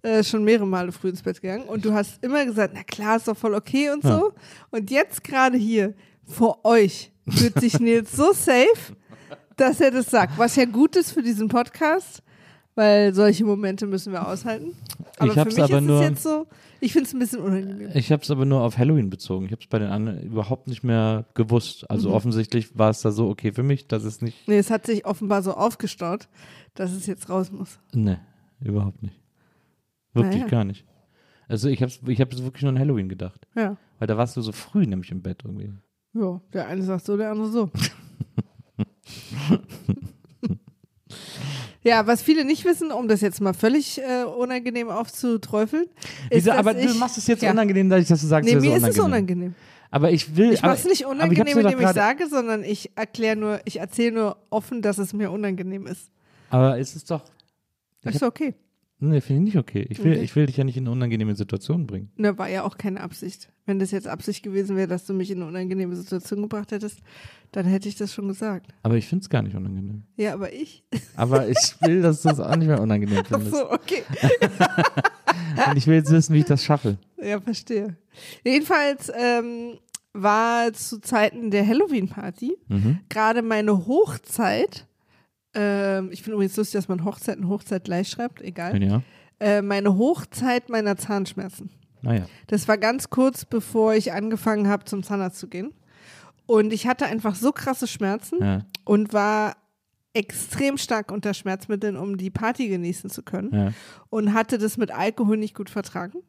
äh, 0.03 0.23
schon 0.23 0.43
mehrere 0.43 0.67
Male 0.67 0.91
früh 0.91 1.09
ins 1.09 1.23
Bett 1.23 1.41
gegangen 1.41 1.63
und 1.63 1.83
du 1.83 1.93
hast 1.93 2.23
immer 2.23 2.45
gesagt, 2.45 2.73
na 2.75 2.83
klar, 2.83 3.15
ist 3.17 3.27
doch 3.27 3.35
voll 3.35 3.55
okay 3.55 3.89
und 3.89 4.03
Ja. 4.03 4.17
so. 4.19 4.33
Und 4.69 4.91
jetzt 4.91 5.23
gerade 5.23 5.57
hier 5.57 5.95
vor 6.27 6.63
euch 6.65 7.11
fühlt 7.27 7.59
sich 7.59 7.79
Nils 7.79 8.11
so 8.11 8.33
safe, 8.33 8.95
dass 9.57 9.79
er 9.81 9.91
das 9.91 10.07
sagt. 10.07 10.37
Was 10.37 10.55
ja 10.55 10.65
gut 10.65 10.95
ist 10.95 11.11
für 11.11 11.21
diesen 11.23 11.47
Podcast, 11.47 12.21
weil 12.75 13.13
solche 13.13 13.45
Momente 13.45 13.85
müssen 13.87 14.11
wir 14.13 14.27
aushalten. 14.27 14.75
Aber 15.17 15.27
Ich 15.27 15.33
für 15.39 15.45
mich 15.45 15.59
aber 15.61 15.77
ist 15.77 15.83
nur- 15.83 16.01
es 16.01 16.09
jetzt 16.09 16.23
so, 16.23 16.45
ich 16.81 16.91
finde 16.91 17.07
es 17.07 17.13
ein 17.13 17.19
bisschen 17.19 17.39
unangenehm. 17.39 17.89
Ich 17.93 18.11
habe 18.11 18.21
es 18.21 18.29
aber 18.29 18.45
nur 18.45 18.61
auf 18.61 18.77
Halloween 18.77 19.09
bezogen. 19.09 19.45
Ich 19.45 19.51
habe 19.53 19.61
es 19.61 19.67
bei 19.67 19.79
den 19.79 19.87
anderen 19.89 20.21
überhaupt 20.21 20.67
nicht 20.67 20.83
mehr 20.83 21.25
gewusst. 21.35 21.89
Also 21.89 22.09
Mhm. 22.09 22.15
offensichtlich 22.15 22.77
war 22.77 22.89
es 22.89 23.01
da 23.01 23.11
so 23.11 23.29
okay 23.29 23.53
für 23.53 23.63
mich, 23.63 23.87
dass 23.87 24.03
es 24.03 24.21
nicht. 24.21 24.47
Nee, 24.47 24.57
es 24.57 24.69
hat 24.71 24.85
sich 24.85 25.05
offenbar 25.05 25.41
so 25.41 25.53
aufgestaut, 25.53 26.27
dass 26.73 26.91
es 26.91 27.05
jetzt 27.05 27.29
raus 27.29 27.49
muss. 27.51 27.79
Nee, 27.93 28.17
überhaupt 28.59 29.01
nicht. 29.03 29.15
Wirklich 30.13 30.41
Naja. 30.41 30.47
gar 30.47 30.63
nicht. 30.65 30.85
Also 31.47 31.69
ich 31.69 31.81
habe 31.81 31.91
ich 32.07 32.19
hab 32.21 32.37
wirklich 32.37 32.63
nur 32.63 32.71
an 32.71 32.79
Halloween 32.79 33.07
gedacht. 33.07 33.47
Ja. 33.55 33.77
Weil 33.99 34.07
da 34.07 34.17
warst 34.17 34.35
du 34.35 34.41
so 34.41 34.51
früh 34.51 34.85
nämlich 34.85 35.11
im 35.11 35.21
Bett 35.21 35.43
irgendwie. 35.45 35.71
Ja, 36.15 36.41
der 36.53 36.67
eine 36.67 36.81
sagt 36.81 37.05
so, 37.05 37.17
der 37.17 37.29
andere 37.31 37.49
so. 37.49 37.69
ja, 41.83 42.07
was 42.07 42.21
viele 42.21 42.45
nicht 42.45 42.63
wissen, 42.63 42.89
um 42.89 43.09
das 43.09 43.19
jetzt 43.19 43.41
mal 43.41 43.53
völlig 43.53 43.99
äh, 43.99 44.23
unangenehm 44.23 44.87
aufzuträufeln, 44.87 45.87
ist, 46.29 46.45
Wieso, 46.45 46.53
aber 46.53 46.77
ich, 46.77 46.87
du 46.87 46.93
machst 46.97 47.17
es 47.17 47.27
jetzt 47.27 47.43
ja. 47.43 47.51
unangenehm, 47.51 47.89
dass 47.89 48.01
ich 48.01 48.07
das 48.07 48.21
so 48.21 48.27
sagst. 48.27 48.49
Nee, 48.49 48.55
mir 48.55 48.79
so 48.79 48.87
ist 48.87 48.97
es 48.97 48.99
unangenehm. 48.99 49.55
Aber 49.91 50.09
ich 50.09 50.37
will. 50.37 50.53
Ich 50.53 50.61
mache 50.61 50.75
es 50.75 50.85
nicht 50.85 51.01
ich 51.01 51.05
unangenehm, 51.05 51.61
doch 51.61 51.71
indem 51.71 51.81
ich 51.81 51.89
sage, 51.89 52.27
sondern 52.29 52.63
ich 52.63 52.91
erkläre 52.95 53.35
nur, 53.35 53.59
ich 53.65 53.81
erzähle 53.81 54.13
nur 54.13 54.37
offen, 54.49 54.81
dass 54.81 54.97
es 54.97 55.11
mir 55.11 55.31
unangenehm 55.31 55.85
ist. 55.85 56.09
Aber 56.49 56.77
ist 56.77 56.95
es 56.95 57.03
doch. 57.03 57.23
Ich 58.05 58.15
Ist 58.15 58.23
okay. 58.23 58.55
Nee, 58.99 59.19
finde 59.19 59.41
ich 59.41 59.45
nicht 59.53 59.57
okay. 59.57 59.85
Ich 59.89 60.01
will, 60.03 60.13
Okay. 60.13 60.21
ich 60.23 60.35
will 60.37 60.45
dich 60.45 60.55
ja 60.57 60.63
nicht 60.63 60.77
in 60.77 60.83
eine 60.83 60.91
unangenehme 60.91 61.35
Situation 61.35 61.85
bringen. 61.85 62.11
Ne, 62.15 62.37
war 62.37 62.49
ja 62.49 62.63
auch 62.63 62.77
keine 62.77 63.01
Absicht. 63.01 63.51
Wenn 63.65 63.77
das 63.77 63.91
jetzt 63.91 64.07
Absicht 64.07 64.41
gewesen 64.41 64.77
wäre, 64.77 64.87
dass 64.87 65.05
du 65.05 65.13
mich 65.13 65.29
in 65.31 65.37
eine 65.39 65.47
unangenehme 65.47 65.95
Situation 65.95 66.41
gebracht 66.41 66.71
hättest, 66.71 66.99
dann 67.51 67.65
hätte 67.65 67.89
ich 67.89 67.95
das 67.97 68.13
schon 68.13 68.27
gesagt. 68.29 68.73
Aber 68.83 68.95
ich 68.95 69.05
finde 69.07 69.23
es 69.23 69.29
gar 69.29 69.41
nicht 69.41 69.55
unangenehm. 69.55 70.03
Ja, 70.15 70.33
aber 70.33 70.53
ich. 70.53 70.83
Aber 71.17 71.47
ich 71.49 71.75
will, 71.81 72.01
dass 72.01 72.21
du 72.21 72.29
es 72.29 72.39
auch 72.39 72.55
nicht 72.55 72.67
mehr 72.67 72.81
unangenehm 72.81 73.21
Ach 73.23 73.27
findest. 73.27 73.51
so, 73.55 73.69
okay. 73.71 74.03
Und 75.69 75.77
ich 75.77 75.87
will 75.87 75.95
jetzt 75.95 76.11
wissen, 76.11 76.33
wie 76.33 76.39
ich 76.39 76.45
das 76.45 76.63
schaffe. 76.63 76.97
Ja, 77.21 77.39
verstehe. 77.39 77.97
Jedenfalls 78.43 79.11
ähm, 79.17 79.77
war 80.13 80.71
zu 80.73 80.99
Zeiten 81.01 81.51
der 81.51 81.67
Halloween-Party 81.67 82.55
Mhm. 82.69 82.99
gerade 83.09 83.41
meine 83.41 83.85
Hochzeit. 83.87 84.87
Ähm, 85.55 86.09
ich 86.11 86.21
finde 86.21 86.35
übrigens 86.35 86.55
lustig, 86.57 86.73
dass 86.79 86.87
man 86.87 87.03
Hochzeit 87.05 87.37
und 87.37 87.47
Hochzeit 87.49 87.85
gleich 87.85 88.09
schreibt, 88.09 88.41
egal. 88.41 88.81
Ja. 88.83 89.01
Äh, 89.39 89.61
meine 89.61 89.97
Hochzeit 89.97 90.69
meiner 90.69 90.97
Zahnschmerzen. 90.97 91.69
Naja. 92.01 92.25
Das 92.47 92.67
war 92.67 92.77
ganz 92.77 93.09
kurz, 93.09 93.45
bevor 93.45 93.95
ich 93.95 94.13
angefangen 94.13 94.67
habe, 94.67 94.85
zum 94.85 95.01
Zahnarzt 95.03 95.39
zu 95.39 95.47
gehen. 95.47 95.73
Und 96.45 96.71
ich 96.73 96.85
hatte 96.87 97.05
einfach 97.05 97.35
so 97.35 97.51
krasse 97.51 97.87
Schmerzen 97.87 98.37
Ja. 98.41 98.59
und 98.83 99.11
war 99.13 99.55
extrem 100.13 100.77
stark 100.77 101.11
unter 101.11 101.33
Schmerzmitteln, 101.33 101.97
um 101.97 102.17
die 102.17 102.29
Party 102.29 102.67
genießen 102.69 103.09
zu 103.09 103.23
können. 103.23 103.51
Ja. 103.53 103.73
und 104.09 104.33
hatte 104.33 104.57
das 104.57 104.77
mit 104.77 104.91
Alkohol 104.91 105.37
nicht 105.37 105.55
gut 105.55 105.69
vertragen 105.69 106.19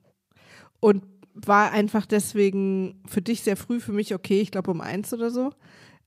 und 0.81 1.05
war 1.35 1.71
einfach 1.73 2.07
deswegen 2.07 3.03
für 3.07 3.21
dich 3.23 3.43
sehr 3.43 3.57
früh, 3.57 3.79
für 3.79 3.93
mich 3.93 4.15
okay, 4.15 4.41
ich 4.41 4.51
glaube 4.51 4.71
um 4.71 4.81
eins 4.81 5.13
oder 5.13 5.31
so, 5.31 5.53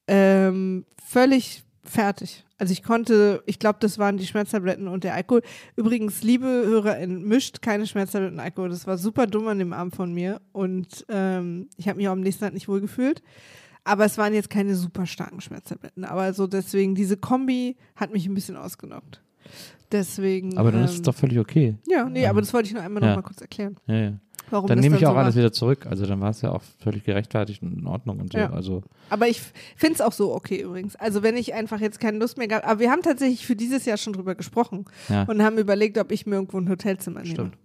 ähm, 0.07 0.85
völlig 1.05 1.63
fertig. 1.83 2.43
Also 2.59 2.73
ich 2.73 2.83
konnte, 2.83 3.41
ich 3.45 3.57
glaube, 3.57 3.79
das 3.79 3.97
waren 3.97 4.17
die 4.17 4.27
Schmerztabletten 4.27 4.87
und 4.87 5.03
der 5.05 5.15
Alkohol. 5.15 5.41
Übrigens, 5.77 6.21
liebe 6.23 6.45
HörerInnen, 6.45 7.25
mischt 7.27 7.61
keine 7.61 7.87
Schmerztabletten 7.87 8.37
und 8.37 8.43
Alkohol. 8.43 8.69
Das 8.69 8.85
war 8.85 8.97
super 8.97 9.27
dumm 9.27 9.47
an 9.47 9.59
dem 9.59 9.71
Abend 9.73 9.95
von 9.95 10.13
mir 10.13 10.41
und 10.51 11.05
ähm, 11.09 11.69
ich 11.77 11.87
habe 11.87 11.97
mich 11.97 12.07
auch 12.09 12.13
am 12.13 12.19
nächsten 12.21 12.43
Tag 12.43 12.53
nicht 12.53 12.67
wohl 12.67 12.81
gefühlt. 12.81 13.23
Aber 13.85 14.03
es 14.05 14.17
waren 14.17 14.33
jetzt 14.33 14.49
keine 14.49 14.75
super 14.75 15.05
starken 15.05 15.39
Schmerztabletten. 15.41 16.03
Aber 16.03 16.33
so 16.33 16.47
deswegen, 16.47 16.95
diese 16.95 17.15
Kombi 17.17 17.77
hat 17.95 18.11
mich 18.11 18.27
ein 18.27 18.33
bisschen 18.33 18.57
ausgenockt. 18.57 19.23
Deswegen. 19.91 20.57
Aber 20.57 20.71
dann 20.71 20.83
ist 20.83 20.91
ähm, 20.91 20.95
es 20.97 21.01
doch 21.03 21.15
völlig 21.15 21.39
okay. 21.39 21.75
ja, 21.87 22.07
nee, 22.07 22.27
aber 22.27 22.41
das 22.41 22.53
wollte 22.53 22.67
ich 22.67 22.73
nur 22.73 22.83
einmal 22.83 23.01
Ja. 23.01 23.09
noch 23.09 23.15
mal 23.17 23.21
kurz 23.23 23.41
erklären. 23.41 23.77
Ja, 23.87 23.95
ja. 23.95 24.13
Warum 24.49 24.67
Dann 24.67 24.79
nehme 24.79 24.95
ich 24.95 25.01
so 25.01 25.07
auch 25.07 25.15
alles 25.15 25.35
war. 25.35 25.41
wieder 25.41 25.51
zurück. 25.51 25.85
Also 25.89 26.05
dann 26.05 26.19
war 26.21 26.31
es 26.31 26.41
ja 26.41 26.51
auch 26.51 26.61
völlig 26.79 27.03
gerechtfertigt 27.03 27.61
und 27.61 27.77
in 27.77 27.87
Ordnung 27.87 28.19
und 28.19 28.31
so. 28.31 28.37
Ja. 28.37 28.51
Also 28.51 28.83
Aber 29.09 29.27
ich 29.27 29.41
finde 29.75 29.95
es 29.95 30.01
auch 30.01 30.13
so 30.13 30.33
okay 30.33 30.61
übrigens. 30.61 30.95
Also 30.95 31.23
wenn 31.23 31.37
ich 31.37 31.53
einfach 31.53 31.79
jetzt 31.79 31.99
keine 31.99 32.17
Lust 32.17 32.37
mehr 32.37 32.47
gehabt, 32.47 32.65
aber 32.65 32.79
wir 32.79 32.91
haben 32.91 33.01
tatsächlich 33.01 33.45
für 33.45 33.55
dieses 33.55 33.85
Jahr 33.85 33.97
schon 33.97 34.13
drüber 34.13 34.35
gesprochen 34.35 34.85
ja, 35.09 35.23
und 35.23 35.43
haben 35.43 35.57
überlegt, 35.57 35.97
ob 35.97 36.11
ich 36.11 36.25
mir 36.25 36.35
irgendwo 36.35 36.57
ein 36.59 36.69
Hotelzimmer 36.69 37.21
nehme. 37.21 37.33
Stimmt. 37.33 37.57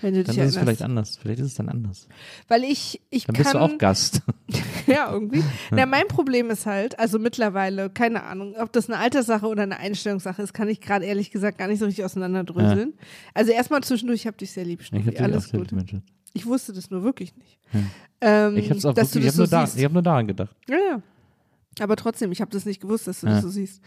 Wenn 0.00 0.14
du 0.14 0.22
dann 0.24 0.36
ist 0.36 0.54
es 0.54 0.56
vielleicht 0.56 0.82
anders. 0.82 1.16
Vielleicht 1.16 1.40
ist 1.40 1.46
es 1.46 1.54
dann 1.54 1.68
anders. 1.68 2.06
Weil 2.46 2.64
ich, 2.64 3.00
ich 3.10 3.24
Dann 3.24 3.34
kann. 3.34 3.42
bist 3.44 3.54
du 3.54 3.58
auch 3.58 3.78
Gast. 3.78 4.22
ja, 4.86 5.10
irgendwie. 5.12 5.42
Na, 5.70 5.86
mein 5.86 6.06
Problem 6.08 6.50
ist 6.50 6.66
halt, 6.66 6.98
also 6.98 7.18
mittlerweile, 7.18 7.90
keine 7.90 8.22
Ahnung, 8.22 8.54
ob 8.58 8.72
das 8.72 8.88
eine 8.88 8.98
Alterssache 8.98 9.46
oder 9.46 9.62
eine 9.64 9.78
Einstellungssache 9.78 10.42
ist, 10.42 10.52
kann 10.54 10.68
ich 10.68 10.80
gerade 10.80 11.04
ehrlich 11.04 11.30
gesagt 11.30 11.58
gar 11.58 11.68
nicht 11.68 11.78
so 11.80 11.86
richtig 11.86 12.04
auseinanderdröseln. 12.04 12.94
Also 13.34 13.52
erstmal 13.52 13.82
zwischendurch, 13.82 14.20
ich 14.20 14.26
hab 14.26 14.38
dich 14.38 14.52
sehr 14.52 14.64
lieb, 14.64 14.80
Ich 14.80 14.86
Schnuffi, 14.88 15.06
habe 15.06 15.18
auch 15.18 15.22
alles 15.22 15.48
sehr 15.48 15.60
gut. 15.60 15.70
Ich 16.34 16.46
wusste 16.46 16.72
das 16.72 16.90
nur 16.90 17.02
wirklich 17.02 17.34
nicht. 17.36 17.58
Ja. 17.72 17.80
Ähm, 18.20 18.56
Ich 18.56 18.66
habe 18.70 18.76
ich 18.78 18.82
das 18.82 18.94
habe 19.14 19.20
nur, 19.20 19.30
so 19.32 19.46
da, 19.46 19.66
siehst. 19.66 19.78
ich 19.78 19.84
hab 19.84 19.92
nur 19.92 20.02
daran 20.02 20.26
gedacht. 20.26 20.54
Ja, 20.68 20.76
ja. 20.76 21.02
Aber 21.80 21.96
trotzdem, 21.96 22.32
ich 22.32 22.40
habe 22.40 22.50
das 22.50 22.64
nicht 22.64 22.80
gewusst, 22.80 23.06
dass 23.06 23.20
du 23.20 23.26
Ja. 23.26 23.34
das 23.34 23.42
so 23.42 23.48
siehst. 23.48 23.80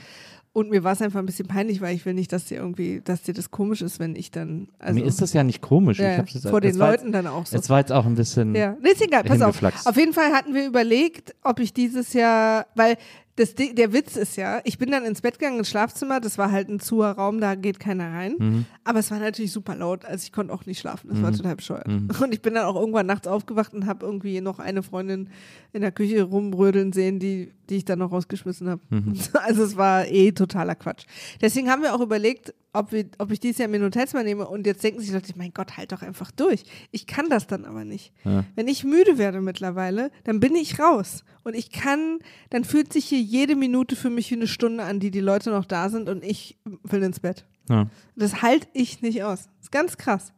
Und 0.53 0.69
mir 0.69 0.83
war 0.83 0.91
es 0.91 1.01
einfach 1.01 1.19
ein 1.19 1.25
bisschen 1.25 1.47
peinlich, 1.47 1.79
weil 1.79 1.95
ich 1.95 2.05
will 2.05 2.13
nicht, 2.13 2.33
dass 2.33 2.43
dir 2.45 2.57
irgendwie, 2.57 2.99
dass 3.01 3.21
dir 3.21 3.33
das 3.33 3.51
komisch 3.51 3.81
ist, 3.81 3.99
wenn 3.99 4.17
ich 4.17 4.31
dann. 4.31 4.67
Also, 4.79 4.99
Mir 4.99 5.05
ist 5.05 5.21
das 5.21 5.31
ja 5.31 5.43
nicht 5.45 5.61
komisch. 5.61 5.99
ja, 5.99 6.11
ich 6.11 6.17
hab's 6.17 6.33
jetzt, 6.33 6.49
vor 6.49 6.59
den 6.59 6.75
Leuten 6.75 7.13
dann 7.13 7.25
auch 7.25 7.39
Jetzt, 7.39 7.51
so. 7.51 7.57
es 7.57 7.69
war 7.69 7.79
jetzt 7.79 7.91
auch 7.93 8.05
ein 8.05 8.15
bisschen. 8.15 8.53
Ja, 8.53 8.75
nee, 8.81 8.89
ist 8.89 9.01
egal, 9.01 9.23
pass 9.23 9.41
auf. 9.41 9.63
Auf 9.63 9.95
jeden 9.95 10.11
Fall 10.13 10.33
hatten 10.33 10.53
wir 10.53 10.67
überlegt, 10.67 11.35
ob 11.41 11.59
ich 11.59 11.73
dieses 11.73 12.11
Jahr, 12.11 12.65
weil 12.75 12.97
das, 13.41 13.55
der 13.55 13.93
Witz 13.93 14.15
ist 14.15 14.35
ja, 14.37 14.61
ich 14.63 14.77
bin 14.77 14.91
dann 14.91 15.03
ins 15.05 15.21
Bett 15.21 15.39
gegangen, 15.39 15.57
ins 15.59 15.69
Schlafzimmer, 15.69 16.19
das 16.19 16.37
war 16.37 16.51
halt 16.51 16.69
ein 16.69 16.79
zuer 16.79 17.07
Raum, 17.09 17.39
da 17.41 17.55
geht 17.55 17.79
keiner 17.79 18.11
rein. 18.13 18.35
Mhm. 18.37 18.65
Aber 18.83 18.99
es 18.99 19.09
war 19.11 19.19
natürlich 19.19 19.51
super 19.51 19.75
laut, 19.75 20.05
also 20.05 20.23
ich 20.23 20.31
konnte 20.31 20.53
auch 20.53 20.65
nicht 20.65 20.79
schlafen, 20.79 21.09
das 21.09 21.21
war 21.21 21.31
Mhm. 21.31 21.37
total 21.37 21.55
bescheuert. 21.55 21.87
Mhm. 21.87 22.09
Und 22.21 22.33
ich 22.33 22.41
bin 22.41 22.53
dann 22.53 22.65
auch 22.65 22.75
irgendwann 22.75 23.05
nachts 23.07 23.27
aufgewacht 23.27 23.73
und 23.73 23.85
habe 23.85 24.05
irgendwie 24.05 24.41
noch 24.41 24.59
eine 24.59 24.83
Freundin 24.83 25.29
in 25.73 25.81
der 25.81 25.91
Küche 25.91 26.23
rumbrödeln 26.23 26.93
sehen, 26.93 27.19
die, 27.19 27.51
die 27.69 27.77
ich 27.77 27.85
dann 27.85 27.99
noch 27.99 28.11
rausgeschmissen 28.11 28.69
habe. 28.69 28.81
Mhm. 28.89 29.13
Also 29.33 29.63
es 29.63 29.75
war 29.75 30.07
eh 30.07 30.31
totaler 30.31 30.75
Quatsch. 30.75 31.05
Deswegen 31.41 31.69
haben 31.69 31.81
wir 31.81 31.93
auch 31.95 32.01
überlegt, 32.01 32.53
ob, 32.73 32.91
wir, 32.91 33.05
ob 33.17 33.31
ich 33.31 33.39
dieses 33.39 33.57
Jahr 33.57 33.67
mir 33.67 33.77
ein 33.77 33.83
Hotelzimmer 33.83 34.23
nehme 34.23 34.47
und 34.47 34.65
jetzt 34.65 34.83
denken 34.83 34.99
sich 34.99 35.09
die 35.09 35.15
Leute, 35.15 35.33
mein 35.35 35.53
Gott, 35.53 35.77
halt 35.77 35.91
doch 35.91 36.01
einfach 36.01 36.31
durch. 36.31 36.63
Ich 36.91 37.05
kann 37.05 37.29
das 37.29 37.47
dann 37.47 37.65
aber 37.65 37.83
nicht. 37.83 38.13
Ja. 38.23 38.45
Wenn 38.55 38.67
ich 38.67 38.83
müde 38.83 39.17
werde 39.17 39.41
mittlerweile, 39.41 40.11
dann 40.23 40.39
bin 40.39 40.55
ich 40.55 40.79
raus. 40.79 41.25
Und 41.43 41.55
ich 41.55 41.71
kann, 41.71 42.19
dann 42.49 42.63
fühlt 42.63 42.93
sich 42.93 43.05
hier 43.05 43.19
jede 43.19 43.55
Minute 43.55 43.95
für 43.95 44.09
mich 44.09 44.31
wie 44.31 44.35
eine 44.35 44.47
Stunde 44.47 44.83
an, 44.83 44.99
die 44.99 45.11
die 45.11 45.19
Leute 45.19 45.49
noch 45.49 45.65
da 45.65 45.89
sind 45.89 46.07
und 46.07 46.23
ich 46.23 46.57
will 46.83 47.03
ins 47.03 47.19
Bett. 47.19 47.45
Ja. 47.69 47.89
Das 48.15 48.41
halte 48.41 48.67
ich 48.73 49.01
nicht 49.01 49.23
aus. 49.23 49.45
Das 49.57 49.63
ist 49.63 49.71
ganz 49.71 49.97
krass. 49.97 50.33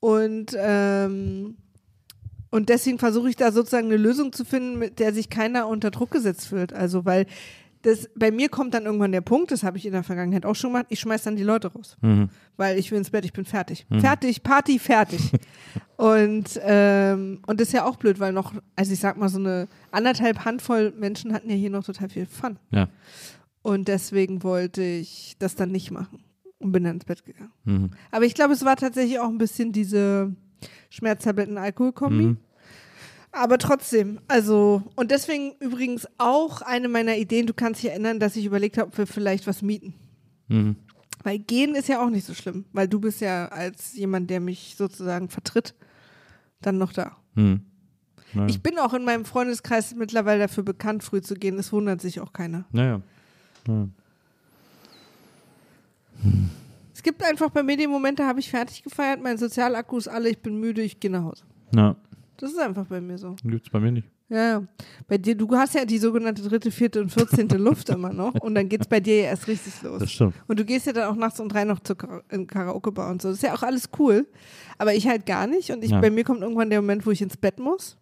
Und, 0.00 0.56
ähm, 0.56 1.56
und 2.50 2.68
deswegen 2.68 2.98
versuche 2.98 3.30
ich 3.30 3.36
da 3.36 3.50
sozusagen 3.50 3.86
eine 3.86 3.96
Lösung 3.96 4.32
zu 4.32 4.44
finden, 4.44 4.78
mit 4.78 5.00
der 5.00 5.12
sich 5.12 5.28
keiner 5.28 5.66
unter 5.66 5.90
Druck 5.90 6.10
gesetzt 6.12 6.46
fühlt. 6.46 6.72
Also, 6.72 7.04
weil 7.04 7.26
das, 7.84 8.08
bei 8.16 8.30
mir 8.30 8.48
kommt 8.48 8.72
dann 8.72 8.86
irgendwann 8.86 9.12
der 9.12 9.20
Punkt, 9.20 9.50
das 9.50 9.62
habe 9.62 9.76
ich 9.76 9.84
in 9.84 9.92
der 9.92 10.02
Vergangenheit 10.02 10.46
auch 10.46 10.54
schon 10.54 10.72
gemacht, 10.72 10.86
ich 10.88 11.00
schmeiß 11.00 11.22
dann 11.22 11.36
die 11.36 11.42
Leute 11.42 11.70
raus. 11.70 11.98
Mhm. 12.00 12.30
Weil 12.56 12.78
ich 12.78 12.90
will 12.90 12.96
ins 12.96 13.10
Bett, 13.10 13.26
ich 13.26 13.34
bin 13.34 13.44
fertig. 13.44 13.86
Fertig, 14.00 14.42
Party, 14.42 14.78
fertig. 14.78 15.20
und, 15.98 16.58
ähm, 16.62 17.40
und 17.46 17.60
das 17.60 17.68
ist 17.68 17.74
ja 17.74 17.84
auch 17.84 17.96
blöd, 17.96 18.20
weil 18.20 18.32
noch, 18.32 18.54
also 18.74 18.90
ich 18.90 19.00
sag 19.00 19.18
mal, 19.18 19.28
so 19.28 19.38
eine 19.38 19.68
anderthalb 19.90 20.46
Handvoll 20.46 20.94
Menschen 20.96 21.34
hatten 21.34 21.50
ja 21.50 21.56
hier 21.56 21.68
noch 21.68 21.84
total 21.84 22.08
viel 22.08 22.24
Fun. 22.24 22.58
Ja. 22.70 22.88
Und 23.60 23.88
deswegen 23.88 24.42
wollte 24.42 24.82
ich 24.82 25.36
das 25.38 25.54
dann 25.54 25.70
nicht 25.70 25.90
machen 25.90 26.24
und 26.58 26.72
bin 26.72 26.84
dann 26.84 26.94
ins 26.94 27.04
Bett 27.04 27.24
gegangen. 27.26 27.52
Mhm. 27.64 27.90
Aber 28.10 28.24
ich 28.24 28.34
glaube, 28.34 28.54
es 28.54 28.64
war 28.64 28.76
tatsächlich 28.76 29.18
auch 29.18 29.28
ein 29.28 29.38
bisschen 29.38 29.72
diese 29.72 30.34
Schmerztabletten-Alkohol-Kombi. 30.88 32.36
Aber 33.34 33.58
trotzdem, 33.58 34.20
also, 34.28 34.82
und 34.94 35.10
deswegen 35.10 35.56
übrigens 35.58 36.06
auch 36.18 36.62
eine 36.62 36.88
meiner 36.88 37.16
Ideen, 37.16 37.46
du 37.46 37.54
kannst 37.54 37.82
dich 37.82 37.90
erinnern, 37.90 38.20
dass 38.20 38.36
ich 38.36 38.44
überlegt 38.44 38.78
habe, 38.78 38.88
ob 38.88 38.98
wir 38.98 39.08
vielleicht 39.08 39.46
was 39.48 39.60
mieten. 39.60 39.94
Mhm. 40.48 40.76
Weil 41.24 41.40
gehen 41.40 41.74
ist 41.74 41.88
ja 41.88 42.04
auch 42.04 42.10
nicht 42.10 42.26
so 42.26 42.34
schlimm, 42.34 42.64
weil 42.72 42.86
du 42.86 43.00
bist 43.00 43.20
ja 43.20 43.48
als 43.48 43.94
jemand, 43.94 44.30
der 44.30 44.40
mich 44.40 44.74
sozusagen 44.76 45.28
vertritt, 45.28 45.74
dann 46.60 46.78
noch 46.78 46.92
da. 46.92 47.16
Mhm. 47.34 47.62
Ja. 48.34 48.46
Ich 48.46 48.62
bin 48.62 48.78
auch 48.78 48.94
in 48.94 49.04
meinem 49.04 49.24
Freundeskreis 49.24 49.94
mittlerweile 49.94 50.40
dafür 50.40 50.62
bekannt, 50.62 51.02
früh 51.02 51.20
zu 51.20 51.34
gehen. 51.34 51.58
Es 51.58 51.72
wundert 51.72 52.00
sich 52.00 52.20
auch 52.20 52.32
keiner. 52.32 52.64
Naja. 52.72 53.00
Ja. 53.66 53.88
Es 56.94 57.02
gibt 57.02 57.22
einfach 57.22 57.50
bei 57.50 57.62
mir 57.62 57.76
die 57.76 57.86
Momente, 57.86 58.26
habe 58.26 58.40
ich 58.40 58.50
fertig 58.50 58.82
gefeiert, 58.82 59.20
mein 59.22 59.38
Sozialakku 59.38 59.98
ist 59.98 60.08
alle, 60.08 60.28
ich 60.30 60.38
bin 60.38 60.58
müde, 60.58 60.82
ich 60.82 61.00
gehe 61.00 61.10
nach 61.10 61.24
Hause. 61.24 61.44
Ja. 61.74 61.96
Das 62.36 62.50
ist 62.52 62.58
einfach 62.58 62.86
bei 62.86 63.00
mir 63.00 63.16
so. 63.18 63.36
Gibt's 63.44 63.70
bei 63.70 63.80
mir 63.80 63.92
nicht. 63.92 64.08
Ja, 64.28 64.62
bei 65.06 65.18
dir, 65.18 65.36
du 65.36 65.46
hast 65.54 65.74
ja 65.74 65.84
die 65.84 65.98
sogenannte 65.98 66.42
dritte, 66.42 66.70
vierte 66.70 67.00
und 67.00 67.10
vierzehnte 67.10 67.56
Luft 67.58 67.90
immer 67.90 68.12
noch 68.12 68.34
und 68.34 68.54
dann 68.54 68.68
geht's 68.68 68.86
bei 68.88 68.98
dir 68.98 69.16
ja 69.20 69.24
erst 69.28 69.46
richtig 69.46 69.82
los. 69.82 70.00
Das 70.00 70.10
stimmt. 70.10 70.34
Und 70.48 70.58
du 70.58 70.64
gehst 70.64 70.86
ja 70.86 70.92
dann 70.94 71.04
auch 71.10 71.14
nachts 71.16 71.38
um 71.40 71.48
drei 71.48 71.64
noch 71.64 71.78
zur 71.80 71.96
Kara 71.96 72.22
in 72.30 72.46
Karaoke-Bar 72.46 73.10
und 73.10 73.20
so. 73.22 73.28
Das 73.28 73.36
ist 73.36 73.42
ja 73.42 73.54
auch 73.54 73.62
alles 73.62 73.90
cool. 73.98 74.26
Aber 74.78 74.94
ich 74.94 75.06
halt 75.06 75.26
gar 75.26 75.46
nicht. 75.46 75.70
Und 75.70 75.84
ich, 75.84 75.90
Ja. 75.90 76.00
bei 76.00 76.10
mir 76.10 76.24
kommt 76.24 76.40
irgendwann 76.40 76.70
der 76.70 76.80
Moment, 76.80 77.04
wo 77.06 77.10
ich 77.10 77.20
ins 77.22 77.36
Bett 77.36 77.60
muss. 77.60 77.98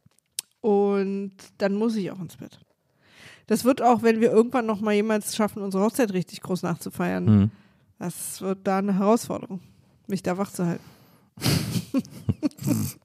Und 0.61 1.33
dann 1.59 1.75
muss 1.75 1.97
ich 1.97 2.11
auch 2.13 2.21
ins 2.21 2.37
Bett. 2.37 2.61
Das 3.49 3.65
wird 3.65 3.83
auch, 3.83 4.03
wenn 4.05 4.21
wir 4.21 4.31
irgendwann 4.31 4.65
noch 4.65 4.81
mal 4.81 4.93
jemals 4.95 5.35
schaffen, 5.35 5.61
unsere 5.63 5.83
Hochzeit 5.85 6.13
richtig 6.13 6.41
groß 6.41 6.63
nachzufeiern, 6.63 7.25
Mhm. 7.25 7.51
das 7.99 8.41
wird 8.41 8.61
da 8.65 8.79
eine 8.79 8.97
Herausforderung, 8.97 9.61
mich 10.07 10.23
da 10.23 10.39
wach 10.39 10.51
zu 10.53 10.65
halten. 10.65 10.85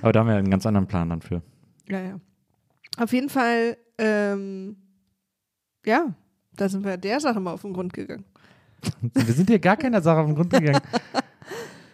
Aber 0.00 0.12
da 0.12 0.20
haben 0.20 0.28
wir 0.28 0.36
einen 0.36 0.50
ganz 0.50 0.66
anderen 0.66 0.86
Plan 0.86 1.08
dann 1.08 1.22
für. 1.22 1.42
Ja, 1.88 2.00
ja. 2.00 2.20
Auf 2.98 3.12
jeden 3.12 3.28
Fall, 3.28 3.76
ähm, 3.98 4.76
ja, 5.84 6.14
da 6.54 6.68
sind 6.68 6.84
wir 6.84 6.96
der 6.96 7.20
Sache 7.20 7.40
mal 7.40 7.52
auf 7.52 7.62
den 7.62 7.72
Grund 7.72 7.92
gegangen. 7.92 8.24
Wir 9.14 9.34
sind 9.34 9.48
hier 9.48 9.58
gar 9.58 9.76
keiner 9.76 10.02
Sache 10.02 10.20
auf 10.20 10.26
den 10.26 10.34
Grund 10.34 10.52
gegangen. 10.52 10.80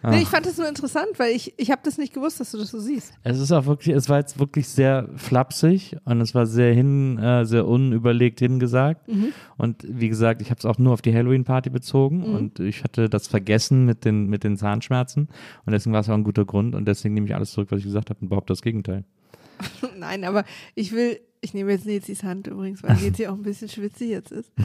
Nee, 0.03 0.21
ich 0.21 0.27
fand 0.27 0.45
das 0.45 0.57
nur 0.57 0.67
interessant, 0.67 1.07
weil 1.17 1.35
ich, 1.35 1.53
ich 1.57 1.71
habe 1.71 1.81
das 1.83 1.97
nicht 1.97 2.13
gewusst, 2.13 2.39
dass 2.39 2.51
du 2.51 2.57
das 2.57 2.69
so 2.71 2.79
siehst. 2.79 3.13
Es 3.23 3.39
ist 3.39 3.51
auch 3.51 3.65
wirklich, 3.65 3.95
es 3.95 4.07
war 4.07 4.17
jetzt 4.19 4.39
wirklich 4.39 4.67
sehr 4.69 5.09
flapsig 5.17 5.97
und 6.05 6.21
es 6.21 6.33
war 6.33 6.45
sehr 6.45 6.73
hin, 6.73 7.17
äh, 7.17 7.45
sehr 7.45 7.67
unüberlegt 7.67 8.39
hingesagt. 8.39 9.07
Mhm. 9.07 9.33
Und 9.57 9.83
wie 9.87 10.07
gesagt, 10.09 10.41
ich 10.41 10.51
habe 10.51 10.59
es 10.59 10.65
auch 10.65 10.77
nur 10.77 10.93
auf 10.93 11.01
die 11.01 11.13
Halloween-Party 11.13 11.69
bezogen 11.69 12.19
Mhm. 12.29 12.35
und 12.35 12.59
ich 12.59 12.83
hatte 12.83 13.09
das 13.09 13.27
vergessen 13.27 13.85
mit 13.85 14.05
den, 14.05 14.27
mit 14.27 14.43
den 14.43 14.57
Zahnschmerzen 14.57 15.27
und 15.65 15.71
deswegen 15.73 15.93
war 15.93 16.01
es 16.01 16.09
auch 16.09 16.13
ein 16.13 16.23
guter 16.23 16.45
Grund 16.45 16.75
und 16.75 16.85
deswegen 16.85 17.13
nehme 17.13 17.27
ich 17.27 17.35
alles 17.35 17.51
zurück, 17.51 17.67
was 17.71 17.79
ich 17.79 17.85
gesagt 17.85 18.09
habe 18.09 18.19
und 18.21 18.29
behaupte 18.29 18.51
das 18.53 18.61
Gegenteil. 18.61 19.03
Nein, 19.97 20.23
aber 20.23 20.45
ich 20.75 20.93
will, 20.93 21.19
ich 21.41 21.53
nehme 21.53 21.71
jetzt 21.71 21.85
Nezis 21.85 22.23
Hand 22.23 22.47
übrigens, 22.47 22.83
weil 22.83 22.95
Nezi 22.97 23.27
auch 23.27 23.33
ein 23.33 23.43
bisschen 23.43 23.69
schwitzig 23.69 24.09
jetzt 24.09 24.31
ist. 24.31 24.51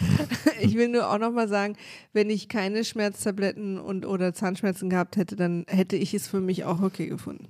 Ich 0.60 0.76
will 0.76 0.88
nur 0.88 1.10
auch 1.10 1.18
nochmal 1.18 1.48
sagen, 1.48 1.76
wenn 2.12 2.30
ich 2.30 2.48
keine 2.48 2.84
Schmerztabletten 2.84 3.78
und 3.78 4.06
oder 4.06 4.32
Zahnschmerzen 4.34 4.88
gehabt 4.88 5.16
hätte, 5.16 5.34
dann 5.36 5.64
hätte 5.68 5.96
ich 5.96 6.14
es 6.14 6.28
für 6.28 6.40
mich 6.40 6.64
auch 6.64 6.80
okay 6.80 7.06
gefunden. 7.08 7.48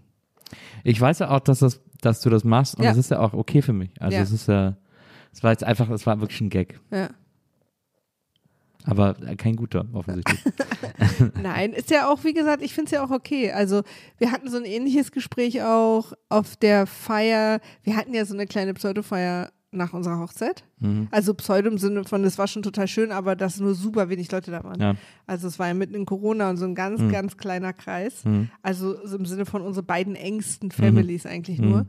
Ich 0.85 1.01
weiß 1.01 1.19
ja 1.21 1.31
auch, 1.31 1.41
dass, 1.41 1.59
das, 1.61 1.81
dass 2.01 2.21
du 2.23 2.31
das 2.31 2.45
machst 2.45 2.77
und 2.77 2.85
Ja. 2.85 2.91
das 2.91 2.99
ist 2.99 3.11
ja 3.11 3.21
auch 3.21 3.35
okay 3.35 3.61
für 3.63 3.73
mich. 3.75 3.91
Also 4.01 4.17
Ja. 4.17 4.23
es 4.23 4.33
ist 4.33 4.49
ja, 4.49 4.77
es 5.33 5.43
war 5.43 5.51
jetzt 5.53 5.65
einfach, 5.65 5.91
es 5.91 6.07
war 6.07 6.21
wirklich 6.21 6.41
ein 6.41 6.51
Gag. 6.51 6.81
Ja. 6.91 7.11
Aber 8.85 9.17
äh, 9.27 9.35
kein 9.37 9.57
guter, 9.57 9.87
offensichtlich. 9.93 10.41
Nein, 11.43 11.73
ist 11.73 11.91
ja 11.91 12.09
auch, 12.11 12.23
wie 12.25 12.35
gesagt, 12.35 12.63
ich 12.63 12.75
finde 12.75 12.87
es 12.87 12.91
ja 12.93 13.05
auch 13.05 13.11
okay. 13.11 13.51
Also 13.53 13.83
wir 14.19 14.31
hatten 14.31 14.49
so 14.51 14.57
ein 14.59 14.65
ähnliches 14.65 15.11
Gespräch 15.13 15.63
auch 15.63 16.13
auf 16.29 16.57
der 16.57 16.87
Feier. 16.87 17.61
Wir 17.83 17.97
hatten 17.97 18.15
ja 18.15 18.25
so 18.25 18.35
eine 18.35 18.47
kleine 18.47 18.75
Pseudofeier 18.75 19.51
nach 19.73 19.93
unserer 19.93 20.21
Hochzeit. 20.21 20.65
Mhm. 20.79 21.09
Also 21.11 21.35
Pseudo 21.35 21.69
im 21.69 21.79
Sinne 21.79 22.05
von, 22.05 22.23
das 22.23 22.39
war 22.39 22.47
schon 22.47 22.63
total 22.63 22.87
schön, 22.87 23.11
aber 23.11 23.35
dass 23.35 23.59
nur 23.59 23.75
super 23.75 24.09
wenig 24.09 24.31
Leute 24.31 24.51
da 24.53 24.63
waren. 24.63 24.81
Ja. 24.81 24.95
Also 25.27 25.49
es 25.49 25.59
war 25.59 25.67
ja 25.67 25.75
mitten 25.75 25.95
in 25.95 26.07
Corona 26.07 26.51
und 26.51 26.59
so 26.59 26.65
ein 26.65 26.75
ganz, 26.77 27.01
Mhm. 27.01 27.11
ganz 27.11 27.37
kleiner 27.37 27.73
Kreis. 27.73 28.25
Mhm. 28.25 28.51
Also 28.63 29.05
so 29.05 29.17
im 29.17 29.27
Sinne 29.27 29.47
von 29.47 29.63
unsere 29.63 29.85
beiden 29.85 30.15
engsten 30.15 30.71
Families 30.71 31.27
eigentlich 31.27 31.59
Mhm. 31.59 31.69
nur. 31.71 31.87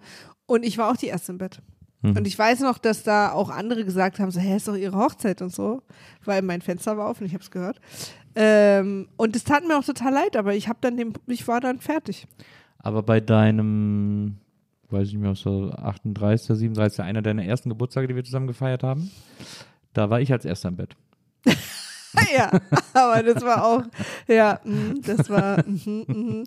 Und 0.47 0.63
ich 0.63 0.77
war 0.77 0.91
auch 0.91 0.97
die 0.97 1.07
erste 1.07 1.31
im 1.33 1.37
Bett. 1.39 1.61
Mhm. 2.01 2.17
Und 2.17 2.27
ich 2.27 2.37
weiß 2.37 2.61
noch, 2.61 2.77
dass 2.77 3.03
da 3.03 3.31
auch 3.31 3.49
andere 3.49 3.85
gesagt 3.85 4.19
haben, 4.19 4.31
so, 4.31 4.39
hä, 4.39 4.55
ist 4.55 4.67
doch 4.67 4.75
ihre 4.75 4.97
Hochzeit 4.97 5.41
und 5.41 5.53
so, 5.53 5.81
weil 6.23 6.41
mein 6.41 6.61
Fenster 6.61 6.97
war 6.97 7.09
auf 7.09 7.19
und 7.19 7.27
ich 7.27 7.33
habe 7.33 7.43
es 7.43 7.51
gehört. 7.51 7.79
Ähm, 8.35 9.07
und 9.17 9.35
es 9.35 9.43
tat 9.43 9.65
mir 9.67 9.77
auch 9.77 9.83
total 9.83 10.13
leid, 10.13 10.35
aber 10.35 10.53
ich 10.55 10.67
habe 10.67 10.79
dann 10.81 10.97
den, 10.97 11.13
ich 11.27 11.47
war 11.47 11.61
dann 11.61 11.79
fertig. 11.79 12.27
Aber 12.79 13.01
bei 13.01 13.19
deinem, 13.19 14.37
weiß 14.89 15.07
ich 15.07 15.13
nicht 15.13 15.21
mehr, 15.21 15.35
so 15.35 15.71
38., 15.71 16.55
37., 16.55 16.99
einer 17.01 17.21
deiner 17.21 17.45
ersten 17.45 17.69
Geburtstage, 17.69 18.07
die 18.07 18.15
wir 18.15 18.23
zusammen 18.23 18.47
gefeiert 18.47 18.83
haben, 18.83 19.09
da 19.93 20.09
war 20.09 20.19
ich 20.19 20.31
als 20.31 20.45
erster 20.45 20.69
im 20.69 20.75
Bett. 20.75 20.95
ja, 22.35 22.51
aber 22.93 23.23
das 23.23 23.43
war 23.43 23.65
auch, 23.65 23.83
ja, 24.27 24.59
mm, 24.63 25.01
das 25.01 25.29
war, 25.29 25.63
mhm, 25.65 26.05
mhm. 26.07 26.43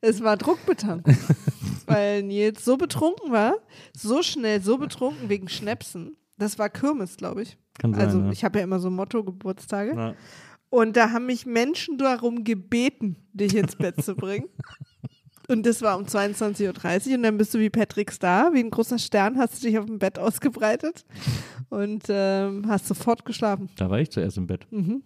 es 0.00 0.22
war 0.22 0.36
Druckbetankung, 0.36 1.16
weil 1.86 2.22
Nils 2.22 2.64
so 2.64 2.76
betrunken 2.76 3.32
war, 3.32 3.54
so 3.96 4.22
schnell, 4.22 4.62
so 4.62 4.78
betrunken 4.78 5.28
wegen 5.28 5.48
Schnäpsen. 5.48 6.16
Das 6.36 6.58
war 6.58 6.70
Kirmes, 6.70 7.16
glaube 7.16 7.42
ich. 7.42 7.58
Kann 7.78 7.94
sein, 7.94 8.02
Also 8.02 8.20
ja. 8.20 8.30
ich 8.30 8.44
habe 8.44 8.58
ja 8.58 8.64
immer 8.64 8.80
so 8.80 8.90
Motto-Geburtstage. 8.90 9.94
Ja. 9.94 10.14
Und 10.70 10.96
da 10.96 11.10
haben 11.10 11.26
mich 11.26 11.46
Menschen 11.46 11.98
darum 11.98 12.44
gebeten, 12.44 13.16
dich 13.32 13.56
ins 13.56 13.76
Bett 13.76 14.02
zu 14.04 14.14
bringen. 14.14 14.48
Und 15.50 15.66
das 15.66 15.82
war 15.82 15.98
um 15.98 16.04
22.30 16.04 17.08
Uhr 17.08 17.16
und 17.16 17.22
dann 17.24 17.36
bist 17.36 17.52
du 17.54 17.58
wie 17.58 17.70
Patrick 17.70 18.12
Star, 18.12 18.52
wie 18.52 18.60
ein 18.60 18.70
großer 18.70 18.98
Stern, 18.98 19.36
hast 19.36 19.60
du 19.62 19.66
dich 19.66 19.78
auf 19.78 19.86
dem 19.86 19.98
Bett 19.98 20.18
ausgebreitet 20.18 21.04
und 21.70 22.04
ähm, 22.08 22.64
hast 22.68 22.86
sofort 22.86 23.24
geschlafen. 23.24 23.68
Da 23.76 23.90
war 23.90 23.98
ich 23.98 24.10
zuerst 24.10 24.36
im 24.38 24.46
Bett. 24.46 24.66
Mhm. 24.70 25.02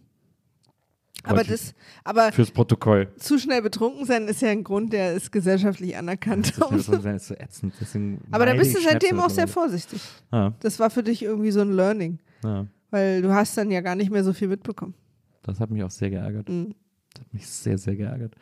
Aber 1.22 1.42
das, 1.42 1.74
aber 2.04 2.32
Fürs 2.32 2.50
Protokoll. 2.50 3.08
zu 3.16 3.38
schnell 3.38 3.62
betrunken 3.62 4.04
sein 4.04 4.28
ist 4.28 4.42
ja 4.42 4.50
ein 4.50 4.62
Grund, 4.62 4.92
der 4.92 5.14
ist 5.14 5.32
gesellschaftlich 5.32 5.96
anerkannt. 5.96 6.52
Das 6.58 6.70
ist 6.88 7.26
so 7.26 7.34
ätzend. 7.38 7.72
Deswegen 7.80 8.20
aber 8.30 8.44
da 8.44 8.52
bist 8.52 8.76
du 8.76 8.80
seitdem 8.82 9.20
auch 9.20 9.30
sehr 9.30 9.48
vorsichtig. 9.48 10.02
Ja, 10.30 10.52
Das 10.60 10.78
war 10.78 10.90
für 10.90 11.02
dich 11.02 11.22
irgendwie 11.22 11.50
so 11.50 11.62
ein 11.62 11.72
Learning, 11.72 12.18
ja. 12.42 12.66
weil 12.90 13.22
du 13.22 13.32
hast 13.32 13.56
dann 13.56 13.70
ja 13.70 13.80
gar 13.80 13.94
nicht 13.94 14.10
mehr 14.10 14.22
so 14.22 14.34
viel 14.34 14.48
mitbekommen. 14.48 14.94
Das 15.42 15.60
hat 15.60 15.70
mich 15.70 15.82
auch 15.82 15.90
sehr 15.90 16.10
geärgert. 16.10 16.48
Mhm. 16.50 16.74
Das 17.14 17.24
hat 17.24 17.34
mich 17.34 17.46
sehr, 17.46 17.78
sehr 17.78 17.96
geärgert. 17.96 18.34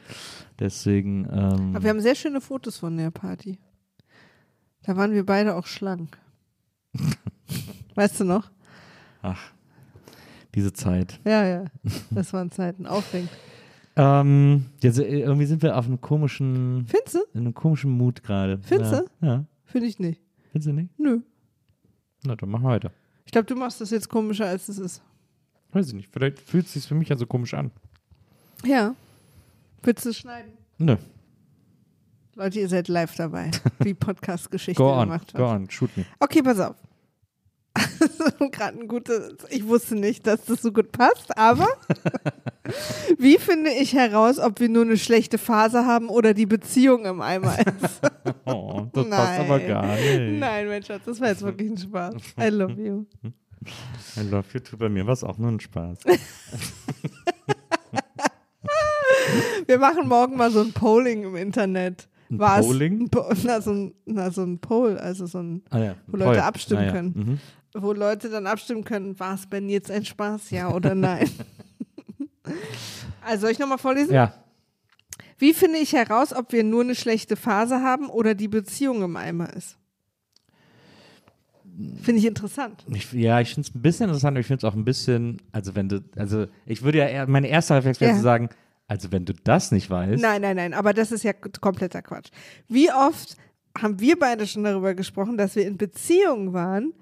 Deswegen, 0.59 1.27
ähm, 1.31 1.75
Aber 1.75 1.83
wir 1.83 1.91
haben 1.91 2.01
sehr 2.01 2.15
schöne 2.15 2.41
Fotos 2.41 2.79
von 2.79 2.97
der 2.97 3.11
Party. 3.11 3.59
Da 4.83 4.97
waren 4.97 5.13
wir 5.13 5.25
beide 5.25 5.55
auch 5.55 5.67
schlank. 5.67 6.19
weißt 7.95 8.21
du 8.21 8.25
noch? 8.25 8.51
ach, 9.23 9.53
diese 10.55 10.73
Zeit. 10.73 11.21
Ja, 11.25 11.47
ja. 11.47 11.65
Das 12.11 12.33
waren 12.33 12.51
Zeiten. 12.51 12.87
Aufregend. 12.87 13.31
Ähm, 13.95 14.71
jetzt, 14.81 14.99
irgendwie 14.99 15.45
sind 15.45 15.63
wir 15.63 15.77
auf 15.77 15.85
einem 15.85 16.01
komischen, 16.01 16.87
Findest 16.89 17.15
du? 17.15 17.19
in 17.35 17.41
einem 17.41 17.53
komischen 17.53 17.91
Mut 17.91 18.23
gerade. 18.23 18.59
Findest 18.63 18.93
ja. 18.93 19.01
du? 19.01 19.27
Ja. 19.27 19.45
Finde 19.67 19.87
ich 19.87 19.99
nicht. 19.99 20.23
Findest 20.51 20.69
du 20.69 20.73
nicht? 20.73 20.99
Nö. 20.99 21.21
Na, 22.25 22.35
dann 22.35 22.49
machen 22.49 22.63
wir 22.63 22.71
weiter. 22.71 22.91
Ich 23.27 23.33
glaube, 23.33 23.45
du 23.45 23.55
machst 23.55 23.83
das 23.83 23.91
jetzt 23.91 24.09
komischer, 24.09 24.47
als 24.47 24.71
es 24.71 24.79
ist. 24.79 25.03
Weiß 25.73 25.89
ich 25.89 25.93
nicht. 25.93 26.09
Vielleicht 26.11 26.39
fühlt 26.41 26.65
es 26.65 26.73
sich 26.73 26.87
für 26.87 26.95
mich 26.95 27.11
ja 27.11 27.17
so 27.17 27.27
komisch 27.27 27.53
an. 27.53 27.71
Ja. 28.65 28.95
Willst 29.83 30.07
du 30.07 30.13
schneiden? 30.13 30.53
Nö. 30.79 30.97
Leute, 32.35 32.61
ihr 32.61 32.69
seid 32.69 32.89
live 32.89 33.15
dabei, 33.17 33.51
wie 33.81 33.95
Podcast-Geschichte 33.95 34.83
Go 34.83 34.99
gemacht 35.01 35.33
go 35.33 35.39
wird. 35.41 35.51
on, 35.51 35.71
shoot 35.71 35.95
me. 35.97 36.05
Okay, 36.19 36.43
pass 36.43 36.61
auf. 36.61 36.77
Gerade 38.53 38.81
ein 38.81 38.89
gutes. 38.89 39.35
Ich 39.51 39.67
wusste 39.67 39.95
nicht, 39.97 40.27
dass 40.27 40.45
das 40.45 40.63
so 40.63 40.73
gut 40.73 40.93
passt, 40.93 41.37
aber 41.37 41.69
wie 43.19 43.39
finde 43.39 43.71
ich 43.71 43.95
heraus, 43.95 44.39
ob 44.39 44.61
wir 44.61 44.69
nur 44.69 44.83
eine 44.83 44.97
schlechte 44.99 45.39
Phase 45.39 45.87
haben 45.87 46.09
oder 46.09 46.35
die 46.35 46.47
Beziehung 46.47 47.05
im 47.07 47.21
Eimer 47.21 47.57
ist? 47.59 48.01
Oh, 48.45 48.87
das 48.93 49.09
passt 49.09 49.41
aber 49.41 49.59
Nein. 49.59 49.69
gar 49.69 49.97
nicht. 49.97 50.39
Nein, 50.39 50.69
mein 50.69 50.83
Schatz, 50.83 51.03
das 51.07 51.21
war 51.21 51.29
jetzt 51.29 51.43
wirklich 51.43 51.71
ein 51.71 51.79
Spaß. 51.79 52.15
I 52.41 52.49
love 52.49 52.75
you. 52.81 53.07
I 54.17 54.21
love 54.29 54.47
you 54.53 54.61
too. 54.61 54.77
Bei 54.77 54.89
mir 54.89 55.07
war 55.07 55.15
es 55.15 55.25
auch 55.25 55.39
nur 55.39 55.51
ein 55.51 55.61
Spaß. 55.61 55.99
Wir 59.67 59.79
machen 59.79 60.09
morgen 60.09 60.37
mal 60.37 60.51
so 60.51 60.61
ein 60.61 60.73
Polling 60.73 61.25
im 61.25 61.37
Internet. 61.37 62.09
Ein 62.31 62.39
War's 62.39 62.67
Polling? 62.67 63.09
Po- 63.09 63.31
Na, 63.45 63.61
so 63.61 63.73
ein, 63.73 63.95
na, 64.07 64.31
so 64.31 64.43
ein 64.43 64.59
Poll, 64.59 64.99
also 64.99 65.27
so 65.27 65.39
ein, 65.39 65.63
Ah, 65.71 65.79
ja. 65.79 65.95
Wo 66.07 66.17
Leute 66.17 66.33
Toll. 66.33 66.41
abstimmen 66.41 66.81
Ah, 66.83 66.87
ja. 66.87 66.93
können. 66.93 67.13
Mhm. 67.75 67.81
wo 67.83 67.93
Leute 67.93 68.29
dann 68.31 68.47
abstimmen 68.47 68.85
können, 68.85 69.19
war 69.21 69.35
es 69.35 69.47
Ben 69.47 69.69
jetzt 69.69 69.91
ein 69.91 70.05
Spaß, 70.05 70.51
ja 70.51 70.71
oder 70.75 70.95
nein? 70.95 71.29
also 73.25 73.43
soll 73.43 73.51
ich 73.51 73.59
nochmal 73.59 73.79
vorlesen? 73.79 74.13
Ja. 74.15 74.35
Wie 75.39 75.53
finde 75.55 75.79
ich 75.79 75.93
heraus, 75.93 76.33
ob 76.35 76.53
wir 76.53 76.65
nur 76.65 76.83
eine 76.83 76.95
schlechte 76.95 77.35
Phase 77.37 77.81
haben 77.83 78.09
oder 78.09 78.35
die 78.35 78.49
Beziehung 78.49 79.03
im 79.03 79.17
Eimer 79.17 79.53
ist? 79.55 79.77
Finde 82.03 82.21
ich 82.21 82.27
interessant. 82.27 82.85
Ich, 82.93 83.13
ja, 83.13 83.41
ich 83.41 83.55
finde 83.55 83.69
es 83.69 83.75
ein 83.75 83.81
bisschen 83.83 84.05
interessant, 84.09 84.33
aber 84.35 84.41
ich 84.41 84.47
finde 84.47 84.67
es 84.67 84.71
auch 84.71 84.77
ein 84.77 84.85
bisschen, 84.85 85.41
also 85.53 85.75
wenn 85.75 85.89
du, 85.89 86.01
also 86.17 86.47
ich 86.67 86.83
würde 86.83 86.99
ja 86.99 87.07
eher, 87.07 87.27
meine 87.27 87.49
erste 87.49 87.75
Reflex 87.75 88.01
wäre 88.01 88.11
Ja. 88.13 88.17
zu 88.17 88.23
sagen, 88.23 88.51
also 88.93 89.11
wenn 89.11 89.25
du 89.25 89.33
das 89.33 89.73
nicht 89.73 89.89
weißt, 89.89 90.21
Nein, 90.23 90.43
nein, 90.43 90.57
nein, 90.57 90.75
aber 90.75 90.93
das 90.93 91.13
ist 91.13 91.25
ja 91.25 91.33
kompletter 91.33 92.03
Quatsch. 92.03 92.29
Wie 92.69 92.91
oft 92.93 93.37
haben 93.81 93.99
wir 94.01 94.19
beide 94.19 94.47
schon 94.47 94.65
darüber 94.65 94.95
gesprochen, 94.95 95.39
dass 95.39 95.57
wir 95.57 95.67
in 95.67 95.79
Beziehungen 95.79 96.53
waren, 96.53 96.93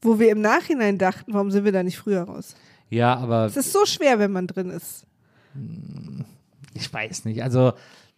wo 0.00 0.18
wir 0.18 0.30
im 0.30 0.40
Nachhinein 0.40 0.96
dachten, 0.96 1.34
warum 1.34 1.50
sind 1.50 1.64
wir 1.66 1.72
da 1.72 1.82
nicht 1.82 1.98
früher 1.98 2.22
raus? 2.22 2.54
ja, 2.88 3.14
aber 3.16 3.44
Es 3.46 3.56
ist 3.58 3.72
so 3.72 3.84
schwer, 3.84 4.18
wenn 4.18 4.32
man 4.32 4.46
drin 4.46 4.70
ist. 4.70 5.06
ich 6.74 6.92
weiß 6.92 7.24
nicht, 7.26 7.42
also 7.42 7.72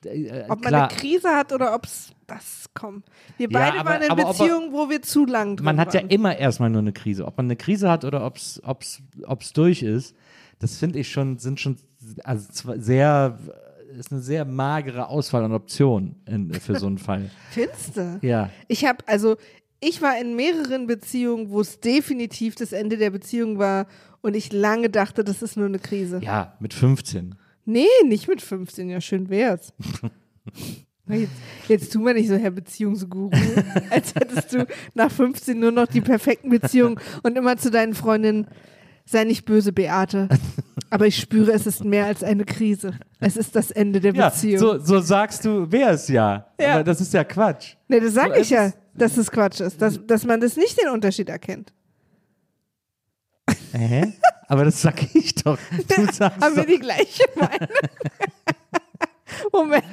äh, 0.05 0.43
Ob 0.49 0.61
man 0.63 0.69
klar, 0.69 0.89
eine 0.91 0.97
Krise 0.99 1.29
hat 1.31 1.53
oder 1.53 1.75
ob 1.75 1.85
es 1.87 2.11
das 2.27 2.67
kommt. 2.75 3.05
Wir 3.39 3.49
Ja, 3.51 3.59
beide 3.59 3.81
aber- 3.81 3.91
waren 3.91 4.03
in 4.03 4.15
Beziehungen, 4.17 4.73
wo 4.73 4.89
wir 4.89 5.03
zu 5.03 5.25
lang 5.27 5.57
drin 5.57 5.65
man 5.65 5.79
hat 5.81 5.95
ja 5.95 6.01
waren. 6.01 6.11
immer 6.11 6.37
erstmal 6.37 6.71
nur 6.71 6.81
eine 6.83 6.93
Krise. 6.93 7.25
Ob 7.27 7.37
man 7.37 7.47
eine 7.47 7.57
Krise 7.57 7.91
hat 7.91 8.05
oder 8.05 8.25
ob 8.25 8.37
es 8.37 8.61
durch 9.55 9.83
ist, 9.83 10.15
das 10.59 10.77
finde 10.79 10.99
ich 11.01 11.11
schon, 11.11 11.39
sind 11.39 11.61
schon 11.61 11.77
also 12.25 12.75
sehr, 12.77 13.39
ist 13.99 14.13
eine 14.13 14.21
sehr 14.21 14.45
magere 14.45 15.09
Auswahl 15.09 15.45
an 15.45 15.53
Optionen 15.53 16.17
in, 16.27 16.53
für 16.55 16.79
so 16.79 16.87
einen 16.87 16.99
Fall. 16.99 17.31
Findest 17.51 17.97
du? 17.97 18.19
Ja. 18.23 18.51
Ich 18.69 18.85
habe, 18.85 18.99
also, 19.07 19.37
ich 19.81 20.03
war 20.03 20.19
in 20.19 20.37
mehreren 20.37 20.87
Beziehungen, 20.87 21.51
wo 21.51 21.61
es 21.61 21.81
definitiv 21.81 22.55
das 22.55 22.73
Ende 22.73 22.97
der 22.97 23.11
Beziehung 23.11 23.59
war 23.59 23.87
und 24.23 24.35
ich 24.35 24.53
lange 24.53 24.91
dachte, 24.91 25.25
das 25.25 25.43
ist 25.43 25.57
nur 25.57 25.67
eine 25.67 25.79
Krise. 25.79 26.21
Ja, 26.23 26.57
mit 26.61 26.75
15. 26.75 27.35
Nee, 27.65 27.87
nicht 28.05 28.29
mit 28.29 28.41
15, 28.41 28.89
ja, 28.89 29.01
schön 29.01 29.29
wär's. 29.29 29.73
Jetzt, 31.09 31.33
jetzt 31.69 31.93
tu 31.93 32.01
mal 32.01 32.15
nicht 32.15 32.29
so, 32.29 32.35
Herr 32.35 32.51
Beziehungsguru, 32.51 33.31
als 33.91 34.13
hättest 34.13 34.53
du 34.53 34.67
nach 34.95 35.11
15 35.11 35.57
nur 35.57 35.71
noch 35.71 35.87
die 35.87 36.01
perfekten 36.01 36.51
Beziehungen 36.51 36.99
und 37.23 37.39
immer 37.39 37.57
zu 37.57 37.71
deinen 37.71 37.95
Freundinnen, 37.95 38.49
sei 39.07 39.25
nicht 39.25 39.45
böse, 39.47 39.73
Beate, 39.73 40.29
aber 40.91 41.07
ich 41.07 41.17
spüre, 41.17 41.53
es 41.53 41.67
ist 41.67 41.85
mehr 41.85 42.07
als 42.07 42.23
eine 42.23 42.45
Krise. 42.45 42.93
Es 43.21 43.37
ist 43.39 43.57
das 43.57 43.71
Ende 43.71 44.01
der 44.01 44.13
Ja, 44.15 44.29
Beziehung. 44.29 44.59
so, 44.59 44.79
so 44.79 45.01
sagst 45.01 45.45
du, 45.45 45.67
wer 45.71 45.91
es 45.91 46.09
ja. 46.09 46.47
Ja. 46.61 46.75
Aber 46.75 46.85
das 46.85 47.01
ist 47.01 47.15
ja 47.15 47.25
Quatsch. 47.25 47.77
nee, 47.89 48.01
das 48.01 48.13
sage 48.15 48.35
so 48.35 48.41
ich 48.41 48.51
ja, 48.51 48.73
dass 48.95 49.17
es 49.17 49.31
Quatsch 49.31 49.61
ist, 49.61 49.81
dass, 49.81 50.05
dass 50.07 50.25
man 50.25 50.41
das 50.41 50.57
nicht 50.57 50.79
den 50.81 50.91
Unterschied 50.91 51.29
erkennt. 51.29 51.73
Hä? 53.73 54.13
Aber 54.49 54.65
das 54.65 54.81
sag 54.81 55.03
ich 55.15 55.35
doch. 55.37 55.59
Du 55.89 56.05
sagst 56.13 56.41
Haben 56.43 56.57
wir 56.57 56.67
die 56.67 56.79
gleiche 56.79 57.25
Meinung? 57.37 57.69
Moment. 59.53 59.85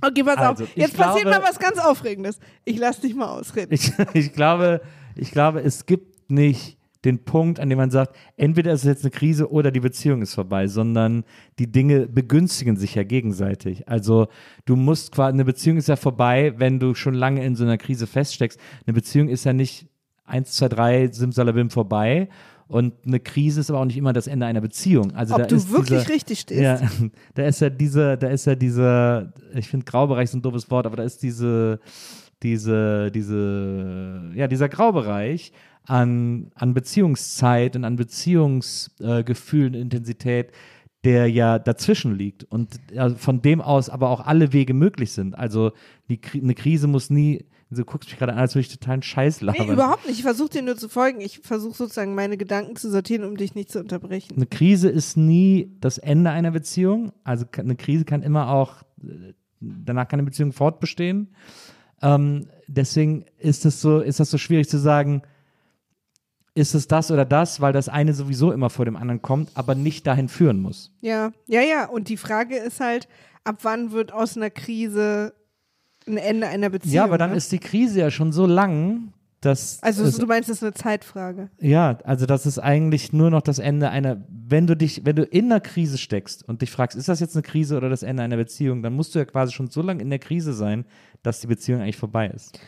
Okay, 0.00 0.24
pass 0.24 0.36
Also, 0.38 0.64
auf. 0.64 0.76
Jetzt 0.76 0.96
passiert 0.96 1.26
glaube- 1.26 1.40
mal 1.42 1.48
was 1.48 1.58
ganz 1.58 1.78
Aufregendes. 1.78 2.38
Ich 2.64 2.78
lass 2.78 3.00
dich 3.00 3.14
mal 3.14 3.26
ausreden. 3.28 3.72
ich, 3.72 3.92
ich, 4.14 4.32
glaube, 4.32 4.80
ich 5.14 5.30
glaube, 5.30 5.60
es 5.60 5.86
gibt 5.86 6.30
nicht 6.30 6.78
den 7.04 7.24
Punkt, 7.24 7.58
an 7.58 7.68
dem 7.68 7.78
man 7.78 7.90
sagt, 7.90 8.16
entweder 8.36 8.72
ist 8.72 8.80
es 8.80 8.86
jetzt 8.86 9.04
eine 9.04 9.10
Krise 9.10 9.50
oder 9.50 9.70
die 9.70 9.80
Beziehung 9.80 10.22
ist 10.22 10.34
vorbei, 10.34 10.68
sondern 10.68 11.24
die 11.58 11.70
Dinge 11.70 12.06
begünstigen 12.06 12.76
sich 12.76 12.94
ja 12.94 13.02
gegenseitig. 13.02 13.88
Also 13.88 14.28
du 14.64 14.76
musst 14.76 15.12
quasi, 15.12 15.34
eine 15.34 15.44
Beziehung 15.44 15.78
ist 15.78 15.88
ja 15.88 15.96
vorbei, 15.96 16.54
wenn 16.58 16.78
du 16.78 16.94
schon 16.94 17.14
lange 17.14 17.44
in 17.44 17.56
so 17.56 17.64
einer 17.64 17.78
Krise 17.78 18.06
feststeckst. 18.06 18.58
Eine 18.86 18.94
Beziehung 18.94 19.28
ist 19.28 19.44
ja 19.44 19.52
nicht 19.52 19.88
eins, 20.24 20.52
zwei, 20.52 20.68
drei, 20.68 21.08
simsalabim 21.10 21.70
vorbei. 21.70 22.28
Und 22.68 22.94
eine 23.04 23.20
Krise 23.20 23.60
ist 23.60 23.68
aber 23.68 23.80
auch 23.80 23.84
nicht 23.84 23.98
immer 23.98 24.14
das 24.14 24.26
Ende 24.26 24.46
einer 24.46 24.62
Beziehung. 24.62 25.12
Also 25.14 25.36
da 25.36 25.42
Ob 25.42 25.48
du 25.48 25.56
ist 25.56 25.70
wirklich 25.70 26.00
dieser, 26.00 26.08
richtig 26.08 26.40
stehst. 26.40 26.62
Ja, 26.62 26.80
da 27.34 27.46
ist 27.46 27.60
ja 27.60 27.68
diese, 27.68 28.16
da 28.16 28.28
ist 28.28 28.46
ja 28.46 28.54
diese, 28.54 29.32
ich 29.54 29.68
finde 29.68 29.84
Graubereich 29.84 30.24
ist 30.24 30.34
ein 30.34 30.40
doofes 30.40 30.70
Wort, 30.70 30.86
aber 30.86 30.96
da 30.96 31.02
ist 31.02 31.22
diese, 31.22 31.80
diese, 32.42 33.10
diese, 33.10 34.30
ja, 34.34 34.48
dieser 34.48 34.68
Graubereich 34.68 35.52
an, 35.84 36.50
an 36.54 36.74
Beziehungszeit 36.74 37.76
und 37.76 37.84
an 37.84 37.96
Beziehungsgefühlen, 37.96 39.74
äh, 39.74 39.80
Intensität, 39.80 40.52
der 41.04 41.28
ja 41.28 41.58
dazwischen 41.58 42.16
liegt 42.16 42.44
und 42.44 42.78
äh, 42.92 43.10
von 43.10 43.42
dem 43.42 43.60
aus 43.60 43.88
aber 43.88 44.08
auch 44.10 44.20
alle 44.20 44.52
Wege 44.52 44.72
möglich 44.72 45.12
sind. 45.12 45.36
Also 45.36 45.72
die, 46.08 46.20
eine 46.34 46.54
Krise 46.54 46.86
muss 46.86 47.10
nie, 47.10 47.44
du 47.70 47.84
guckst 47.84 48.08
mich 48.08 48.18
gerade 48.18 48.32
an, 48.32 48.38
als 48.38 48.54
würde 48.54 48.66
ich 48.66 48.68
totalen 48.68 49.02
Scheiß 49.02 49.40
labern. 49.40 49.66
Nee, 49.66 49.72
überhaupt 49.72 50.06
nicht. 50.06 50.18
Ich 50.18 50.22
versuche 50.22 50.50
dir 50.50 50.62
nur 50.62 50.76
zu 50.76 50.88
folgen. 50.88 51.20
Ich 51.20 51.40
versuche 51.40 51.74
sozusagen 51.74 52.14
meine 52.14 52.36
Gedanken 52.36 52.76
zu 52.76 52.88
sortieren, 52.88 53.24
um 53.24 53.36
dich 53.36 53.56
nicht 53.56 53.70
zu 53.70 53.80
unterbrechen. 53.80 54.36
eine 54.36 54.46
Krise 54.46 54.88
ist 54.88 55.16
nie 55.16 55.76
das 55.80 55.98
Ende 55.98 56.30
einer 56.30 56.52
Beziehung. 56.52 57.12
Also 57.24 57.46
eine 57.56 57.74
Krise 57.74 58.04
kann 58.04 58.22
immer 58.22 58.50
auch, 58.50 58.82
äh, 59.02 59.32
danach 59.60 60.06
kann 60.06 60.20
eine 60.20 60.28
Beziehung 60.28 60.52
fortbestehen. 60.52 61.34
Ähm, 62.00 62.46
deswegen 62.68 63.24
ist 63.38 63.64
es 63.64 63.80
so, 63.80 64.00
ist 64.00 64.20
das 64.20 64.30
so 64.30 64.38
schwierig 64.38 64.68
zu 64.68 64.78
sagen, 64.78 65.22
ist 66.54 66.74
es 66.74 66.86
das 66.86 67.10
oder 67.10 67.24
das, 67.24 67.60
weil 67.60 67.72
das 67.72 67.88
eine 67.88 68.12
sowieso 68.14 68.52
immer 68.52 68.68
vor 68.70 68.84
dem 68.84 68.96
anderen 68.96 69.22
kommt, 69.22 69.50
aber 69.54 69.74
nicht 69.74 70.06
dahin 70.06 70.28
führen 70.28 70.60
muss. 70.60 70.92
Ja, 71.00 71.32
ja, 71.46 71.62
ja. 71.62 71.86
Und 71.88 72.08
die 72.08 72.16
Frage 72.18 72.56
ist 72.56 72.80
halt, 72.80 73.08
ab 73.44 73.58
wann 73.62 73.92
wird 73.92 74.12
aus 74.12 74.36
einer 74.36 74.50
Krise 74.50 75.32
ein 76.06 76.16
Ende 76.18 76.48
einer 76.48 76.68
Beziehung? 76.68 76.94
ja, 76.94 77.04
aber 77.04 77.16
dann 77.18 77.30
ne? 77.30 77.36
ist 77.36 77.52
die 77.52 77.58
Krise 77.58 78.00
ja 78.00 78.10
schon 78.10 78.32
so 78.32 78.44
lang, 78.46 79.12
dass 79.40 79.82
Also 79.82 80.04
es, 80.04 80.18
du 80.18 80.26
meinst, 80.26 80.48
das 80.48 80.58
ist 80.58 80.62
eine 80.62 80.74
Zeitfrage. 80.74 81.48
ja, 81.58 81.98
also 82.04 82.26
das 82.26 82.44
ist 82.46 82.58
eigentlich 82.58 83.12
nur 83.12 83.30
noch 83.30 83.42
das 83.42 83.58
Ende 83.58 83.88
einer, 83.90 84.22
wenn 84.28 84.66
du 84.66 84.76
dich, 84.76 85.04
wenn 85.04 85.16
du 85.16 85.24
in 85.24 85.46
einer 85.46 85.60
Krise 85.60 85.96
steckst 85.98 86.46
und 86.48 86.60
dich 86.62 86.70
fragst, 86.70 86.96
ist 86.96 87.08
das 87.08 87.18
jetzt 87.20 87.34
eine 87.34 87.42
Krise 87.42 87.76
oder 87.76 87.88
das 87.88 88.02
Ende 88.02 88.22
einer 88.22 88.36
Beziehung, 88.36 88.82
dann 88.82 88.92
musst 88.92 89.14
du 89.14 89.18
ja 89.18 89.24
quasi 89.24 89.52
schon 89.52 89.70
so 89.70 89.80
lange 89.80 90.02
in 90.02 90.10
der 90.10 90.18
Krise 90.18 90.52
sein, 90.52 90.84
dass 91.22 91.40
die 91.40 91.46
Beziehung 91.46 91.80
eigentlich 91.80 91.96
vorbei 91.96 92.28
ist. 92.28 92.60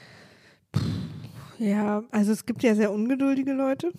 Ja, 1.59 2.03
also 2.11 2.33
es 2.33 2.47
gibt 2.47 2.63
ja 2.63 2.75
sehr 2.75 2.93
ungeduldige 2.93 3.53
Leute. 3.53 3.93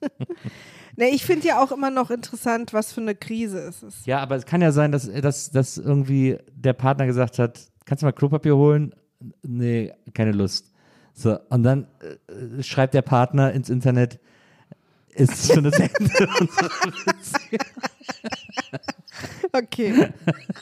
ne, 0.96 1.08
ich 1.10 1.24
finde 1.24 1.48
ja 1.48 1.62
auch 1.62 1.72
immer 1.72 1.90
noch 1.90 2.10
interessant, 2.10 2.72
was 2.72 2.92
für 2.92 3.00
eine 3.00 3.14
Krise 3.14 3.58
es 3.58 3.82
ist. 3.82 4.06
Ja, 4.06 4.20
aber 4.20 4.36
es 4.36 4.46
kann 4.46 4.60
ja 4.60 4.72
sein, 4.72 4.92
dass, 4.92 5.10
dass, 5.10 5.50
dass 5.50 5.78
irgendwie 5.78 6.38
der 6.52 6.72
Partner 6.72 7.06
gesagt 7.06 7.38
hat, 7.38 7.60
kannst 7.84 8.02
du 8.02 8.06
mal 8.06 8.12
Klopapier 8.12 8.56
holen? 8.56 8.94
Nee, 9.42 9.92
keine 10.14 10.32
Lust. 10.32 10.72
So, 11.14 11.38
und 11.48 11.64
dann 11.64 11.88
äh, 12.00 12.62
schreibt 12.62 12.94
der 12.94 13.02
Partner 13.02 13.52
ins 13.52 13.70
Internet, 13.70 14.20
ist 15.10 15.52
schon 15.52 15.64
das 15.64 15.78
Ende 15.78 15.90
unserer 16.40 16.70
Beziehung. 17.04 17.60
Okay. 19.52 20.10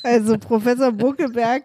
Also 0.03 0.39
Professor 0.39 0.93
Buckelberg 0.93 1.65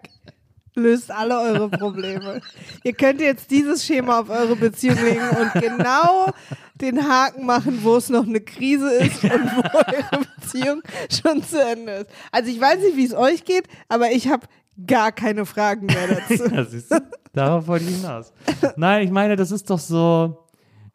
löst 0.76 1.12
alle 1.12 1.40
eure 1.40 1.70
Probleme. 1.70 2.42
Ihr 2.84 2.94
könnt 2.94 3.22
jetzt 3.22 3.52
dieses 3.52 3.86
Schema 3.86 4.20
auf 4.22 4.30
eure 4.30 4.56
Beziehung 4.56 4.98
legen 5.04 5.30
und 5.30 5.62
genau 5.62 6.32
den 6.76 7.08
Haken 7.08 7.46
machen, 7.46 7.80
wo 7.84 7.98
es 7.98 8.10
noch 8.10 8.26
eine 8.26 8.42
Krise 8.42 8.92
ist 8.96 9.24
und 9.24 9.32
wo 9.32 9.78
eure 9.78 10.26
Beziehung 10.40 10.82
schon 11.10 11.44
zu 11.44 11.62
Ende 11.62 11.92
ist. 11.92 12.10
Also 12.32 12.50
ich 12.50 12.60
weiß 12.60 12.80
nicht, 12.80 12.98
wie 12.98 13.06
es 13.06 13.14
euch 13.14 13.44
geht, 13.46 13.66
aber 13.88 14.12
ich 14.12 14.28
habe 14.30 14.48
gar 14.88 15.12
keine 15.12 15.46
Fragen 15.46 15.88
mehr 15.88 16.08
dazu. 16.08 16.44
Ja, 16.54 16.64
siehst 16.66 16.92
du? 16.92 17.02
Darauf 17.34 17.68
wollte 17.68 17.86
ich 17.86 17.98
hinaus. 17.98 18.34
Nein, 18.76 19.04
ich 19.04 19.12
meine, 19.12 19.36
das 19.36 19.52
ist 19.52 19.70
doch 19.70 19.80
so, 19.80 20.48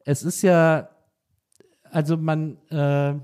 es 0.04 0.22
ist 0.22 0.42
ja, 0.42 0.88
also 1.90 2.16
man, 2.16 2.58
äh, 2.70 3.14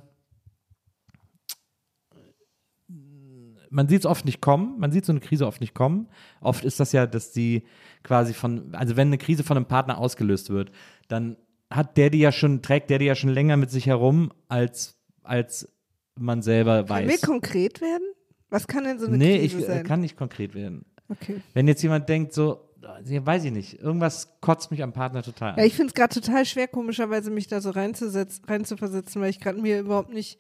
man 3.73 3.89
sieht 3.89 4.01
es 4.01 4.07
oft 4.07 4.25
nicht 4.25 4.41
kommen, 4.41 4.79
man 4.79 4.93
sieht 4.93 5.05
so 5.07 5.13
eine 5.13 5.21
Krise 5.21 5.47
oft 5.47 5.61
nicht 5.61 5.75
kommen. 5.75 6.09
Oft 6.41 6.65
ist 6.65 6.79
das 6.79 6.93
ja, 6.93 7.07
dass 7.07 7.33
die 7.33 7.65
quasi 8.03 8.35
von, 8.35 8.75
also 8.75 8.97
wenn 8.97 9.09
eine 9.09 9.19
Krise 9.19 9.43
von 9.45 9.57
einem 9.57 9.67
Partner 9.67 9.99
ausgelöst 9.99 10.51
wird, 10.51 10.71
dann 11.09 11.37
hat 11.71 11.97
der 11.97 12.11
die 12.11 12.19
ja 12.19 12.33
schon, 12.33 12.61
trägt 12.63 12.91
der 12.91 12.99
die 12.99 13.07
ja 13.07 13.15
schon 13.15 13.31
länger 13.31 13.57
mit 13.57 13.71
sich 13.71 13.87
herum, 13.87 14.31
als, 14.49 14.97
als 15.23 15.73
man 16.19 16.43
selber 16.43 16.85
Können 16.85 17.07
wir 17.09 17.15
weiß. 17.15 17.23
konkret 17.23 17.81
werden? 17.81 18.07
Was 18.51 18.67
kann 18.67 18.85
denn 18.85 18.99
so 18.99 19.07
eine 19.07 19.17
Nee, 19.17 19.37
ich 19.39 19.53
Krise 19.55 19.67
äh, 19.67 19.77
sein? 19.77 19.85
kann 19.87 20.01
nicht 20.03 20.17
konkret 20.19 20.55
werden. 20.55 20.85
okay. 21.09 21.41
Wenn 21.55 21.67
jetzt 21.67 21.83
jemand 21.83 22.09
denkt, 22.11 22.35
so, 22.35 22.69
weiß 22.83 23.45
ich 23.45 23.53
nicht, 23.53 23.81
irgendwas 23.81 24.29
kotzt 24.43 24.71
mich 24.71 24.83
am 24.83 24.93
Partner 24.93 25.23
total 25.23 25.53
an. 25.53 25.59
Ja, 25.59 25.65
ich 25.65 25.75
finde 25.75 25.89
es 25.89 25.95
gerade 25.95 26.21
total 26.21 26.45
schwer, 26.45 26.69
komischerweise 26.69 27.31
mich 27.31 27.47
da 27.47 27.63
so 27.63 27.71
reinzusetzen, 27.71 28.45
reinzuversetzen, 28.45 29.23
weil 29.23 29.31
ich 29.31 29.41
gerade 29.41 29.59
mir 29.61 29.81
überhaupt 29.81 30.13
nicht, 30.13 30.39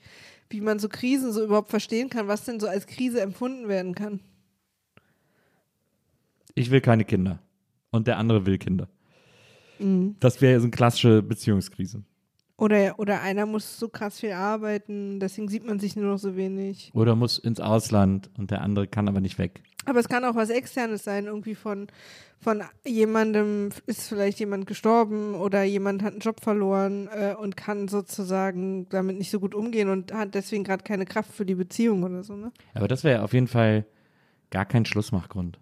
wie 0.52 0.60
man 0.60 0.78
so 0.78 0.88
Krisen 0.88 1.32
so 1.32 1.42
überhaupt 1.44 1.70
verstehen 1.70 2.10
kann, 2.10 2.28
was 2.28 2.44
denn 2.44 2.60
so 2.60 2.66
als 2.66 2.86
Krise 2.86 3.20
empfunden 3.20 3.68
werden 3.68 3.94
kann. 3.94 4.20
ich 6.54 6.70
will 6.70 6.80
keine 6.80 7.04
Kinder. 7.04 7.38
Und 7.90 8.06
der 8.06 8.18
andere 8.18 8.46
will 8.46 8.58
Kinder. 8.58 8.88
Das 10.20 10.40
wäre 10.40 10.60
so 10.60 10.64
eine 10.64 10.70
klassische 10.70 11.22
Beziehungskrise. 11.22 12.04
Oder, 12.62 12.96
oder 13.00 13.22
einer 13.22 13.44
muss 13.44 13.80
so 13.80 13.88
krass 13.88 14.20
viel 14.20 14.30
arbeiten, 14.30 15.18
deswegen 15.18 15.48
sieht 15.48 15.66
man 15.66 15.80
sich 15.80 15.96
nur 15.96 16.04
noch 16.04 16.18
so 16.20 16.36
wenig. 16.36 16.92
Oder 16.94 17.16
muss 17.16 17.38
ins 17.38 17.58
Ausland 17.58 18.30
und 18.38 18.52
der 18.52 18.62
andere 18.62 18.86
kann 18.86 19.08
aber 19.08 19.20
nicht 19.20 19.36
weg. 19.36 19.64
Aber 19.84 19.98
es 19.98 20.08
kann 20.08 20.24
auch 20.24 20.36
was 20.36 20.48
Externes 20.48 21.02
sein, 21.02 21.26
irgendwie 21.26 21.56
von, 21.56 21.88
von 22.38 22.62
jemandem 22.86 23.70
ist 23.86 24.08
vielleicht 24.08 24.38
jemand 24.38 24.68
gestorben 24.68 25.34
oder 25.34 25.64
jemand 25.64 26.04
hat 26.04 26.12
einen 26.12 26.20
Job 26.20 26.40
verloren 26.40 27.08
äh, 27.12 27.34
und 27.34 27.56
kann 27.56 27.88
sozusagen 27.88 28.88
damit 28.90 29.18
nicht 29.18 29.32
so 29.32 29.40
gut 29.40 29.56
umgehen 29.56 29.88
und 29.88 30.14
hat 30.14 30.36
deswegen 30.36 30.62
gerade 30.62 30.84
keine 30.84 31.04
Kraft 31.04 31.34
für 31.34 31.44
die 31.44 31.56
Beziehung 31.56 32.04
oder 32.04 32.22
so, 32.22 32.36
ne? 32.36 32.52
Aber 32.74 32.86
das 32.86 33.02
wäre 33.02 33.24
auf 33.24 33.32
jeden 33.32 33.48
Fall 33.48 33.86
gar 34.50 34.66
kein 34.66 34.84
Schlussmachgrund. 34.84 35.58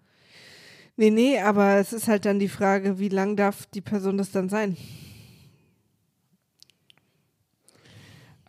Nee, 0.98 1.08
nee, 1.08 1.40
aber 1.40 1.76
es 1.76 1.94
ist 1.94 2.08
halt 2.08 2.26
dann 2.26 2.38
die 2.38 2.48
Frage, 2.48 2.98
wie 2.98 3.08
lang 3.08 3.36
darf 3.36 3.64
die 3.64 3.80
Person 3.80 4.18
das 4.18 4.32
dann 4.32 4.50
sein? 4.50 4.76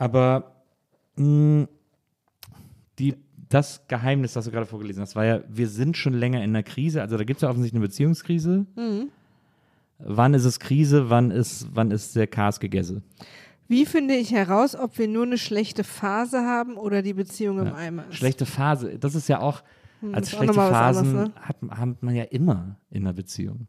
Aber 0.02 0.56
mh, 1.16 1.68
die, 2.98 3.14
das 3.50 3.88
Geheimnis, 3.88 4.34
das 4.34 4.46
du 4.46 4.52
gerade 4.52 4.66
vorgelesen 4.66 5.04
hast, 5.04 5.16
war 5.16 5.26
ja, 5.26 5.42
wir 5.48 5.68
sind 5.68 5.96
schon 5.96 6.14
länger 6.14 6.40
in 6.40 6.50
einer 6.50 6.64
Krise. 6.64 7.04
Also 7.04 7.18
da 7.18 7.24
gibt 7.24 7.38
es 7.38 7.42
ja 7.44 7.50
offensichtlich 7.50 7.78
eine 7.78 7.88
Beziehungskrise. 7.88 8.66
Wann 10.00 10.34
ist 10.34 10.46
es 10.46 10.60
Krise, 10.60 11.12
wann 11.12 11.30
ist, 11.30 11.68
wann 11.74 11.92
ist 11.92 12.16
der 12.16 12.26
Kars 12.26 12.60
gegessen? 12.60 13.04
Wie 13.68 13.86
finde 13.86 14.16
ich 14.16 14.32
heraus, 14.32 14.76
ob 14.76 14.98
wir 14.98 15.08
nur 15.08 15.24
eine 15.24 15.38
schlechte 15.38 15.84
Phase 15.84 16.40
haben 16.40 16.78
oder 16.78 17.04
die 17.04 17.14
Beziehung 17.14 17.60
im 17.60 17.72
Eimer 17.72 18.08
ist? 18.08 18.16
Schlechte 18.16 18.48
Phase, 18.48 18.98
das 18.98 19.14
ist 19.14 19.30
ja 19.30 19.40
auch, 19.40 19.62
als 20.14 20.30
ist 20.30 20.34
auch 20.34 20.38
schlechte 20.40 20.58
was 20.58 20.70
Phasen 20.72 21.08
anderes, 21.10 21.28
ne? 21.28 21.34
hat, 21.42 21.58
hat 21.78 22.02
man 22.02 22.16
ja 22.16 22.24
immer 22.24 22.76
in 22.90 23.04
einer 23.04 23.14
Beziehung. 23.14 23.68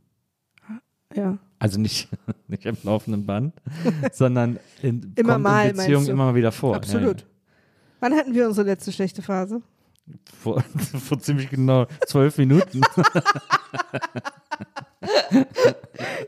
Ja. 1.14 1.36
Also 1.62 1.78
nicht, 1.78 2.08
nicht 2.48 2.66
im 2.66 2.76
laufenden 2.82 3.24
Band, 3.24 3.54
sondern 4.12 4.58
in, 4.82 5.12
Immer 5.14 5.34
kommt 5.34 5.44
mal, 5.44 5.68
in 5.68 5.76
Beziehungen 5.76 6.08
immer 6.08 6.24
mal 6.24 6.34
wieder 6.34 6.50
vor. 6.50 6.74
Absolut. 6.74 7.20
Ja, 7.20 7.26
Wann 8.00 8.14
hatten 8.14 8.34
wir 8.34 8.48
unsere 8.48 8.66
letzte 8.66 8.90
schlechte 8.90 9.22
Phase? 9.22 9.62
Vor, 10.40 10.60
vor 11.06 11.20
ziemlich 11.20 11.50
genau 11.50 11.86
zwölf 12.08 12.36
Minuten. 12.36 12.80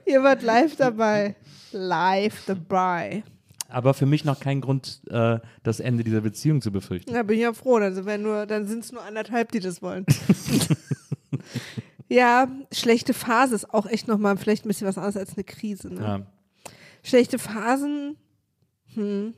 Ihr 0.07 0.22
wart 0.22 0.43
live 0.43 0.76
dabei. 0.76 1.35
Live 1.72 2.45
dabei. 2.47 3.24
Aber 3.68 3.93
für 3.93 4.07
mich 4.07 4.24
noch 4.24 4.39
kein 4.39 4.61
Grund, 4.61 5.01
äh, 5.11 5.41
das 5.64 5.80
Ende 5.80 6.05
dieser 6.05 6.20
Beziehung 6.20 6.62
zu 6.62 6.70
befürchten. 6.70 7.12
Da 7.12 7.24
bin 7.24 7.35
ich 7.35 7.43
ja 7.43 7.53
froh, 7.53 7.80
dann 7.80 7.93
sind 7.93 8.22
nur, 8.22 8.47
dann 8.47 8.68
sind 8.68 8.85
es 8.85 8.93
nur 8.93 9.03
anderthalb, 9.03 9.51
die 9.51 9.59
das 9.59 9.82
wollen. 9.82 10.07
Ja, 12.09 12.48
schlechte 12.72 13.14
Phase 13.14 13.55
ist 13.55 13.72
auch 13.72 13.86
echt 13.86 14.09
nochmal 14.09 14.36
vielleicht 14.36 14.64
ein 14.64 14.68
bisschen 14.68 14.86
was 14.86 14.98
anderes 14.98 15.16
als 15.16 15.34
eine 15.34 15.44
Krise. 15.44 15.92
Ne? 15.92 16.00
Ja. 16.00 16.26
Schlechte 17.02 17.38
Phasen. 17.38 18.16
Hm. 18.94 19.34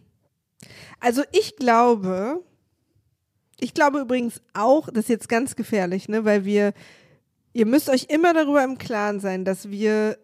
Also 1.00 1.22
ich 1.32 1.56
glaube, 1.56 2.42
ich 3.58 3.74
glaube 3.74 4.00
übrigens 4.00 4.40
auch, 4.54 4.88
das 4.88 5.04
ist 5.04 5.08
jetzt 5.08 5.28
ganz 5.28 5.56
gefährlich, 5.56 6.08
ne, 6.08 6.24
weil 6.24 6.44
wir, 6.44 6.72
ihr 7.52 7.66
müsst 7.66 7.88
euch 7.88 8.06
immer 8.08 8.34
darüber 8.34 8.64
im 8.64 8.78
Klaren 8.78 9.20
sein, 9.20 9.44
dass 9.44 9.70
wir 9.70 10.18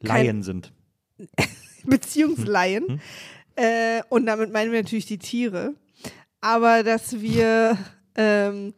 Laien 0.00 0.42
sind. 0.42 0.72
Beziehungsleihen. 1.84 2.88
Hm. 2.88 3.00
Äh, 3.56 4.02
und 4.08 4.26
damit 4.26 4.52
meinen 4.52 4.72
wir 4.72 4.82
natürlich 4.82 5.06
die 5.06 5.18
Tiere. 5.18 5.74
Aber 6.40 6.82
dass 6.82 7.20
wir 7.20 7.78
ähm, 8.16 8.74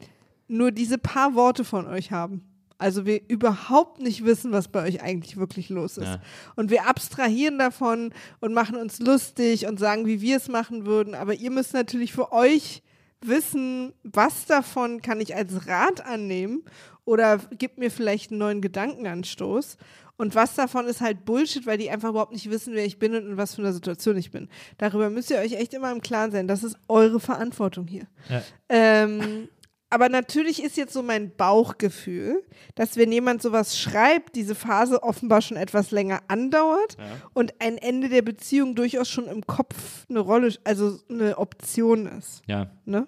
nur 0.48 0.70
diese 0.72 0.98
paar 0.98 1.34
Worte 1.34 1.64
von 1.64 1.86
euch 1.86 2.10
haben. 2.10 2.53
Also 2.84 3.06
wir 3.06 3.22
überhaupt 3.28 4.02
nicht 4.02 4.26
wissen, 4.26 4.52
was 4.52 4.68
bei 4.68 4.86
euch 4.86 5.00
eigentlich 5.00 5.38
wirklich 5.38 5.70
los 5.70 5.96
ist. 5.96 6.04
Ja. 6.04 6.20
Und 6.54 6.70
wir 6.70 6.86
abstrahieren 6.86 7.58
davon 7.58 8.12
und 8.40 8.52
machen 8.52 8.76
uns 8.76 8.98
lustig 8.98 9.66
und 9.66 9.78
sagen, 9.80 10.04
wie 10.04 10.20
wir 10.20 10.36
es 10.36 10.48
machen 10.48 10.84
würden. 10.84 11.14
Aber 11.14 11.32
ihr 11.32 11.50
müsst 11.50 11.72
natürlich 11.72 12.12
für 12.12 12.30
euch 12.30 12.82
wissen, 13.22 13.94
was 14.02 14.44
davon 14.44 15.00
kann 15.00 15.18
ich 15.22 15.34
als 15.34 15.66
Rat 15.66 16.04
annehmen 16.04 16.62
oder 17.06 17.38
gibt 17.56 17.78
mir 17.78 17.90
vielleicht 17.90 18.32
einen 18.32 18.40
neuen 18.40 18.60
Gedankenanstoß. 18.60 19.78
Und 20.18 20.34
was 20.34 20.54
davon 20.54 20.86
ist 20.86 21.00
halt 21.00 21.24
Bullshit, 21.24 21.64
weil 21.64 21.78
die 21.78 21.88
einfach 21.90 22.10
überhaupt 22.10 22.32
nicht 22.32 22.50
wissen, 22.50 22.74
wer 22.74 22.84
ich 22.84 22.98
bin 22.98 23.14
und 23.14 23.26
in 23.26 23.36
was 23.38 23.54
für 23.54 23.62
einer 23.62 23.72
Situation 23.72 24.18
ich 24.18 24.30
bin. 24.30 24.50
Darüber 24.76 25.08
müsst 25.08 25.30
ihr 25.30 25.38
euch 25.38 25.54
echt 25.54 25.72
immer 25.72 25.90
im 25.90 26.02
Klaren 26.02 26.32
sein. 26.32 26.46
Das 26.48 26.62
ist 26.62 26.76
eure 26.86 27.18
Verantwortung 27.18 27.86
hier. 27.86 28.06
Ja. 28.28 28.42
Ähm, 28.68 29.48
aber 29.94 30.08
natürlich 30.08 30.60
ist 30.60 30.76
jetzt 30.76 30.92
so 30.92 31.04
mein 31.04 31.30
Bauchgefühl, 31.36 32.42
dass 32.74 32.96
wenn 32.96 33.12
jemand 33.12 33.40
sowas 33.40 33.78
schreibt, 33.78 34.34
diese 34.34 34.56
Phase 34.56 35.04
offenbar 35.04 35.40
schon 35.40 35.56
etwas 35.56 35.92
länger 35.92 36.20
andauert 36.26 36.96
und 37.32 37.54
ein 37.60 37.78
Ende 37.78 38.08
der 38.08 38.22
Beziehung 38.22 38.74
durchaus 38.74 39.08
schon 39.08 39.28
im 39.28 39.46
Kopf 39.46 40.04
eine 40.10 40.18
Rolle, 40.18 40.52
also 40.64 40.98
eine 41.08 41.38
Option 41.38 42.06
ist. 42.06 42.42
Ja. 42.48 42.72
Ne? 42.84 43.06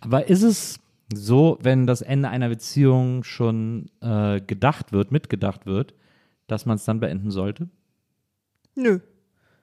Aber 0.00 0.30
ist 0.30 0.42
es 0.42 0.80
so, 1.12 1.58
wenn 1.60 1.86
das 1.86 2.00
Ende 2.00 2.30
einer 2.30 2.48
Beziehung 2.48 3.22
schon 3.22 3.90
äh, 4.00 4.40
gedacht 4.40 4.92
wird, 4.92 5.12
mitgedacht 5.12 5.66
wird, 5.66 5.92
dass 6.46 6.64
man 6.64 6.76
es 6.76 6.86
dann 6.86 7.00
beenden 7.00 7.30
sollte? 7.30 7.68
Nö, 8.74 9.00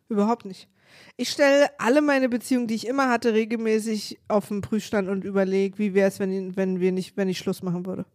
überhaupt 0.09 0.45
nicht. 0.45 0.68
Ich 1.17 1.29
stelle 1.29 1.67
alle 1.77 2.01
meine 2.01 2.27
Beziehungen, 2.29 2.67
die 2.67 2.73
ich 2.75 2.87
immer 2.87 3.09
hatte, 3.09 3.33
regelmäßig 3.33 4.19
auf 4.27 4.47
den 4.47 4.61
Prüfstand 4.61 5.09
und 5.09 5.23
überlege, 5.23 5.77
wie 5.77 5.93
wäre 5.93 6.07
es, 6.07 6.19
wenn, 6.19 6.55
wenn 6.55 6.79
wir 6.79 6.91
nicht, 6.91 7.15
wenn 7.17 7.29
ich 7.29 7.37
Schluss 7.37 7.61
machen 7.63 7.85
würde. 7.85 8.05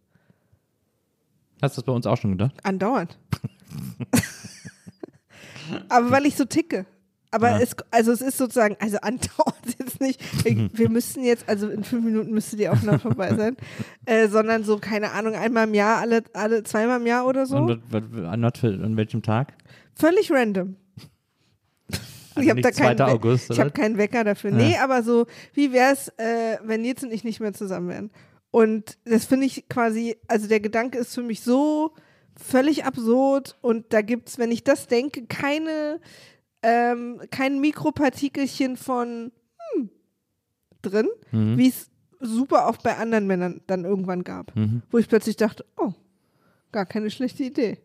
Hast 1.61 1.77
du 1.77 1.81
das 1.81 1.85
bei 1.85 1.91
uns 1.93 2.05
auch 2.05 2.17
schon 2.17 2.31
gedacht? 2.31 2.53
Andauernd. 2.63 3.17
Aber 5.89 6.11
weil 6.11 6.25
ich 6.25 6.35
so 6.35 6.45
ticke. 6.45 6.85
Aber 7.31 7.51
Ja. 7.51 7.59
es, 7.59 7.75
also 7.91 8.11
es 8.11 8.21
ist 8.21 8.37
sozusagen, 8.39 8.75
also 8.79 8.97
andauernd 9.01 9.75
jetzt 9.77 10.01
nicht, 10.01 10.19
wir- 10.77 10.89
müssten 10.89 11.23
jetzt, 11.23 11.47
also 11.47 11.69
in 11.69 11.83
fünf 11.83 12.03
Minuten 12.03 12.31
müsste 12.31 12.57
die 12.57 12.67
Aufnahme 12.69 12.97
vorbei 12.97 13.35
sein, 13.35 13.55
äh, 14.05 14.27
sondern 14.29 14.63
so, 14.63 14.79
keine 14.79 15.11
Ahnung, 15.11 15.35
einmal 15.35 15.67
im 15.67 15.75
Jahr, 15.75 15.99
alle, 15.99 16.23
alle 16.33 16.63
zweimal 16.63 16.99
im 16.99 17.05
Jahr 17.05 17.27
oder 17.27 17.45
so. 17.45 17.57
Und 17.57 17.81
an, 17.93 18.43
an 18.43 18.97
welchem 18.97 19.21
Tag? 19.21 19.53
Völlig 19.95 20.31
random. 20.31 20.75
Also 22.39 22.45
ich 22.45 22.49
habe 22.49 22.61
da 22.61 22.71
keinen, 22.71 22.97
2. 22.97 23.05
We- 23.05 23.11
August, 23.11 23.49
ich 23.51 23.59
oder? 23.59 23.69
keinen 23.71 23.97
Wecker 23.97 24.23
dafür. 24.23 24.51
Ja. 24.51 24.57
Nee, 24.57 24.77
aber 24.77 25.03
so, 25.03 25.25
wie 25.53 25.71
wäre 25.71 25.93
es, 25.93 26.07
äh, 26.17 26.57
wenn 26.63 26.81
Nils 26.81 27.03
und 27.03 27.11
ich 27.11 27.23
nicht 27.23 27.39
mehr 27.39 27.53
zusammen 27.53 27.89
wären? 27.89 28.11
Und 28.51 28.97
das 29.05 29.25
finde 29.25 29.45
ich 29.45 29.69
quasi, 29.69 30.15
also 30.27 30.47
der 30.47 30.59
Gedanke 30.59 30.97
ist 30.97 31.13
für 31.13 31.21
mich 31.21 31.41
so 31.41 31.93
völlig 32.35 32.85
absurd 32.85 33.57
und 33.61 33.93
da 33.93 34.01
gibt 34.01 34.29
es, 34.29 34.37
wenn 34.39 34.51
ich 34.51 34.63
das 34.63 34.87
denke, 34.87 35.25
keine, 35.27 35.99
ähm, 36.63 37.21
kein 37.31 37.59
Mikropartikelchen 37.61 38.75
von 38.77 39.31
hm, 39.75 39.89
drin, 40.81 41.07
Mhm. 41.31 41.57
wie 41.57 41.67
es 41.69 41.89
super 42.21 42.67
oft 42.67 42.81
bei 42.83 42.97
anderen 42.97 43.27
Männern 43.27 43.61
dann 43.67 43.85
irgendwann 43.85 44.23
gab. 44.23 44.55
Mhm. 44.55 44.81
Wo 44.89 44.97
ich 44.97 45.07
plötzlich 45.07 45.35
dachte, 45.37 45.63
oh, 45.77 45.93
gar 46.71 46.85
keine 46.85 47.09
schlechte 47.11 47.43
Idee. 47.43 47.77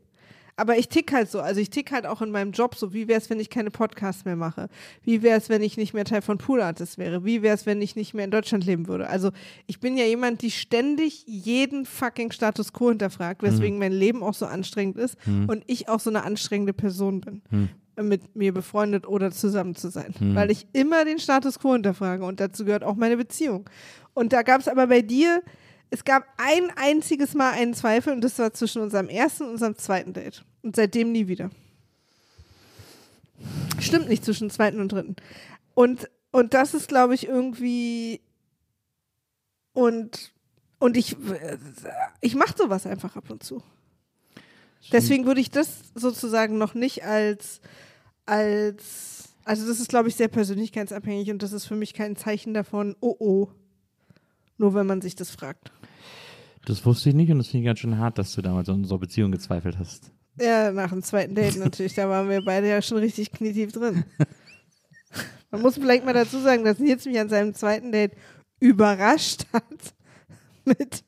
Aber 0.57 0.79
ich 0.79 0.89
tick 0.89 1.13
halt 1.13 1.31
so, 1.31 1.41
also 1.41 1.61
ich 1.61 1.71
tick 1.71 1.91
halt 1.91 2.07
auch 2.07 2.23
in 2.23 2.31
meinem 2.31 2.53
Job 2.53 2.77
so, 2.77 2.93
wie 2.93 3.09
wäre 3.09 3.19
es, 3.19 3.29
wenn 3.29 3.41
ich 3.41 3.51
keine 3.51 3.71
Podcasts 3.71 4.25
mehr 4.25 4.37
mache? 4.37 4.69
Wie 5.03 5.23
wäre 5.23 5.37
es, 5.37 5.49
wenn 5.49 5.63
ich 5.63 5.77
nicht 5.77 5.95
mehr 5.95 6.05
Teil 6.05 6.23
von 6.23 6.39
Pool 6.39 6.61
Artist 6.61 6.97
wäre? 6.97 7.25
Wie 7.25 7.43
wäre 7.43 7.55
es, 7.55 7.67
wenn 7.67 7.83
ich 7.83 7.97
nicht 7.97 8.15
mehr 8.15 8.25
in 8.25 8.31
Deutschland 8.31 8.65
leben 8.65 8.87
würde? 8.87 9.09
Also 9.09 9.31
ich 9.67 9.81
bin 9.81 9.97
ja 9.97 10.05
jemand, 10.05 10.43
die 10.43 10.53
ständig 10.53 11.25
jeden 11.27 11.87
fucking 11.87 12.31
Status 12.31 12.73
Quo 12.73 12.91
hinterfragt, 12.91 13.43
weswegen 13.43 13.79
mein 13.79 13.93
Leben 13.93 14.23
auch 14.23 14.35
so 14.35 14.47
anstrengend 14.47 14.97
ist 14.97 15.17
und 15.27 15.65
ich 15.67 15.89
auch 15.89 16.01
so 16.01 16.11
eine 16.11 16.23
anstrengende 16.23 16.73
Person 16.73 17.21
bin, 17.21 17.43
mit 18.01 18.37
mir 18.37 18.53
befreundet 18.55 19.09
oder 19.09 19.33
zusammen 19.33 19.75
zu 19.75 19.89
sein. 19.89 20.15
Weil 20.21 20.51
ich 20.53 20.69
immer 20.73 21.05
den 21.05 21.19
Status 21.19 21.59
Quo 21.59 21.73
hinterfrage 21.73 22.25
und 22.25 22.39
dazu 22.39 22.65
gehört 22.65 22.85
auch 22.85 22.95
meine 22.95 23.17
Beziehung. 23.17 23.69
Und 24.15 24.33
da 24.33 24.43
gab 24.43 24.61
es 24.61 24.69
aber 24.69 24.87
bei 24.87 25.03
dir, 25.03 25.43
es 25.95 26.05
gab 26.05 26.27
ein 26.39 26.73
einziges 26.75 27.35
Mal 27.35 27.53
einen 27.53 27.73
Zweifel 27.73 28.13
und 28.13 28.21
das 28.21 28.37
war 28.41 28.53
zwischen 28.53 28.83
unserem 28.83 29.09
ersten 29.09 29.45
und 29.45 29.51
unserem 29.51 29.79
zweiten 29.79 30.13
Date. 30.13 30.45
Und 30.63 30.75
seitdem 30.75 31.13
nie 31.13 31.29
wieder. 31.29 31.51
Stimmt 33.79 34.09
nicht 34.09 34.25
zwischen 34.25 34.51
zweiten 34.51 34.81
und 34.81 34.91
dritten. 34.91 35.15
Und, 35.75 36.11
und 36.33 36.53
das 36.53 36.75
ist, 36.75 36.89
glaube 36.89 37.15
ich, 37.15 37.29
irgendwie. 37.29 38.21
Und, 39.73 40.33
und 40.81 40.97
ich, 40.97 41.17
ich 42.21 42.35
mache 42.35 42.55
sowas 42.59 42.87
einfach 42.87 43.15
ab 43.15 43.31
und 43.31 43.45
zu. 43.45 43.63
Deswegen 44.91 45.27
würde 45.27 45.41
ich 45.41 45.53
das 45.53 45.93
sozusagen 45.95 46.59
noch 46.59 46.75
nicht 46.75 47.05
als, 47.05 47.61
als, 48.27 49.29
also 49.45 49.65
das 49.67 49.79
ist, 49.79 49.91
glaube 49.91 50.09
ich, 50.09 50.17
sehr 50.17 50.29
persönlichkeitsabhängig 50.29 51.31
und 51.31 51.43
das 51.43 51.53
ist 51.53 51.67
für 51.67 51.77
mich 51.77 51.95
kein 51.95 52.17
Zeichen 52.17 52.53
davon, 52.53 52.97
oh 53.01 53.15
oh. 53.21 53.49
Nur 54.57 54.75
wenn 54.75 54.87
man 54.87 55.01
sich 55.01 55.17
das 55.17 55.31
fragt. 55.31 55.73
Das 56.67 56.85
wusste 56.87 57.11
ich 57.11 57.15
nicht 57.15 57.31
und 57.31 57.39
das 57.39 57.49
finde 57.49 57.63
ich 57.63 57.67
ganz 57.67 57.79
schön 57.81 57.99
hart, 57.99 58.19
dass 58.19 58.35
du 58.35 58.43
damals 58.43 58.69
an 58.69 58.77
unserer 58.77 58.99
Beziehung 58.99 59.33
gezweifelt 59.33 59.79
hast. 59.79 60.11
Ja, 60.41 60.73
nach 60.73 60.91
dem 60.91 61.03
zweiten 61.03 61.35
Date 61.35 61.57
natürlich. 61.57 61.95
Da 61.95 62.09
waren 62.09 62.29
wir 62.29 62.43
beide 62.45 62.69
ja 62.69 62.83
schon 62.83 62.99
richtig 62.99 63.31
knietief 63.33 63.73
drin. 63.73 64.05
Man 65.51 65.63
muss 65.63 65.77
vielleicht 65.77 66.05
mal 66.05 66.15
dazu 66.15 66.41
sagen, 66.41 66.65
dass 66.65 66.79
Nils 66.79 67.05
mich 67.05 67.19
an 67.21 67.29
seinem 67.29 67.55
zweiten 67.55 67.93
Date 67.93 68.13
überrascht 68.61 69.45
hat. 69.53 69.95
Mit, 70.65 71.05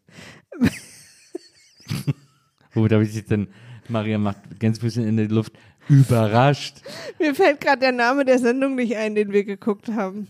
Womit 2.74 2.92
habe 2.92 3.04
ich 3.04 3.12
dich 3.12 3.24
denn, 3.24 3.48
Maria 3.88 4.18
macht 4.18 4.60
ganz 4.60 4.78
bisschen 4.78 5.06
in 5.08 5.16
die 5.16 5.26
Luft, 5.26 5.52
überrascht. 5.88 6.82
mir 7.18 7.34
fällt 7.34 7.60
gerade 7.60 7.80
der 7.80 7.92
Name 7.92 8.24
der 8.24 8.38
Sendung 8.38 8.74
nicht 8.74 8.96
ein, 8.96 9.14
den 9.14 9.32
wir 9.32 9.44
geguckt 9.44 9.88
haben. 9.88 10.28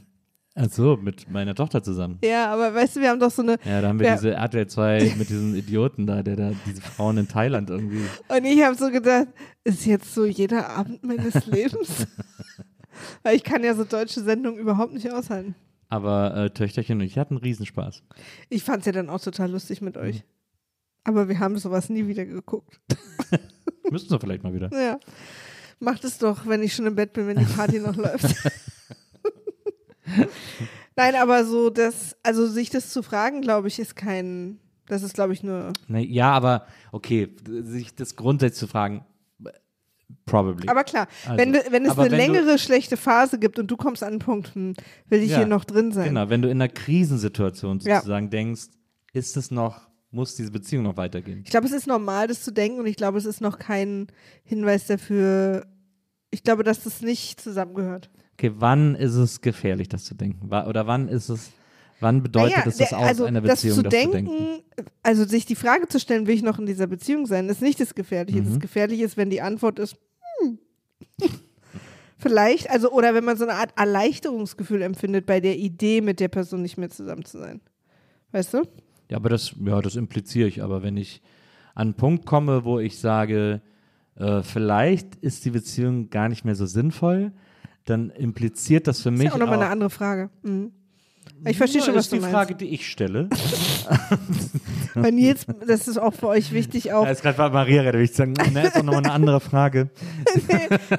Ach 0.58 0.70
so, 0.70 0.96
mit 0.96 1.30
meiner 1.30 1.54
Tochter 1.54 1.82
zusammen. 1.82 2.18
Ja, 2.24 2.50
aber 2.50 2.74
weißt 2.74 2.96
du, 2.96 3.00
wir 3.00 3.10
haben 3.10 3.20
doch 3.20 3.30
so 3.30 3.42
eine. 3.42 3.58
Ja, 3.64 3.82
da 3.82 3.88
haben 3.88 3.98
wir 4.00 4.06
Ja. 4.06 4.14
diese 4.14 4.30
RTL 4.32 4.66
2 4.66 5.14
mit 5.18 5.28
diesen 5.28 5.54
Idioten 5.54 6.06
da, 6.06 6.22
der 6.22 6.36
da 6.36 6.52
diese 6.64 6.80
Frauen 6.80 7.18
in 7.18 7.28
Thailand 7.28 7.68
irgendwie. 7.68 8.00
Und 8.28 8.44
ich 8.46 8.62
habe 8.62 8.74
so 8.74 8.90
gedacht, 8.90 9.28
ist 9.64 9.84
jetzt 9.84 10.14
so 10.14 10.24
jeder 10.24 10.70
Abend 10.70 11.04
meines 11.04 11.44
Lebens? 11.46 12.06
Weil 13.22 13.36
ich 13.36 13.44
kann 13.44 13.62
ja 13.62 13.74
so 13.74 13.84
deutsche 13.84 14.22
Sendungen 14.22 14.58
überhaupt 14.58 14.94
nicht 14.94 15.12
aushalten. 15.12 15.54
Aber 15.90 16.34
äh, 16.34 16.50
Töchterchen 16.50 16.98
und 17.00 17.04
ich 17.06 17.18
hatten 17.18 17.36
Riesenspaß. 17.36 18.02
Ich 18.48 18.64
fand 18.64 18.80
es 18.80 18.86
ja 18.86 18.92
dann 18.92 19.10
auch 19.10 19.20
total 19.20 19.50
lustig 19.50 19.82
mit 19.82 19.96
euch. 19.98 20.24
Aber 21.04 21.28
wir 21.28 21.38
haben 21.38 21.58
sowas 21.58 21.90
nie 21.90 22.06
wieder 22.08 22.24
geguckt. 22.24 22.80
Müssten 23.90 24.10
wir 24.10 24.18
vielleicht 24.18 24.42
mal 24.42 24.54
wieder. 24.54 24.70
Ja. 24.72 24.98
Macht 25.78 26.02
es 26.04 26.16
doch, 26.18 26.46
wenn 26.46 26.62
ich 26.62 26.74
schon 26.74 26.86
im 26.86 26.94
Bett 26.96 27.12
bin, 27.12 27.26
wenn 27.28 27.38
die 27.38 27.44
Party 27.44 27.78
noch 27.78 27.94
läuft. 27.94 28.34
Nein, 30.96 31.14
aber 31.16 31.44
so 31.44 31.70
das, 31.70 32.16
also 32.22 32.46
sich 32.46 32.70
das 32.70 32.90
zu 32.90 33.02
fragen, 33.02 33.40
glaube 33.42 33.68
ich, 33.68 33.78
ist 33.78 33.96
kein, 33.96 34.58
das 34.86 35.02
ist, 35.02 35.14
glaube 35.14 35.32
ich, 35.32 35.42
nur. 35.42 35.72
Ja, 35.88 36.30
aber 36.32 36.66
okay, 36.92 37.28
sich 37.62 37.94
das 37.94 38.16
grundsätzlich 38.16 38.60
zu 38.60 38.66
fragen, 38.66 39.04
probably. 40.24 40.68
Aber 40.68 40.84
klar, 40.84 41.08
Also, 41.24 41.36
wenn, 41.38 41.52
du- 41.52 41.60
wenn 41.70 41.84
es 41.84 41.92
eine 41.98 42.02
wenn 42.10 42.10
du- 42.10 42.16
längere 42.16 42.58
schlechte 42.58 42.96
Phase 42.96 43.38
gibt 43.38 43.58
und 43.58 43.70
du 43.70 43.76
kommst 43.76 44.02
an 44.02 44.10
einen 44.10 44.18
Punkt, 44.20 44.54
hm, 44.54 44.74
will 45.08 45.20
ich 45.22 45.30
Ja, 45.30 45.38
hier 45.38 45.46
noch 45.46 45.64
drin 45.64 45.92
sein? 45.92 46.08
Genau, 46.08 46.28
wenn 46.28 46.42
du 46.42 46.48
in 46.48 46.56
einer 46.60 46.68
Krisensituation 46.72 47.80
Ja. 47.80 47.96
sozusagen 47.96 48.30
denkst, 48.30 48.68
ist 49.12 49.36
es 49.36 49.50
noch, 49.50 49.88
muss 50.10 50.34
diese 50.36 50.50
Beziehung 50.50 50.84
noch 50.84 50.96
weitergehen? 50.96 51.42
Ich 51.44 51.50
glaube, 51.50 51.66
es 51.66 51.72
ist 51.72 51.86
normal, 51.86 52.26
das 52.28 52.42
zu 52.42 52.52
denken 52.52 52.80
und 52.80 52.86
ich 52.86 52.96
glaube, 52.96 53.18
es 53.18 53.24
ist 53.26 53.40
noch 53.40 53.58
kein 53.58 54.06
Hinweis 54.44 54.86
dafür. 54.86 55.66
Ich 56.30 56.42
glaube, 56.42 56.62
dass 56.64 56.82
das 56.84 57.02
nicht 57.02 57.40
zusammengehört. 57.40 58.10
Okay, 58.38 58.52
wann 58.56 58.94
ist 58.94 59.14
es 59.14 59.40
gefährlich, 59.40 59.88
das 59.88 60.04
zu 60.04 60.14
denken? 60.14 60.46
Oder 60.48 60.86
wann 60.86 61.08
ist 61.08 61.30
es, 61.30 61.52
Wann 62.00 62.22
bedeutet 62.22 62.56
Naja, 62.58 62.68
es 62.68 62.76
das 62.76 62.90
der- 62.90 62.98
aus 62.98 63.04
also 63.06 63.24
einer 63.24 63.40
das 63.40 63.62
Beziehung, 63.62 63.76
zu 63.76 63.82
das 63.84 63.90
denken, 63.90 64.12
zu 64.26 64.32
denken? 64.34 64.62
also 65.02 65.24
sich 65.24 65.46
die 65.46 65.54
Frage 65.54 65.88
zu 65.88 65.98
stellen, 65.98 66.26
will 66.26 66.34
ich 66.34 66.42
noch 66.42 66.58
in 66.58 66.66
dieser 66.66 66.86
Beziehung 66.86 67.26
sein, 67.26 67.48
ist 67.48 67.62
nicht 67.62 67.80
das 67.80 67.94
Gefährliche. 67.94 68.42
Mhm. 68.42 68.44
Das 68.50 68.60
Gefährliche 68.60 69.04
ist, 69.04 69.16
wenn 69.16 69.30
die 69.30 69.40
Antwort 69.40 69.78
ist, 69.78 69.96
hm. 70.42 70.58
vielleicht, 72.18 72.68
also 72.70 72.90
oder 72.90 73.14
wenn 73.14 73.24
man 73.24 73.36
so 73.38 73.44
eine 73.44 73.54
Art 73.54 73.72
Erleichterungsgefühl 73.76 74.82
empfindet 74.82 75.24
bei 75.24 75.40
der 75.40 75.56
Idee, 75.56 76.02
mit 76.02 76.20
der 76.20 76.28
Person 76.28 76.60
nicht 76.62 76.76
mehr 76.76 76.90
zusammen 76.90 77.24
zu 77.24 77.38
sein. 77.38 77.60
Weißt 78.32 78.52
du? 78.52 78.62
Ja, 79.10 79.16
aber 79.16 79.30
das, 79.30 79.54
ja, 79.64 79.80
das 79.80 79.96
impliziere 79.96 80.48
ich. 80.48 80.62
Aber 80.62 80.82
wenn 80.82 80.98
ich 80.98 81.22
an 81.74 81.88
einen 81.88 81.94
Punkt 81.94 82.26
komme, 82.26 82.64
wo 82.64 82.78
ich 82.78 82.98
sage, 82.98 83.62
äh, 84.16 84.42
vielleicht 84.42 85.16
ist 85.16 85.44
die 85.46 85.50
Beziehung 85.50 86.10
gar 86.10 86.28
nicht 86.28 86.44
mehr 86.44 86.56
so 86.56 86.66
sinnvoll, 86.66 87.32
dann 87.86 88.10
impliziert 88.10 88.86
das 88.86 89.00
für 89.00 89.08
Ist 89.10 89.18
mich 89.18 89.28
ja 89.28 89.34
auch 89.34 89.38
nochmal 89.38 89.60
eine 89.60 89.70
andere 89.70 89.90
Frage. 89.90 90.30
Mhm. 90.42 90.72
Ich 91.44 91.58
verstehe 91.58 91.82
schon, 91.82 91.92
Ja, 91.92 91.98
was 91.98 92.06
ist 92.06 92.12
du 92.12 92.16
die 92.16 92.22
meinst. 92.22 92.34
Frage, 92.34 92.54
die 92.54 92.68
ich 92.68 92.88
stelle. 92.88 93.28
Bei 94.94 95.10
Nils, 95.10 95.44
das 95.66 95.86
ist 95.86 95.98
auch 95.98 96.14
für 96.14 96.28
euch 96.28 96.52
wichtig, 96.52 96.92
auch 96.92 97.04
Da 97.04 97.10
ist 97.10 97.22
gerade 97.22 97.52
Maria, 97.52 97.82
da 97.82 97.92
will 97.92 98.04
ich 98.04 98.12
sagen, 98.12 98.32
ne, 98.32 98.66
ist 98.66 98.76
auch 98.76 98.82
nochmal 98.82 99.04
eine 99.04 99.12
andere 99.12 99.40
Frage. 99.40 99.90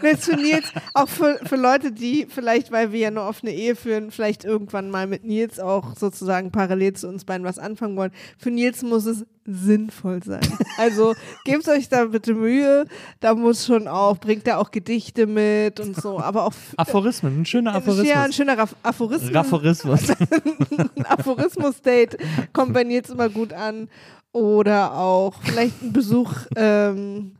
Das 0.01 0.25
für 0.25 0.35
Nils, 0.35 0.71
auch 0.93 1.07
für, 1.09 1.39
für 1.43 1.55
Leute, 1.55 1.91
die 1.91 2.27
vielleicht, 2.29 2.71
weil 2.71 2.91
wir 2.91 2.99
ja 2.99 3.11
nur 3.11 3.27
offene 3.27 3.51
Ehe 3.51 3.75
führen, 3.75 4.11
vielleicht 4.11 4.45
irgendwann 4.45 4.91
mal 4.91 5.07
mit 5.07 5.23
Nils 5.23 5.59
auch 5.59 5.95
sozusagen 5.95 6.51
parallel 6.51 6.93
zu 6.93 7.07
uns 7.07 7.25
beiden 7.25 7.45
was 7.45 7.57
anfangen 7.57 7.95
wollen. 7.97 8.11
Für 8.37 8.51
Nils 8.51 8.83
muss 8.83 9.05
es 9.05 9.25
sinnvoll 9.47 10.21
sein. 10.23 10.41
Also 10.77 11.15
gebt 11.45 11.67
euch 11.69 11.87
da 11.87 12.05
bitte 12.05 12.33
Mühe. 12.33 12.85
Da 13.21 13.33
muss 13.33 13.65
schon 13.65 13.87
auch, 13.87 14.17
bringt 14.17 14.45
er 14.45 14.59
auch 14.59 14.69
Gedichte 14.69 15.25
mit 15.25 15.79
und 15.79 15.95
so, 15.95 16.19
aber 16.19 16.43
auch 16.45 16.53
Aphorismen, 16.77 17.41
ein 17.41 17.45
schöner 17.45 17.73
Aphorismus. 17.73 18.07
ja, 18.07 18.23
ein 18.23 18.33
schöner 18.33 18.57
Raff 18.57 18.75
Aphorismus. 18.83 19.33
Raphorismus. 19.33 20.09
ein 20.95 21.05
Aphorismus-Date 21.05 22.17
kommt 22.51 22.73
bei 22.73 22.83
Nils 22.83 23.09
immer 23.09 23.29
gut 23.29 23.53
an. 23.53 23.89
Oder 24.33 24.93
auch 24.93 25.41
vielleicht 25.41 25.81
ein 25.81 25.93
Besuch 25.93 26.31
ähm, 26.55 27.31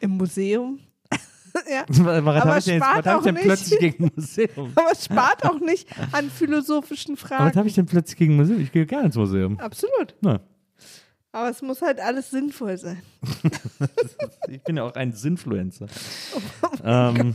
im 0.00 0.10
Museum. 0.10 0.80
ja. 1.70 1.84
was 1.88 2.06
Aber 2.06 2.34
habe 2.34 2.58
ich 2.58 2.64
denn, 2.64 2.74
jetzt, 2.74 2.84
spart 2.84 3.06
was 3.06 3.12
ich 3.12 3.18
auch 3.18 3.22
denn 3.22 3.34
nicht. 3.34 3.44
plötzlich 3.44 3.78
gegen 3.78 4.10
Museum? 4.14 4.72
Aber 4.74 4.92
es 4.92 5.04
spart 5.04 5.44
auch 5.46 5.60
nicht 5.60 5.88
an 6.10 6.28
philosophischen 6.28 7.14
Aber 7.14 7.22
was 7.22 7.28
Fragen. 7.28 7.56
habe 7.56 7.68
ich 7.68 7.74
denn 7.74 7.86
plötzlich 7.86 8.18
gegen 8.18 8.36
Museum? 8.36 8.60
Ich 8.60 8.72
gehe 8.72 8.84
gerne 8.84 9.06
ins 9.06 9.16
Museum. 9.16 9.58
Absolut. 9.60 10.14
Na, 10.20 10.40
Aber 11.32 11.48
es 11.48 11.62
muss 11.62 11.80
halt 11.80 11.98
alles 11.98 12.30
sinnvoll 12.30 12.76
sein. 12.76 13.02
ich 14.48 14.62
bin 14.62 14.76
ja 14.76 14.84
auch 14.84 14.94
ein 14.94 15.12
Sinfluencer. 15.12 15.86
Oh 16.34 16.68
ähm, 16.84 17.34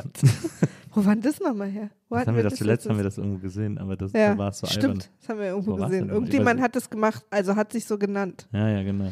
Wo 0.93 1.03
war 1.03 1.15
denn 1.15 1.23
das 1.23 1.39
nochmal 1.39 1.69
her? 1.69 1.89
Wo 2.07 2.15
das 2.15 2.27
haben 2.27 2.35
wir 2.35 2.43
das 2.43 2.55
zuletzt 2.55 2.85
letztes? 2.85 2.89
haben 2.91 2.97
wir 2.97 3.03
das 3.03 3.17
irgendwo 3.17 3.39
gesehen, 3.39 3.79
aber 3.79 3.97
das 3.97 4.13
ja, 4.13 4.33
da 4.33 4.37
war 4.37 4.49
es 4.49 4.59
so 4.59 4.67
stimmt. 4.67 4.83
albern. 4.83 5.03
Das 5.19 5.29
haben 5.29 5.39
wir 5.39 5.47
irgendwo 5.47 5.71
Wo 5.71 5.75
gesehen. 5.77 6.09
Irgendjemand 6.09 6.61
hat 6.61 6.75
das 6.75 6.91
gemacht, 6.91 7.25
also 7.31 7.55
hat 7.55 7.71
sich 7.71 7.85
so 7.85 7.97
genannt. 7.97 8.47
Ja, 8.51 8.69
ja, 8.69 8.83
genau. 8.83 9.11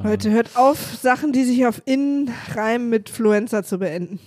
Leute, 0.00 0.30
hört 0.30 0.56
auf, 0.56 0.78
Sachen, 0.78 1.32
die 1.32 1.42
sich 1.42 1.66
auf 1.66 1.82
in 1.84 2.30
reimen, 2.54 2.88
mit 2.88 3.10
Fluenza 3.10 3.64
zu 3.64 3.78
beenden. 3.78 4.20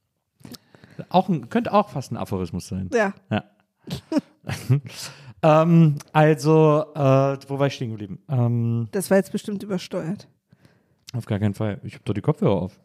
Auch 1.08 1.28
ein, 1.28 1.48
könnte 1.50 1.72
auch 1.72 1.90
fast 1.90 2.10
ein 2.10 2.16
Aphorismus 2.16 2.68
sein. 2.68 2.88
Ja. 2.92 3.12
Ja. 3.30 3.44
Ähm, 5.46 5.96
also, 6.12 6.84
äh, 6.94 7.36
wo 7.48 7.58
war 7.58 7.66
ich 7.68 7.74
stehen 7.74 7.90
geblieben? 7.90 8.18
Ähm, 8.28 8.88
Das 8.92 9.10
war 9.10 9.16
jetzt 9.18 9.32
bestimmt 9.32 9.62
übersteuert. 9.62 10.28
auf 11.14 11.26
gar 11.26 11.38
keinen 11.38 11.54
Fall. 11.54 11.80
Ich 11.84 11.94
habe 11.94 12.04
doch 12.04 12.14
die 12.14 12.20
Kopfhörer 12.20 12.62
auf. 12.62 12.78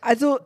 Also, 0.00 0.38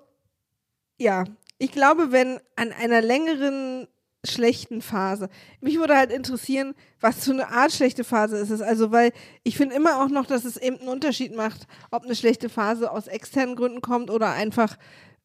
ja, 0.99 1.25
ich 1.59 1.73
glaube, 1.73 2.13
wenn 2.13 2.39
an 2.57 2.73
einer 2.73 3.01
längeren 3.03 3.87
schlechten 4.25 4.83
Phase, 4.83 5.29
mich 5.61 5.79
würde 5.79 5.97
halt 5.97 6.13
interessieren, 6.13 6.75
was 7.01 7.25
für 7.25 7.33
eine 7.33 7.49
Art 7.49 7.73
schlechte 7.73 8.05
Phase 8.05 8.37
ist 8.39 8.51
es. 8.51 8.61
Also, 8.61 8.93
weil 8.93 9.13
ich 9.43 9.57
finde 9.57 9.75
immer 9.75 10.03
auch 10.03 10.09
noch, 10.09 10.27
dass 10.27 10.45
es 10.45 10.57
eben 10.57 10.79
einen 10.79 10.89
Unterschied 10.89 11.35
macht, 11.35 11.67
ob 11.91 12.05
eine 12.05 12.15
schlechte 12.15 12.49
Phase 12.49 12.91
aus 12.91 13.09
externen 13.09 13.57
Gründen 13.57 13.81
kommt 13.81 14.11
oder 14.11 14.31
einfach, 14.33 14.77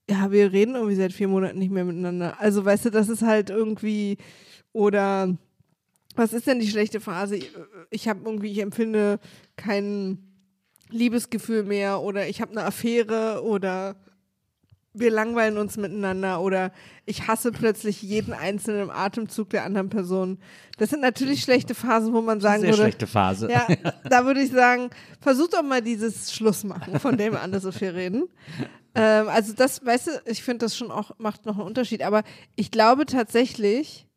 ja, 0.10 0.32
wir 0.32 0.52
reden 0.52 0.76
irgendwie 0.76 0.96
seit 0.96 1.14
vier 1.14 1.28
Monaten 1.28 1.60
nicht 1.60 1.72
mehr 1.72 1.86
miteinander. 1.86 2.40
Also, 2.40 2.64
weißt 2.64 2.86
du, 2.86 2.90
das 2.92 3.10
ist 3.10 3.22
halt 3.22 3.50
irgendwie, 3.50 4.18
oder 4.72 5.36
was 6.16 6.34
ist 6.34 6.48
denn 6.48 6.60
die 6.60 6.68
schlechte 6.68 7.00
Phase? 7.00 7.40
Ich 7.90 8.08
habe 8.08 8.22
irgendwie, 8.26 8.52
ich 8.52 8.60
empfinde 8.60 9.20
kein 9.56 10.20
Liebesgefühl 10.90 11.64
mehr 11.64 12.02
oder 12.02 12.28
ich 12.28 12.42
habe 12.42 12.52
eine 12.52 12.64
Affäre 12.64 13.44
oder 13.44 13.96
wir 14.94 15.12
langweilen 15.12 15.58
uns 15.58 15.78
miteinander 15.78 16.42
oder 16.42 16.72
ich 17.06 17.28
hasse 17.28 17.52
plötzlich 17.52 18.02
jeden 18.02 18.34
einzelnen 18.34 18.90
Atemzug 18.90 19.50
der 19.52 19.64
anderen 19.64 19.90
Person. 19.90 20.40
Das 20.78 20.90
sind 20.90 21.02
natürlich 21.02 21.42
schlechte 21.42 21.76
Phasen, 21.76 22.14
wo 22.14 22.22
man 22.22 22.40
sagen 22.40 22.62
Sehr 22.62 22.72
würde, 22.72 22.84
schlechte 22.84 23.08
Phase. 23.08 23.50
ja, 23.52 23.68
da 24.10 24.26
würde 24.26 24.42
ich 24.42 24.52
sagen, 24.52 24.90
versucht 25.22 25.54
doch 25.54 25.64
mal 25.64 25.82
dieses 25.82 26.34
Schluss 26.34 26.64
machen, 26.64 27.00
von 27.00 27.18
dem 27.18 27.36
alle 27.36 27.60
so 27.60 27.72
viel 27.72 27.90
reden. 27.90 28.24
Ähm, 28.96 29.30
also 29.30 29.54
das, 29.54 29.86
weißt 29.86 30.08
du, 30.08 30.12
ich 30.26 30.44
finde 30.44 30.66
das 30.66 30.78
schon 30.78 30.92
auch, 30.92 31.12
macht 31.18 31.46
noch 31.46 31.58
einen 31.58 31.68
Unterschied. 31.68 32.04
Aber 32.04 32.24
ich 32.56 32.72
glaube 32.72 33.06
tatsächlich, 33.06 34.08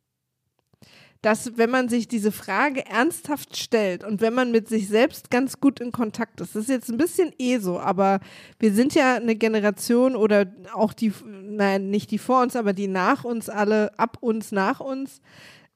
dass 1.23 1.59
wenn 1.59 1.71
man 1.71 1.89
sich 1.89 2.09
diese 2.09 2.33
Frage 2.33 2.87
ernsthaft 2.87 3.57
stellt 3.57 4.05
und 4.05 4.21
wenn 4.23 4.33
man 4.33 4.53
mit 4.53 4.69
sich 4.69 4.89
selbst 4.89 5.31
ganz 5.31 5.61
gut 5.61 5.79
in 5.79 5.93
Kontakt 5.93 6.41
ist, 6.41 6.55
das 6.55 6.63
ist 6.63 6.71
jetzt 6.71 6.89
ein 6.89 6.97
bisschen 6.97 7.33
eh 7.39 7.59
so, 7.59 7.79
aber 7.79 8.21
wir 8.59 8.73
sind 8.73 8.95
ja 8.95 9.17
eine 9.17 9.37
Generation 9.37 10.17
oder 10.17 10.47
auch 10.73 10.95
die, 10.95 11.13
nein, 11.27 11.91
nicht 11.91 12.11
die 12.11 12.19
vor 12.19 12.41
uns, 12.43 12.57
aber 12.57 12.73
die 12.73 12.89
nach 12.89 13.25
uns 13.25 13.51
alle, 13.51 13.99
ab 13.99 14.17
uns, 14.21 14.51
nach 14.51 14.81
uns, 14.81 15.21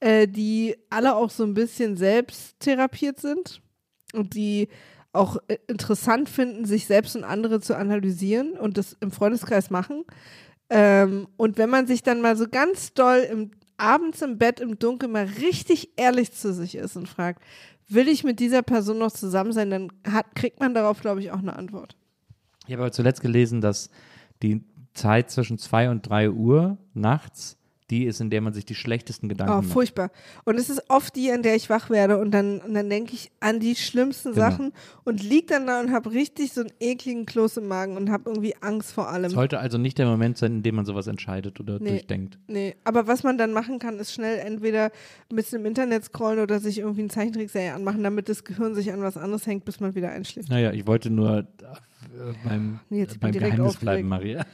äh, 0.00 0.26
die 0.26 0.76
alle 0.88 1.14
auch 1.14 1.30
so 1.30 1.44
ein 1.44 1.54
bisschen 1.54 1.98
selbst 1.98 2.58
therapiert 2.60 3.20
sind 3.20 3.60
und 4.14 4.34
die 4.34 4.68
auch 5.14 5.36
äh, 5.48 5.58
interessant 5.68 6.28
finden, 6.28 6.64
sich 6.64 6.86
selbst 6.86 7.16
und 7.16 7.24
andere 7.24 7.60
zu 7.60 7.76
analysieren 7.76 8.52
und 8.52 8.76
das 8.78 8.96
im 9.00 9.10
Freundeskreis 9.10 9.70
machen. 9.70 10.04
Ähm, 10.70 11.28
und 11.36 11.58
wenn 11.58 11.70
man 11.70 11.86
sich 11.86 12.02
dann 12.02 12.20
mal 12.20 12.36
so 12.36 12.48
ganz 12.48 12.94
doll 12.94 13.18
im, 13.30 13.50
abends 13.76 14.22
im 14.22 14.38
Bett 14.38 14.60
im 14.60 14.78
Dunkeln 14.78 15.12
mal 15.12 15.28
richtig 15.40 15.90
ehrlich 15.96 16.32
zu 16.32 16.52
sich 16.52 16.76
ist 16.76 16.96
und 16.96 17.08
fragt, 17.08 17.42
will 17.88 18.08
ich 18.08 18.24
mit 18.24 18.40
dieser 18.40 18.62
Person 18.62 18.98
noch 18.98 19.12
zusammen 19.12 19.52
sein, 19.52 19.70
dann 19.70 19.92
hat, 20.10 20.34
kriegt 20.34 20.60
man 20.60 20.74
darauf, 20.74 21.00
glaube 21.00 21.20
ich, 21.20 21.30
auch 21.30 21.38
eine 21.38 21.56
Antwort. 21.56 21.96
Ich 22.66 22.72
habe 22.72 22.82
aber 22.82 22.92
zuletzt 22.92 23.20
gelesen, 23.20 23.60
dass 23.60 23.90
die 24.42 24.64
Zeit 24.94 25.30
zwischen 25.30 25.58
2 25.58 25.90
und 25.90 26.08
3 26.08 26.30
Uhr 26.30 26.78
nachts 26.94 27.58
die 27.90 28.04
ist, 28.06 28.20
in 28.20 28.30
der 28.30 28.40
man 28.40 28.54
sich 28.54 28.64
die 28.64 28.74
schlechtesten 28.74 29.28
Gedanken 29.28 29.52
Oh, 29.52 29.56
macht. 29.60 29.68
furchtbar. 29.70 30.10
Und 30.44 30.56
es 30.58 30.70
ist 30.70 30.82
oft 30.88 31.14
die, 31.16 31.30
an 31.30 31.42
der 31.42 31.54
ich 31.54 31.68
wach 31.68 31.90
werde 31.90 32.16
und 32.18 32.30
dann, 32.30 32.60
und 32.60 32.72
dann 32.72 32.88
denke 32.88 33.12
ich 33.12 33.30
an 33.40 33.60
die 33.60 33.76
schlimmsten 33.76 34.32
Genau. 34.32 34.40
Sachen 34.50 34.72
und 35.04 35.22
lieg 35.22 35.48
dann 35.48 35.66
da 35.66 35.80
und 35.80 35.92
habe 35.92 36.10
richtig 36.12 36.52
so 36.54 36.62
einen 36.62 36.72
ekligen 36.80 37.26
Kloß 37.26 37.58
im 37.58 37.68
Magen 37.68 37.96
und 37.98 38.10
habe 38.10 38.30
irgendwie 38.30 38.54
Angst 38.62 38.92
vor 38.92 39.10
allem. 39.10 39.30
Sollte 39.30 39.58
also 39.58 39.76
nicht 39.76 39.98
der 39.98 40.06
Moment 40.06 40.38
sein, 40.38 40.52
in 40.52 40.62
dem 40.62 40.76
man 40.76 40.86
sowas 40.86 41.06
entscheidet 41.08 41.60
oder 41.60 41.78
Nee. 41.78 41.90
durchdenkt. 41.90 42.38
Nee, 42.46 42.74
aber 42.84 43.06
was 43.06 43.22
man 43.22 43.36
dann 43.36 43.52
machen 43.52 43.78
kann, 43.78 43.98
ist 43.98 44.14
schnell 44.14 44.38
entweder 44.38 44.90
ein 45.30 45.36
bisschen 45.36 45.60
im 45.60 45.66
Internet 45.66 46.04
scrollen 46.04 46.38
oder 46.40 46.60
sich 46.60 46.78
irgendwie 46.78 47.02
eine 47.02 47.10
Zeichentrickserie 47.10 47.74
anmachen, 47.74 48.02
damit 48.02 48.30
das 48.30 48.44
Gehirn 48.44 48.74
sich 48.74 48.92
an 48.92 49.02
was 49.02 49.18
anderes 49.18 49.46
hängt, 49.46 49.66
bis 49.66 49.80
man 49.80 49.94
wieder 49.94 50.10
einschläft. 50.10 50.48
Naja, 50.48 50.72
ich 50.72 50.86
wollte 50.86 51.10
nur 51.10 51.40
äh, 51.40 51.44
beim, 52.48 52.80
Nee, 52.88 53.00
jetzt 53.00 53.16
äh, 53.16 53.18
beim 53.18 53.32
Geheimnis 53.32 53.60
aufgeregt. 53.60 53.80
bleiben, 53.80 54.08
Maria. 54.08 54.46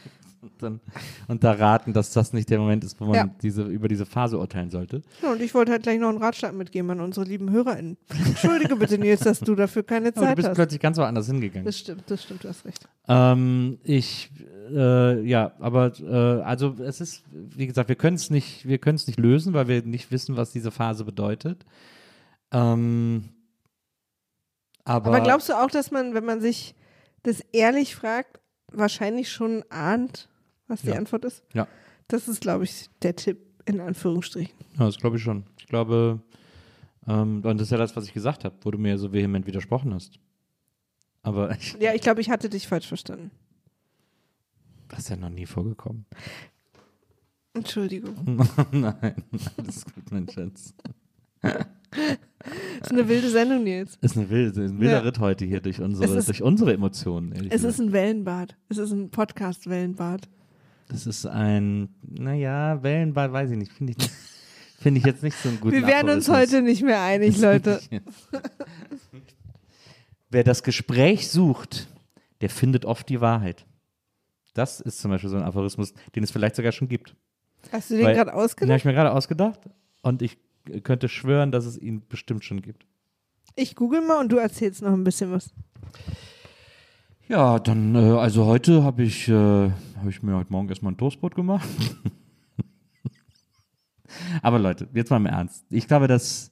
Und, 0.43 0.53
dann, 0.63 0.81
und 1.29 1.45
da 1.45 1.53
raten, 1.53 1.93
dass 1.93 2.13
das 2.13 2.33
nicht 2.33 2.49
der 2.49 2.59
Moment 2.59 2.83
ist, 2.83 2.99
wo 2.99 3.05
man 3.05 3.15
Ja. 3.15 3.31
diese, 3.43 3.63
über 3.65 3.89
diese 3.89 4.07
Phase 4.07 4.39
urteilen 4.39 4.71
sollte. 4.71 5.03
Ja, 5.23 5.33
und 5.33 5.43
ich 5.43 5.53
wollte 5.55 5.71
halt 5.73 5.83
gleich 5.83 5.99
noch 6.01 6.09
einen 6.09 6.17
Ratschlag 6.17 6.55
mitgeben 6.55 6.91
an 6.93 7.01
unsere 7.01 7.27
lieben 7.27 7.51
HörerInnen. 7.51 7.99
Entschuldige 8.09 8.75
bitte, 8.77 8.97
Nils, 8.97 9.21
dass 9.21 9.41
du 9.41 9.55
dafür 9.55 9.83
keine 9.83 10.09
Aber 10.15 10.15
du 10.15 10.21
Zeit 10.23 10.37
bist 10.37 10.49
hast. 10.49 10.55
plötzlich 10.55 10.81
ganz 10.81 10.97
woanders 10.97 11.27
hingegangen. 11.27 11.67
Das 11.67 11.79
stimmt, 11.79 12.05
das 12.11 12.23
stimmt, 12.23 12.43
du 12.45 12.49
hast 12.49 12.65
recht. 12.65 12.89
Ähm, 13.07 13.79
ich, 13.85 14.31
äh, 14.73 15.21
ja, 15.29 15.53
aber 15.59 15.93
äh, 16.01 16.43
also 16.43 16.75
es 16.83 17.03
ist, 17.03 17.23
wie 17.33 17.67
gesagt, 17.67 17.91
wir 17.91 17.97
können 17.97 18.17
es 18.17 18.31
nicht, 18.31 18.67
wir 18.67 18.79
können 18.79 18.97
es 18.97 19.07
nicht 19.07 19.19
lösen, 19.19 19.53
weil 19.53 19.69
wir 19.69 19.83
nicht 19.83 20.11
wissen, 20.11 20.39
was 20.39 20.53
diese 20.53 20.71
Phase 20.71 21.05
bedeutet. 21.05 21.67
Ähm, 22.51 23.29
aber, 24.85 25.09
Aber 25.09 25.21
glaubst 25.21 25.51
du 25.51 25.53
auch, 25.53 25.71
dass 25.71 25.91
man, 25.91 26.15
wenn 26.15 26.25
man 26.25 26.41
sich 26.41 26.75
das 27.25 27.41
ehrlich 27.53 27.95
fragt, 27.95 28.41
wahrscheinlich 28.73 29.31
schon 29.31 29.63
ahnt, 29.69 30.29
was 30.71 30.83
die 30.83 30.89
Ja. 30.89 30.95
Antwort 30.97 31.25
ist? 31.25 31.43
Ja. 31.53 31.67
Das 32.09 32.27
ist, 32.29 32.41
glaube 32.41 32.65
ich, 32.65 32.89
der 33.03 33.15
Tipp 33.17 33.39
in 33.67 33.81
Anführungsstrichen. 33.81 34.55
Ja, 34.79 34.87
das 34.87 34.97
glaube 34.99 35.17
ich 35.19 35.23
schon. 35.23 35.45
Ich 35.59 35.67
glaube, 35.67 36.21
ähm, 37.07 37.43
und 37.45 37.59
das 37.59 37.63
ist 37.69 37.71
ja 37.71 37.79
das, 37.79 37.95
was 37.97 38.05
ich 38.07 38.13
gesagt 38.15 38.45
habe, 38.45 38.55
wo 38.63 38.71
du 38.71 38.79
mir 38.79 38.97
so 38.99 39.13
vehement 39.13 39.47
widersprochen 39.47 39.93
hast. 39.95 40.19
Aber 41.23 41.51
ich, 41.59 41.77
Ja, 41.81 41.93
ich 41.95 42.01
glaube, 42.01 42.21
ich 42.23 42.31
hatte 42.31 42.49
dich 42.49 42.67
falsch 42.67 42.87
verstanden. 42.89 43.31
das 44.89 45.01
ist 45.01 45.09
ja 45.11 45.17
noch 45.17 45.29
nie 45.31 45.47
vorgekommen. 45.47 46.07
Entschuldigung. 47.53 48.15
Nein, 48.73 49.25
alles 49.57 49.85
gut, 49.85 50.11
mein 50.13 50.29
Schatz. 50.29 50.73
Das 51.43 51.67
ist 52.83 52.93
eine 52.93 53.09
wilde 53.09 53.29
Sendung, 53.29 53.65
Nils. 53.65 53.99
Ist 54.01 54.17
ein 54.17 54.31
wilder, 54.31 54.63
ein 54.63 54.79
wilder 54.79 54.93
Ja. 54.95 54.99
Ritt 55.01 55.19
heute 55.19 55.45
hier 55.45 55.61
durch 55.61 55.81
unsere, 55.81 56.17
ist- 56.19 56.29
durch 56.29 56.43
unsere 56.43 56.73
Emotionen. 56.73 57.33
Es 57.33 57.43
gesagt. 57.51 57.65
ist 57.65 57.81
ein 57.81 57.93
Wellenbad. 57.93 58.57
Es 58.69 58.79
ist 58.79 58.93
ein 58.93 59.11
Podcast-Wellenbad. 59.11 60.29
Das 60.91 61.07
ist 61.07 61.25
ein, 61.25 61.89
naja, 62.03 62.83
Wellenbad, 62.83 63.33
weiß 63.33 63.51
ich 63.51 63.57
nicht. 63.57 63.73
Finde 63.73 63.93
ich 63.93 63.99
nicht, 63.99 64.11
finde 64.81 64.99
ich 64.99 65.07
jetzt 65.07 65.23
nicht 65.23 65.37
so 65.37 65.49
einen 65.49 65.61
guten 65.61 65.77
Wir 65.77 65.87
werden 65.87 66.11
uns 66.11 66.29
heute 66.29 66.63
nicht 66.63 66.83
mehr 66.83 67.01
einig, 67.01 67.39
Leute. 67.41 67.81
Wer 70.31 70.45
das 70.45 70.63
Gespräch 70.63 71.29
sucht, 71.31 71.89
der 72.41 72.51
findet 72.51 72.85
oft 72.85 73.09
die 73.09 73.21
Wahrheit. 73.21 73.67
Das 74.55 74.81
ist 74.81 74.99
zum 75.01 75.13
Beispiel 75.13 75.31
so 75.31 75.37
ein 75.37 75.45
Aphorismus, 75.45 75.93
den 76.17 76.25
es 76.25 76.31
vielleicht 76.33 76.57
sogar 76.57 76.73
schon 76.73 76.89
gibt. 76.89 77.15
Hast 77.71 77.91
du 77.91 77.95
den 77.97 78.05
gerade 78.05 78.15
Den 78.15 78.21
habe 78.29 78.35
ausgedacht? 78.35 78.79
ich 78.79 78.85
mir 78.85 78.93
gerade 78.93 79.13
ausgedacht 79.13 79.61
und 80.03 80.23
ich 80.23 80.39
könnte 80.83 81.09
schwören, 81.09 81.53
dass 81.53 81.67
es 81.67 81.79
ihn 81.79 82.07
bestimmt 82.09 82.45
schon 82.45 82.63
gibt. 82.63 82.85
Ich 83.55 83.77
google 83.77 84.01
mal 84.01 84.19
und 84.21 84.33
du 84.33 84.37
erzählst 84.39 84.83
noch 84.83 84.93
ein 84.93 85.05
bisschen 85.05 85.31
was. 85.31 85.53
Ja, 87.31 87.61
dann, 87.61 87.95
äh, 87.95 87.99
also 87.99 88.47
heute 88.47 88.83
habe 88.83 89.05
ich, 89.05 89.29
äh, 89.29 89.71
hab 89.71 90.09
ich 90.09 90.21
mir 90.21 90.35
heute 90.35 90.51
Morgen 90.51 90.69
erstmal 90.69 90.93
ein 90.93 90.97
Toastbrot 90.97 91.37
gemacht. 91.37 91.63
Aber 94.43 94.59
Leute, 94.59 94.89
jetzt 94.95 95.11
mal 95.11 95.19
im 95.19 95.27
Ernst. 95.27 95.65
Ich 95.71 95.87
glaube, 95.87 96.09
dass 96.09 96.51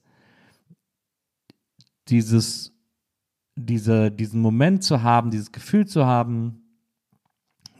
dieses, 2.06 2.72
diese, 3.56 4.12
diesen 4.12 4.40
Moment 4.40 4.84
zu 4.84 5.02
haben, 5.02 5.32
dieses 5.32 5.50
Gefühl 5.50 5.88
zu 5.88 6.06
haben, 6.06 6.62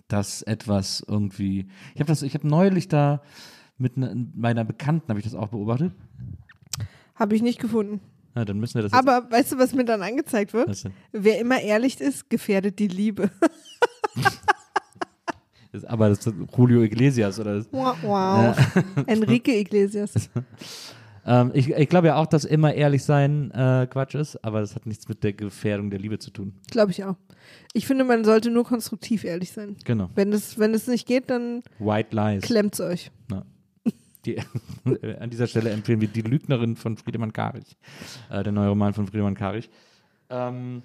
dass 0.09 0.43
etwas 0.43 1.05
irgendwie, 1.07 1.69
ich 1.95 2.01
habe 2.01 2.09
das, 2.09 2.25
neulich 2.43 2.89
da 2.89 3.23
mit 3.77 3.97
ne, 3.97 4.27
meiner 4.35 4.65
Bekannten, 4.65 5.09
habe 5.09 5.21
ich 5.21 5.25
das 5.25 5.37
auch 5.37 5.51
beobachtet. 5.51 5.93
Habe 7.15 7.37
ich 7.37 7.43
nicht 7.43 7.61
gefunden. 7.61 8.01
Na, 8.35 8.45
dann 8.45 8.59
müssen 8.59 8.75
wir 8.75 8.83
das 8.83 8.93
Aber 8.93 9.31
weißt 9.31 9.53
du, 9.53 9.59
was 9.59 9.75
mir 9.75 9.85
dann 9.85 10.03
angezeigt 10.03 10.53
wird? 10.53 10.85
Wer 11.13 11.41
immer 11.41 11.61
ehrlich 11.61 12.01
ist, 12.01 12.29
gefährdet 12.31 12.79
die 12.79 12.89
Liebe. 12.89 13.31
Das, 15.71 15.85
aber 15.85 16.09
das 16.09 16.27
ist 16.27 16.35
Julio 16.57 16.83
Iglesias 16.83 17.39
oder 17.39 17.57
das, 17.57 17.69
Wow. 17.71 17.97
wow. 18.03 18.57
Enrique 19.07 19.49
Iglesias. 19.61 20.31
Ähm, 21.27 21.51
ich, 21.53 21.69
ich 21.69 21.89
glaube 21.91 22.07
ja 22.07 22.17
auch, 22.17 22.27
dass 22.27 22.47
immer 22.47 22.73
ehrlich 22.73 23.05
sein 23.05 23.51
äh, 23.51 23.87
Quatsch 23.91 24.15
ist, 24.15 24.43
aber 24.43 24.61
das 24.61 24.75
hat 24.75 24.87
nichts 24.87 25.11
mit 25.11 25.23
der 25.23 25.35
Gefährdung 25.35 25.91
der 25.91 25.99
Liebe 25.99 26.19
zu 26.19 26.31
tun. 26.31 26.55
Glaube 26.71 26.91
ich 26.93 27.05
auch. 27.05 27.17
Ich 27.75 27.87
finde, 27.87 28.05
man 28.05 28.25
sollte 28.25 28.51
nur 28.51 28.65
konstruktiv 28.65 29.25
ehrlich 29.25 29.53
sein. 29.53 29.77
Genau. 29.85 30.09
Wenn 30.15 30.33
es, 30.33 30.59
wenn 30.59 30.73
es 30.73 30.87
nicht 30.87 31.07
geht, 31.07 31.29
dann 31.29 31.63
White 31.81 32.17
Lies. 32.17 32.43
klemmt's 32.45 32.81
euch. 32.81 33.11
Die, 34.37 35.17
an 35.19 35.31
dieser 35.31 35.47
Stelle 35.47 35.71
empfehlen 35.71 36.01
wir 36.01 36.09
Die 36.09 36.23
Lügnerin 36.23 36.77
von 36.77 36.97
Friedemann 36.97 37.33
Karich. 37.33 37.77
Äh, 38.31 38.43
der 38.43 38.53
neue 38.53 38.69
Roman 38.69 38.93
von 38.95 39.07
Friedemann 39.07 39.35
Karich. 39.35 39.71
Ähm, 40.31 40.83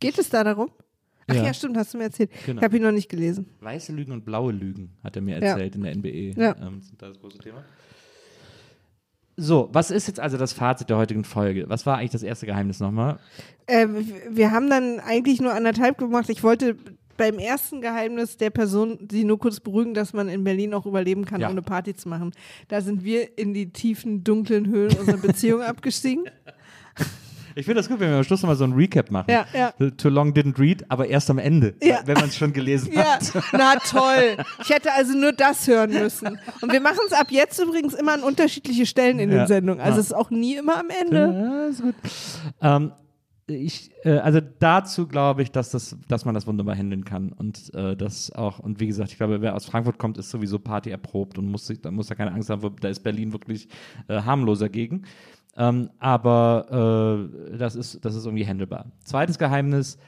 Geht 0.00 0.18
es 0.18 0.28
da 0.28 0.44
darum? 0.44 0.70
Ach 1.26 1.34
ja, 1.34 1.44
Ja. 1.44 1.54
stimmt, 1.54 1.76
hast 1.78 1.94
du 1.94 1.98
mir 1.98 2.04
erzählt. 2.04 2.30
Genau. 2.44 2.58
Ich 2.60 2.64
habe 2.64 2.76
ihn 2.76 2.82
noch 2.82 2.92
nicht 2.92 3.08
gelesen. 3.08 3.46
weiße 3.60 3.92
Lügen 3.92 4.12
und 4.12 4.24
blaue 4.26 4.52
Lügen, 4.52 4.90
hat 5.02 5.16
er 5.16 5.22
mir 5.22 5.38
Ja. 5.38 5.52
erzählt 5.52 5.74
in 5.74 5.82
der 5.82 5.92
NBE. 5.96 6.34
Ja. 6.38 6.54
Ähm, 6.60 6.82
sind 6.82 7.00
da 7.00 7.08
das 7.08 7.18
große 7.18 7.38
Thema. 7.38 7.64
So, 9.36 9.68
was 9.72 9.90
ist 9.90 10.06
jetzt 10.06 10.20
also 10.20 10.36
das 10.36 10.52
Fazit 10.52 10.90
der 10.90 10.96
heutigen 10.96 11.24
Folge? 11.24 11.64
Was 11.68 11.86
war 11.86 11.98
eigentlich 11.98 12.12
das 12.12 12.22
erste 12.22 12.46
Geheimnis 12.46 12.78
nochmal? 12.78 13.18
Äh, 13.66 13.88
wir 14.30 14.52
haben 14.52 14.70
dann 14.70 15.00
eigentlich 15.00 15.40
nur 15.40 15.52
anderthalb 15.52 15.98
gemacht. 15.98 16.28
Ich 16.28 16.42
wollte 16.44 16.76
beim 17.16 17.38
ersten 17.38 17.80
Geheimnis 17.80 18.36
der 18.36 18.50
Person 18.50 18.98
sie 19.10 19.24
nur 19.24 19.38
kurz 19.38 19.60
beruhigen, 19.60 19.94
dass 19.94 20.12
man 20.12 20.28
in 20.28 20.44
Berlin 20.44 20.74
auch 20.74 20.86
überleben 20.86 21.24
kann, 21.24 21.40
Ja. 21.40 21.50
ohne 21.50 21.62
Party 21.62 21.94
zu 21.94 22.08
machen. 22.08 22.32
Da 22.68 22.80
sind 22.80 23.04
wir 23.04 23.38
in 23.38 23.54
die 23.54 23.70
tiefen, 23.70 24.24
dunklen 24.24 24.66
Höhlen 24.68 24.96
unserer 24.98 25.16
Beziehung 25.18 25.62
abgestiegen. 25.62 26.24
Ich 27.56 27.66
finde 27.66 27.80
das 27.80 27.88
gut, 27.88 28.00
wenn 28.00 28.10
wir 28.10 28.16
am 28.16 28.24
Schluss 28.24 28.42
nochmal 28.42 28.56
so 28.56 28.64
ein 28.64 28.72
Recap 28.72 29.12
machen. 29.12 29.30
Ja, 29.30 29.46
ja. 29.54 29.72
Too 29.90 30.08
long 30.08 30.32
didn't 30.32 30.58
read, 30.58 30.84
aber 30.90 31.06
erst 31.06 31.30
am 31.30 31.38
Ende, 31.38 31.74
Ja. 31.80 32.00
wenn 32.04 32.14
man 32.14 32.24
es 32.28 32.36
schon 32.36 32.52
gelesen 32.52 32.96
hat. 32.96 33.30
na 33.52 33.76
toll. 33.76 34.38
Ich 34.60 34.70
hätte 34.70 34.92
also 34.92 35.16
nur 35.16 35.32
das 35.32 35.68
hören 35.68 35.92
müssen. 35.92 36.36
Und 36.62 36.72
wir 36.72 36.80
machen 36.80 36.98
es 37.06 37.12
ab 37.12 37.28
jetzt 37.30 37.60
übrigens 37.62 37.94
immer 37.94 38.14
an 38.14 38.24
unterschiedliche 38.24 38.86
Stellen 38.86 39.20
in 39.20 39.30
den 39.30 39.46
Sendungen. 39.46 39.80
Also 39.80 40.00
es 40.00 40.06
ist 40.06 40.12
auch 40.14 40.30
nie 40.30 40.56
immer 40.56 40.78
am 40.80 40.88
Ende. 40.90 41.16
Ja, 41.32 41.66
ist 41.68 41.80
gut. 41.82 41.94
Ähm, 42.60 42.90
ich, 43.46 43.90
äh, 44.04 44.18
also 44.18 44.40
dazu 44.58 45.06
glaube 45.06 45.42
ich, 45.42 45.50
dass, 45.50 45.70
das, 45.70 45.96
dass 46.08 46.24
man 46.24 46.34
das 46.34 46.46
wunderbar 46.46 46.74
handeln 46.74 47.04
kann 47.04 47.32
und 47.32 47.72
äh, 47.74 47.96
das 47.96 48.32
auch, 48.32 48.58
und 48.58 48.80
wie 48.80 48.86
gesagt, 48.86 49.10
ich 49.10 49.16
glaube, 49.16 49.40
wer 49.40 49.54
aus 49.54 49.66
Frankfurt 49.66 49.98
kommt, 49.98 50.18
ist 50.18 50.30
sowieso 50.30 50.58
Party 50.58 50.90
erprobt 50.90 51.38
und 51.38 51.46
muss, 51.46 51.66
da 51.66 51.90
muss 51.90 52.06
da 52.06 52.14
keine 52.14 52.32
Angst 52.32 52.50
haben, 52.50 52.76
da 52.80 52.88
ist 52.88 53.00
Berlin 53.00 53.32
wirklich 53.32 53.68
äh, 54.08 54.22
harmloser 54.22 54.68
gegen. 54.68 55.02
Ähm, 55.56 55.90
aber 55.98 57.28
äh, 57.52 57.58
das, 57.58 57.76
ist, 57.76 58.04
das 58.04 58.14
ist 58.14 58.24
irgendwie 58.24 58.46
handelbar. 58.46 58.86
Zweites 59.04 59.38
Geheimnis, 59.38 59.98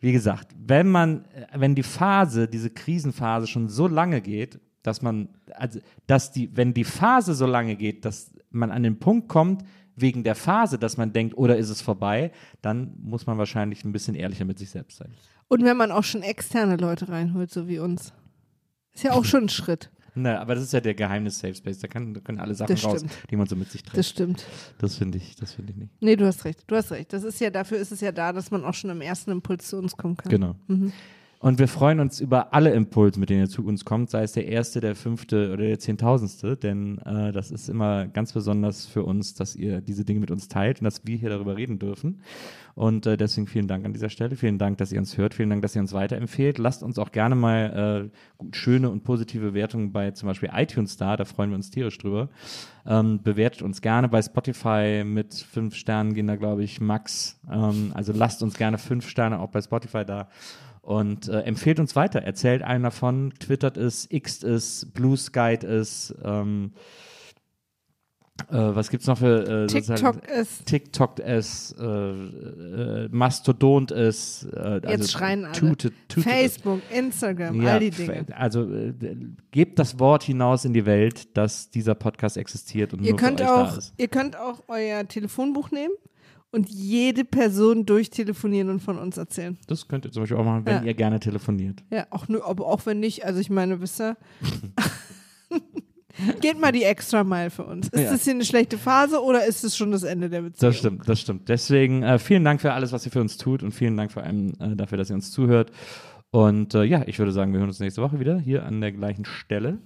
wie 0.00 0.12
gesagt, 0.12 0.54
wenn 0.58 0.88
man, 0.88 1.24
äh, 1.26 1.46
wenn 1.54 1.74
die 1.74 1.82
Phase, 1.82 2.48
diese 2.48 2.70
Krisenphase 2.70 3.46
schon 3.46 3.68
so 3.68 3.88
lange 3.88 4.20
geht, 4.20 4.60
dass 4.82 5.02
man, 5.02 5.28
also, 5.54 5.80
dass 6.06 6.32
die, 6.32 6.56
wenn 6.56 6.74
die 6.74 6.84
Phase 6.84 7.34
so 7.34 7.46
lange 7.46 7.76
geht, 7.76 8.04
dass 8.04 8.32
man 8.50 8.70
an 8.70 8.82
den 8.82 8.98
Punkt 8.98 9.28
kommt, 9.28 9.64
wegen 10.00 10.24
der 10.24 10.34
Phase, 10.34 10.78
dass 10.78 10.96
man 10.96 11.12
denkt, 11.12 11.36
oder 11.36 11.56
ist 11.56 11.68
es 11.70 11.80
vorbei, 11.80 12.32
dann 12.62 12.94
muss 13.00 13.26
man 13.26 13.38
wahrscheinlich 13.38 13.84
ein 13.84 13.92
bisschen 13.92 14.14
ehrlicher 14.14 14.44
mit 14.44 14.58
sich 14.58 14.70
selbst 14.70 14.98
sein. 14.98 15.12
Und 15.48 15.64
wenn 15.64 15.76
man 15.76 15.90
auch 15.92 16.04
schon 16.04 16.22
externe 16.22 16.76
Leute 16.76 17.08
reinholt, 17.08 17.50
so 17.50 17.68
wie 17.68 17.78
uns. 17.78 18.12
Ist 18.94 19.04
ja 19.04 19.12
auch 19.12 19.24
schon 19.24 19.44
ein 19.44 19.48
Schritt. 19.48 19.90
Na, 20.14 20.40
aber 20.40 20.54
das 20.56 20.64
ist 20.64 20.72
ja 20.72 20.80
der 20.80 20.94
Geheimnis 20.94 21.38
Safe 21.38 21.54
Space, 21.54 21.78
da, 21.78 21.86
kann, 21.86 22.12
da 22.12 22.20
können 22.20 22.40
alle 22.40 22.54
Sachen 22.54 22.74
Das 22.74 22.84
raus, 22.84 23.04
die 23.30 23.36
man 23.36 23.46
so 23.46 23.54
mit 23.54 23.70
sich 23.70 23.82
Das 23.84 23.92
trägt. 23.92 24.06
stimmt. 24.06 24.46
Das 24.78 24.96
finde 24.96 25.18
ich, 25.18 25.36
das 25.36 25.52
finde 25.52 25.72
ich 25.72 25.78
nicht. 25.78 25.92
Nee, 26.02 26.16
du 26.16 26.26
hast 26.26 26.44
recht. 26.44 26.64
Du 26.66 26.74
hast 26.74 26.90
recht. 26.90 27.12
Das 27.12 27.22
ist 27.22 27.40
ja, 27.40 27.50
dafür 27.50 27.78
ist 27.78 27.92
es 27.92 28.00
ja 28.00 28.10
da, 28.10 28.32
dass 28.32 28.50
man 28.50 28.64
auch 28.64 28.74
schon 28.74 28.90
im 28.90 29.00
ersten 29.00 29.30
Impuls 29.30 29.68
zu 29.68 29.76
uns 29.78 29.96
kommen 29.96 30.16
kann. 30.16 30.30
Genau. 30.30 30.56
Mhm. 30.66 30.92
Und 31.40 31.60
wir 31.60 31.68
freuen 31.68 32.00
uns 32.00 32.20
über 32.20 32.52
alle 32.52 32.72
Impulse, 32.72 33.20
mit 33.20 33.30
denen 33.30 33.42
ihr 33.42 33.48
zu 33.48 33.64
uns 33.64 33.84
kommt, 33.84 34.10
sei 34.10 34.24
es 34.24 34.32
der 34.32 34.48
erste, 34.48 34.80
der 34.80 34.96
fünfte 34.96 35.52
oder 35.52 35.64
der 35.64 35.78
zehntausendste, 35.78 36.56
denn 36.56 36.98
äh, 36.98 37.30
das 37.30 37.52
ist 37.52 37.68
immer 37.68 38.08
ganz 38.08 38.32
besonders 38.32 38.86
für 38.86 39.04
uns, 39.04 39.34
dass 39.34 39.54
ihr 39.54 39.80
diese 39.80 40.04
Dinge 40.04 40.18
mit 40.18 40.32
uns 40.32 40.48
teilt 40.48 40.80
und 40.80 40.84
dass 40.84 41.06
wir 41.06 41.16
hier 41.16 41.30
darüber 41.30 41.56
reden 41.56 41.78
dürfen. 41.78 42.22
Und 42.74 43.06
äh, 43.06 43.16
deswegen 43.16 43.46
vielen 43.46 43.68
Dank 43.68 43.84
an 43.84 43.92
dieser 43.92 44.08
Stelle. 44.08 44.36
Vielen 44.36 44.58
Dank, 44.58 44.78
dass 44.78 44.92
ihr 44.92 45.00
uns 45.00 45.16
hört. 45.16 45.34
Vielen 45.34 45.50
Dank, 45.50 45.62
dass 45.62 45.74
ihr 45.74 45.80
uns 45.80 45.92
weiterempfehlt. 45.92 46.58
Lasst 46.58 46.82
uns 46.84 46.98
auch 46.98 47.10
gerne 47.10 47.34
mal 47.34 48.10
äh, 48.40 48.54
schöne 48.56 48.90
und 48.90 49.02
positive 49.02 49.52
Wertungen 49.54 49.92
bei 49.92 50.12
zum 50.12 50.28
Beispiel 50.28 50.50
iTunes 50.54 50.96
da. 50.96 51.16
Da 51.16 51.24
freuen 51.24 51.50
wir 51.50 51.56
uns 51.56 51.70
tierisch 51.70 51.98
drüber. 51.98 52.28
Ähm, 52.86 53.20
bewertet 53.22 53.62
uns 53.62 53.82
gerne 53.82 54.08
bei 54.08 54.22
Spotify 54.22 55.02
mit 55.04 55.34
fünf 55.34 55.74
Sternen 55.74 56.14
gehen 56.14 56.28
da, 56.28 56.36
glaube 56.36 56.62
ich, 56.62 56.80
max. 56.80 57.40
Ähm, 57.50 57.90
also 57.94 58.12
lasst 58.12 58.44
uns 58.44 58.56
gerne 58.56 58.78
fünf 58.78 59.08
Sterne 59.08 59.40
auch 59.40 59.50
bei 59.50 59.60
Spotify 59.60 60.04
da. 60.04 60.28
Und 60.88 61.28
äh, 61.28 61.40
empfehlt 61.40 61.80
uns 61.80 61.96
weiter. 61.96 62.22
Erzählt 62.22 62.62
einen 62.62 62.84
davon, 62.84 63.34
twittert 63.38 63.76
es, 63.76 64.08
xt 64.08 64.42
es, 64.42 64.86
blue 64.94 65.18
skyt 65.18 65.62
es. 65.62 66.14
Ähm, 66.24 66.72
äh, 68.50 68.56
was 68.56 68.88
gibt's 68.88 69.06
noch 69.06 69.18
für 69.18 69.64
äh, 69.64 69.66
TikTok 69.66 70.26
ist. 70.26 70.64
TikTok 70.64 71.20
es, 71.20 71.76
äh, 71.78 71.84
äh, 71.84 73.08
Mastodont 73.10 73.90
es, 73.90 74.48
äh, 74.50 74.76
Jetzt 74.76 74.86
also 74.86 75.08
schreien 75.08 75.44
alle. 75.44 75.52
Tutet 75.52 75.92
es. 76.16 76.24
Facebook, 76.24 76.80
Instagram, 76.90 77.60
Ja, 77.60 77.74
all 77.74 77.80
die 77.80 77.90
Dinge. 77.90 78.24
Also 78.34 78.62
äh, 78.62 78.94
gebt 79.50 79.78
das 79.78 79.98
Wort 79.98 80.22
hinaus 80.22 80.64
in 80.64 80.72
die 80.72 80.86
Welt, 80.86 81.36
dass 81.36 81.68
dieser 81.68 81.96
Podcast 81.96 82.38
existiert 82.38 82.94
und 82.94 83.02
Ihr 83.02 83.10
nur 83.10 83.18
könnt, 83.18 83.40
für 83.40 83.44
euch 83.44 83.50
da 83.50 83.64
auch, 83.64 83.76
ist. 83.76 83.92
ihr 83.98 84.08
könnt 84.08 84.38
auch 84.38 84.62
euer 84.68 85.06
Telefonbuch 85.06 85.70
nehmen 85.70 85.92
und 86.50 86.68
jede 86.70 87.24
Person 87.24 87.84
durchtelefonieren 87.86 88.70
und 88.70 88.80
von 88.80 88.98
uns 88.98 89.16
erzählen. 89.16 89.58
Das 89.66 89.86
könnt 89.88 90.04
ihr 90.06 90.12
zum 90.12 90.22
Beispiel 90.22 90.38
auch 90.38 90.44
machen, 90.44 90.64
wenn 90.66 90.76
Ja. 90.76 90.82
ihr 90.82 90.94
gerne 90.94 91.20
telefoniert. 91.20 91.82
Ja, 91.90 92.06
auch, 92.10 92.28
nur, 92.28 92.46
aber 92.46 92.66
auch 92.66 92.86
wenn 92.86 93.00
nicht. 93.00 93.24
Also 93.24 93.38
ich 93.40 93.50
meine, 93.50 93.80
wisst 93.80 94.00
ihr, 94.00 94.16
geht 96.40 96.58
mal 96.58 96.72
die 96.72 96.82
extra 96.84 97.22
Mile 97.24 97.50
für 97.50 97.64
uns. 97.64 97.88
Ist 97.88 98.00
Ja. 98.02 98.10
das 98.12 98.24
hier 98.24 98.32
eine 98.34 98.44
schlechte 98.44 98.78
Phase 98.78 99.22
oder 99.22 99.44
ist 99.46 99.62
es 99.64 99.76
schon 99.76 99.92
das 99.92 100.02
Ende 100.02 100.28
der 100.28 100.42
Beziehung? 100.42 100.70
Das 100.70 100.78
stimmt, 100.78 101.08
das 101.08 101.20
stimmt. 101.20 101.48
Deswegen 101.48 102.02
äh, 102.02 102.18
vielen 102.18 102.44
Dank 102.44 102.60
für 102.60 102.72
alles, 102.72 102.92
was 102.92 103.04
ihr 103.06 103.12
für 103.12 103.20
uns 103.20 103.36
tut 103.36 103.62
und 103.62 103.72
vielen 103.72 103.96
Dank 103.96 104.10
vor 104.12 104.22
allem 104.22 104.52
äh, 104.58 104.74
dafür, 104.74 104.98
dass 104.98 105.10
ihr 105.10 105.14
uns 105.16 105.30
zuhört. 105.30 105.70
Und 106.30 106.74
äh, 106.74 106.84
ja, 106.84 107.04
ich 107.06 107.18
würde 107.18 107.32
sagen, 107.32 107.52
wir 107.52 107.60
hören 107.60 107.68
uns 107.68 107.80
nächste 107.80 108.02
Woche 108.02 108.20
wieder 108.20 108.38
hier 108.38 108.64
an 108.64 108.80
der 108.80 108.92
gleichen 108.92 109.24
Stelle 109.24 109.78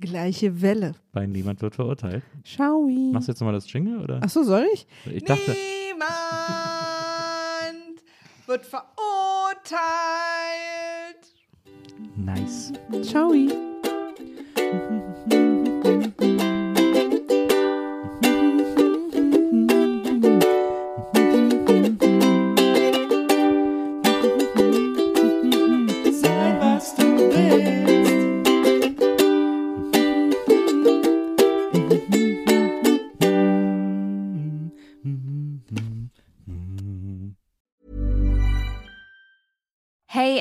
Gleiche 0.00 0.62
Welle. 0.62 0.92
bei 1.12 1.26
Niemand 1.26 1.60
wird 1.60 1.74
verurteilt. 1.74 2.22
Ciao. 2.44 2.88
Machst 3.12 3.26
du 3.26 3.32
jetzt 3.32 3.40
nochmal 3.40 3.54
das 3.54 3.72
Jingle 3.72 3.98
oder? 3.98 4.20
Ach 4.22 4.28
so, 4.28 4.44
soll 4.44 4.64
ich? 4.72 4.86
Ich 5.12 5.24
dachte, 5.24 5.56
Niemand 5.98 6.12
wird 8.46 8.64
verurteilt. 8.64 8.88
nice. 12.16 12.72
Ciao. 13.02 13.32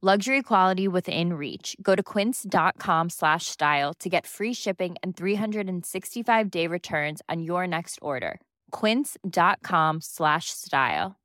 Luxury 0.00 0.44
quality 0.44 0.86
within 0.86 1.32
reach. 1.32 1.74
Go 1.82 1.96
to 1.96 2.04
quince.com 2.04 3.10
slash 3.10 3.46
style 3.46 3.92
to 3.94 4.08
get 4.08 4.28
free 4.28 4.52
shipping 4.54 4.94
and 5.02 5.16
365 5.16 6.50
day 6.52 6.68
returns 6.68 7.20
on 7.28 7.42
your 7.42 7.66
next 7.66 7.98
order. 8.00 8.40
Quince.com 8.70 10.00
slash 10.00 10.50
style. 10.50 11.16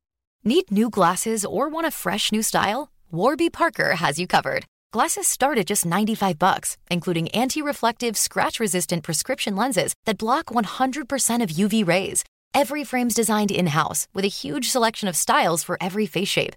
Need 0.44 0.72
new 0.72 0.90
glasses 0.90 1.44
or 1.44 1.68
want 1.68 1.86
a 1.86 1.90
fresh 1.92 2.32
new 2.32 2.42
style? 2.42 2.90
Warby 3.12 3.50
Parker 3.50 3.94
has 3.94 4.18
you 4.18 4.26
covered. 4.26 4.66
Glasses 4.92 5.28
start 5.28 5.56
at 5.56 5.68
just 5.68 5.86
95 5.86 6.36
bucks, 6.36 6.76
including 6.90 7.28
anti-reflective, 7.28 8.16
scratch-resistant 8.16 9.04
prescription 9.04 9.54
lenses 9.54 9.94
that 10.04 10.18
block 10.18 10.46
100% 10.46 11.42
of 11.42 11.50
UV 11.50 11.86
rays. 11.86 12.24
Every 12.52 12.82
frame's 12.82 13.14
designed 13.14 13.52
in-house 13.52 14.08
with 14.12 14.24
a 14.24 14.36
huge 14.42 14.68
selection 14.68 15.08
of 15.08 15.14
styles 15.14 15.62
for 15.62 15.78
every 15.80 16.06
face 16.06 16.28
shape. 16.28 16.56